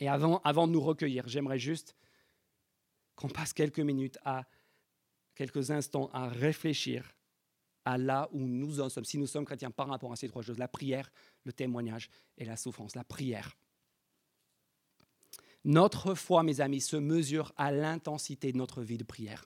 Et 0.00 0.08
avant, 0.08 0.40
avant 0.44 0.66
de 0.66 0.72
nous 0.72 0.80
recueillir, 0.80 1.26
j'aimerais 1.28 1.58
juste 1.58 1.94
qu'on 3.14 3.28
passe 3.28 3.52
quelques 3.52 3.78
minutes 3.78 4.18
à 4.24 4.44
quelques 5.36 5.70
instants 5.70 6.10
à 6.12 6.28
réfléchir 6.28 7.14
à 7.84 7.96
là 7.96 8.28
où 8.32 8.40
nous 8.40 8.80
en 8.80 8.88
sommes, 8.88 9.04
si 9.04 9.16
nous 9.18 9.28
sommes 9.28 9.44
chrétiens 9.44 9.70
par 9.70 9.86
rapport 9.86 10.12
à 10.12 10.16
ces 10.16 10.26
trois 10.26 10.42
choses, 10.42 10.58
la 10.58 10.66
prière, 10.66 11.10
le 11.44 11.52
témoignage 11.52 12.10
et 12.36 12.44
la 12.44 12.56
souffrance. 12.56 12.96
La 12.96 13.04
prière. 13.04 13.56
Notre 15.64 16.14
foi, 16.14 16.42
mes 16.42 16.60
amis, 16.60 16.80
se 16.80 16.96
mesure 16.96 17.52
à 17.56 17.70
l'intensité 17.70 18.50
de 18.50 18.56
notre 18.58 18.82
vie 18.82 18.98
de 18.98 19.04
prière. 19.04 19.44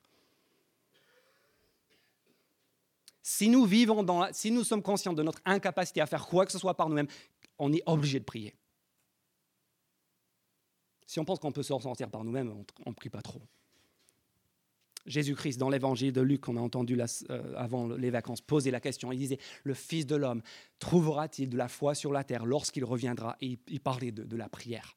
Si 3.23 3.51
nous 3.51 3.67
vivons 3.67 4.03
dans, 4.03 4.33
si 4.33 4.51
nous 4.51 4.65
sommes 4.65 4.83
conscients 4.83 5.13
de 5.13 5.23
notre 5.23 5.41
incapacité 5.45 6.01
à 6.01 6.07
faire 6.07 6.27
quoi 6.27 6.47
que 6.47 6.53
ce 6.53 6.59
soit 6.59 6.75
par 6.75 6.89
nous-mêmes, 6.89 7.09
on 7.61 7.73
est 7.73 7.83
obligé 7.87 8.19
de 8.19 8.25
prier. 8.25 8.55
Si 11.07 11.21
on 11.21 11.25
pense 11.25 11.39
qu'on 11.39 11.53
peut 11.53 11.63
s'en 11.63 11.79
sortir 11.79 12.11
par 12.11 12.25
nous-mêmes, 12.25 12.53
on 12.87 12.91
ne 12.91 12.95
prie 12.95 13.11
pas 13.11 13.23
trop. 13.23 13.43
Jésus-Christ, 15.07 15.59
dans 15.59 15.71
l'évangile 15.71 16.13
de 16.13 16.21
Luc, 16.21 16.43
qu'on 16.43 16.57
a 16.57 16.61
entendu 16.61 16.99
euh, 17.01 17.55
avant 17.57 17.89
les 17.89 18.11
vacances, 18.11 18.41
poser 18.41 18.71
la 18.71 18.81
question. 18.81 19.13
Il 19.13 19.19
disait 19.19 19.39
Le 19.65 19.75
Fils 19.75 20.07
de 20.07 20.17
l'homme 20.17 20.43
trouvera-t-il 20.79 21.49
de 21.49 21.57
la 21.57 21.69
foi 21.69 21.95
sur 21.95 22.13
la 22.13 22.25
terre 22.25 22.45
lorsqu'il 22.45 22.85
reviendra? 22.85 23.37
Et 23.41 23.59
il, 23.69 23.81
parlait 23.81 24.13
de, 24.13 24.37
la 24.37 24.49
prière. 24.49 24.97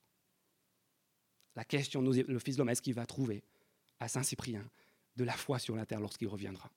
La 1.56 1.64
question, 1.64 2.02
le 2.02 2.40
Fils 2.40 2.56
de 2.56 2.60
l'homme, 2.60 2.70
est-ce 2.70 2.82
qu'il 2.82 2.94
va 2.94 3.06
trouver 3.06 3.44
à 4.00 4.08
Saint-Cyprien 4.08 4.70
de 5.16 5.24
la 5.24 5.34
foi 5.34 5.60
sur 5.60 5.76
la 5.76 5.86
terre 5.86 6.00
lorsqu'il 6.00 6.28
reviendra? 6.28 6.70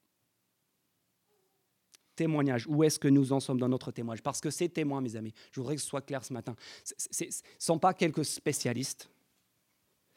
Témoignage, 2.16 2.66
où 2.66 2.82
est-ce 2.82 2.98
que 2.98 3.08
nous 3.08 3.32
en 3.32 3.40
sommes 3.40 3.60
dans 3.60 3.68
notre 3.68 3.92
témoignage? 3.92 4.22
Parce 4.22 4.40
que 4.40 4.50
ces 4.50 4.68
témoins, 4.68 5.00
mes 5.00 5.16
amis, 5.16 5.34
je 5.52 5.60
voudrais 5.60 5.76
que 5.76 5.82
ce 5.82 5.88
soit 5.88 6.00
clair 6.00 6.24
ce 6.24 6.32
matin, 6.32 6.56
ce 6.82 7.24
ne 7.24 7.30
sont 7.58 7.78
pas 7.78 7.94
quelques 7.94 8.24
spécialistes 8.24 9.08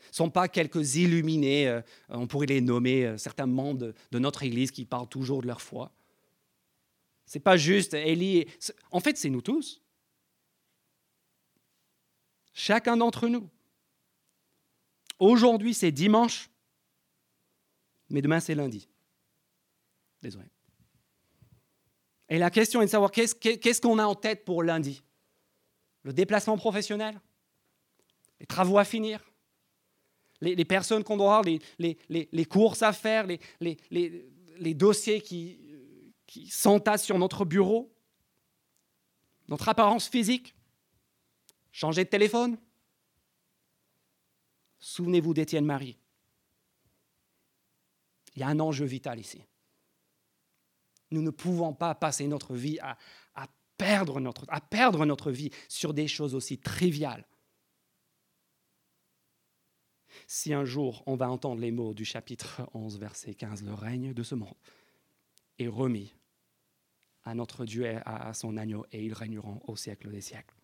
ne 0.08 0.16
sont 0.16 0.30
pas 0.30 0.48
quelques 0.48 0.96
illuminés, 0.96 1.68
euh, 1.68 1.82
on 2.10 2.28
pourrait 2.28 2.48
les 2.48 2.62
nommer 2.62 3.06
euh, 3.06 3.18
certains 3.18 3.46
membres 3.46 3.94
de, 4.12 4.20
notre 4.20 4.44
Église 4.44 4.72
qui 4.72 4.86
parlent 4.86 5.08
toujours 5.08 5.42
de 5.42 5.48
leur 5.48 5.62
foi. 5.62 5.92
Ce 7.26 7.38
n'est 7.38 7.42
pas 7.42 7.58
juste 7.58 7.94
Élie. 7.94 8.48
En 8.92 9.00
fait, 9.00 9.18
c'est 9.18 9.30
nous 9.30 9.42
tous. 9.42 9.82
Chacun 12.54 12.98
d'entre 12.98 13.28
nous. 13.28 13.48
Aujourd'hui, 15.20 15.74
c'est 15.74 15.92
dimanche, 15.92 16.50
mais 18.10 18.22
demain, 18.22 18.40
c'est 18.40 18.56
lundi. 18.56 18.88
Désolé. 20.22 20.48
Et 22.30 22.38
la 22.38 22.52
question 22.52 22.82
est 22.82 22.86
de 22.86 22.92
savoir 22.92 23.12
qu'est-ce 23.12 23.82
qu'on 23.82 23.98
a 23.98 24.06
en 24.06 24.16
tête 24.16 24.46
pour 24.46 24.64
lundi? 24.64 25.02
Le 26.04 26.14
déplacement 26.14 26.58
professionnel? 26.58 27.20
Les 28.40 28.46
travaux 28.46 28.78
à 28.78 28.86
finir? 28.86 29.24
Les, 30.42 30.64
personnes 30.64 31.04
qu'on 31.04 31.18
doit 31.18 31.38
avoir, 31.40 31.60
les, 31.80 32.46
courses 32.46 32.82
à 32.82 32.94
faire, 32.94 33.28
les, 33.60 34.74
dossiers 34.74 35.22
qui, 35.22 35.60
qui 36.26 36.48
s'entassent 36.48 37.04
sur 37.04 37.18
notre 37.18 37.44
bureau, 37.44 37.92
notre 39.50 39.68
apparence 39.68 40.08
physique, 40.08 40.56
changer 41.72 42.06
de 42.06 42.10
téléphone? 42.10 42.58
Souvenez-vous 44.80 45.34
d'Étienne 45.34 45.66
Marie. 45.66 45.98
Il 48.36 48.42
y 48.42 48.44
a 48.44 48.48
un 48.48 48.60
enjeu 48.60 48.86
vital 48.86 49.20
ici. 49.20 49.44
Nous 51.12 51.22
ne 51.22 51.30
pouvons 51.32 51.74
pas 51.74 51.96
passer 51.96 52.28
notre 52.28 52.56
vie 52.56 52.80
à, 52.80 52.98
perdre, 53.78 54.20
notre, 54.20 54.46
à 54.50 54.60
perdre 54.60 55.06
notre 55.06 55.32
vie 55.32 55.52
sur 55.70 55.94
des 55.94 56.08
choses 56.08 56.36
aussi 56.36 56.58
triviales 56.58 57.26
si 60.28 60.54
un 60.54 60.66
jour 60.66 61.04
on 61.06 61.16
va 61.16 61.30
entendre 61.30 61.62
les 61.62 61.72
mots 61.72 61.94
du 61.94 62.06
chapitre 62.06 62.62
11, 62.74 63.00
verset 63.00 63.34
15, 63.34 63.64
le 63.64 63.74
règne 63.74 64.14
de 64.14 64.24
ce 64.24 64.36
monde 64.36 64.54
est 65.58 65.68
remis 65.68 66.14
à 67.24 67.34
notre 67.34 67.66
Dieu 67.66 67.86
et 67.86 67.98
à 68.06 68.34
son 68.34 68.56
agneau, 68.58 68.86
et 68.92 69.04
ils 69.04 69.14
régneront 69.14 69.60
au 69.68 69.76
siècle 69.76 70.10
des 70.10 70.22
siècles. 70.22 70.56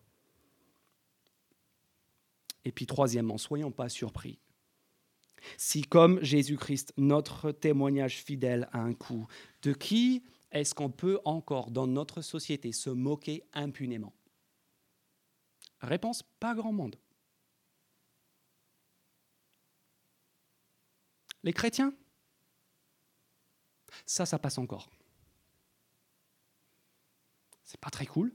Et 2.64 2.72
puis 2.72 2.86
troisièmement, 2.86 3.38
soyons 3.38 3.70
pas 3.70 3.88
surpris. 3.88 4.38
Si 5.56 5.82
comme 5.82 6.22
Jésus-Christ, 6.22 6.92
notre 6.96 7.52
témoignage 7.52 8.16
fidèle 8.22 8.68
a 8.72 8.78
un 8.78 8.94
coût, 8.94 9.26
de 9.62 9.72
qui 9.72 10.24
est-ce 10.50 10.74
qu'on 10.74 10.90
peut 10.90 11.20
encore 11.24 11.70
dans 11.70 11.86
notre 11.86 12.22
société 12.22 12.72
se 12.72 12.90
moquer 12.90 13.44
impunément? 13.52 14.14
Réponse, 15.80 16.22
pas 16.22 16.54
grand 16.54 16.72
monde. 16.72 16.96
Les 21.42 21.52
chrétiens, 21.52 21.94
ça, 24.04 24.26
ça 24.26 24.38
passe 24.38 24.58
encore. 24.58 24.90
C'est 27.64 27.80
pas 27.80 27.90
très 27.90 28.06
cool. 28.06 28.32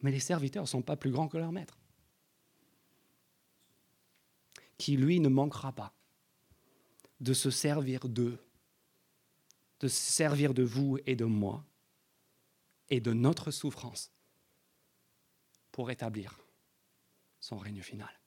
Mais 0.00 0.10
les 0.10 0.20
serviteurs 0.20 0.62
ne 0.62 0.68
sont 0.68 0.82
pas 0.82 0.96
plus 0.96 1.10
grands 1.10 1.28
que 1.28 1.38
leur 1.38 1.52
maître. 1.52 1.78
Qui, 4.78 4.96
lui, 4.96 5.20
ne 5.20 5.28
manquera 5.28 5.72
pas 5.72 5.92
de 7.20 7.34
se 7.34 7.50
servir 7.50 8.08
d'eux, 8.08 8.42
de 9.80 9.88
se 9.88 10.12
servir 10.12 10.54
de 10.54 10.62
vous 10.62 10.98
et 11.06 11.16
de 11.16 11.24
moi, 11.24 11.64
et 12.88 13.00
de 13.00 13.12
notre 13.12 13.50
souffrance 13.50 14.12
pour 15.72 15.90
établir 15.90 16.38
son 17.40 17.56
règne 17.56 17.82
final. 17.82 18.20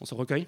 On 0.00 0.04
se 0.04 0.14
recueille? 0.14 0.46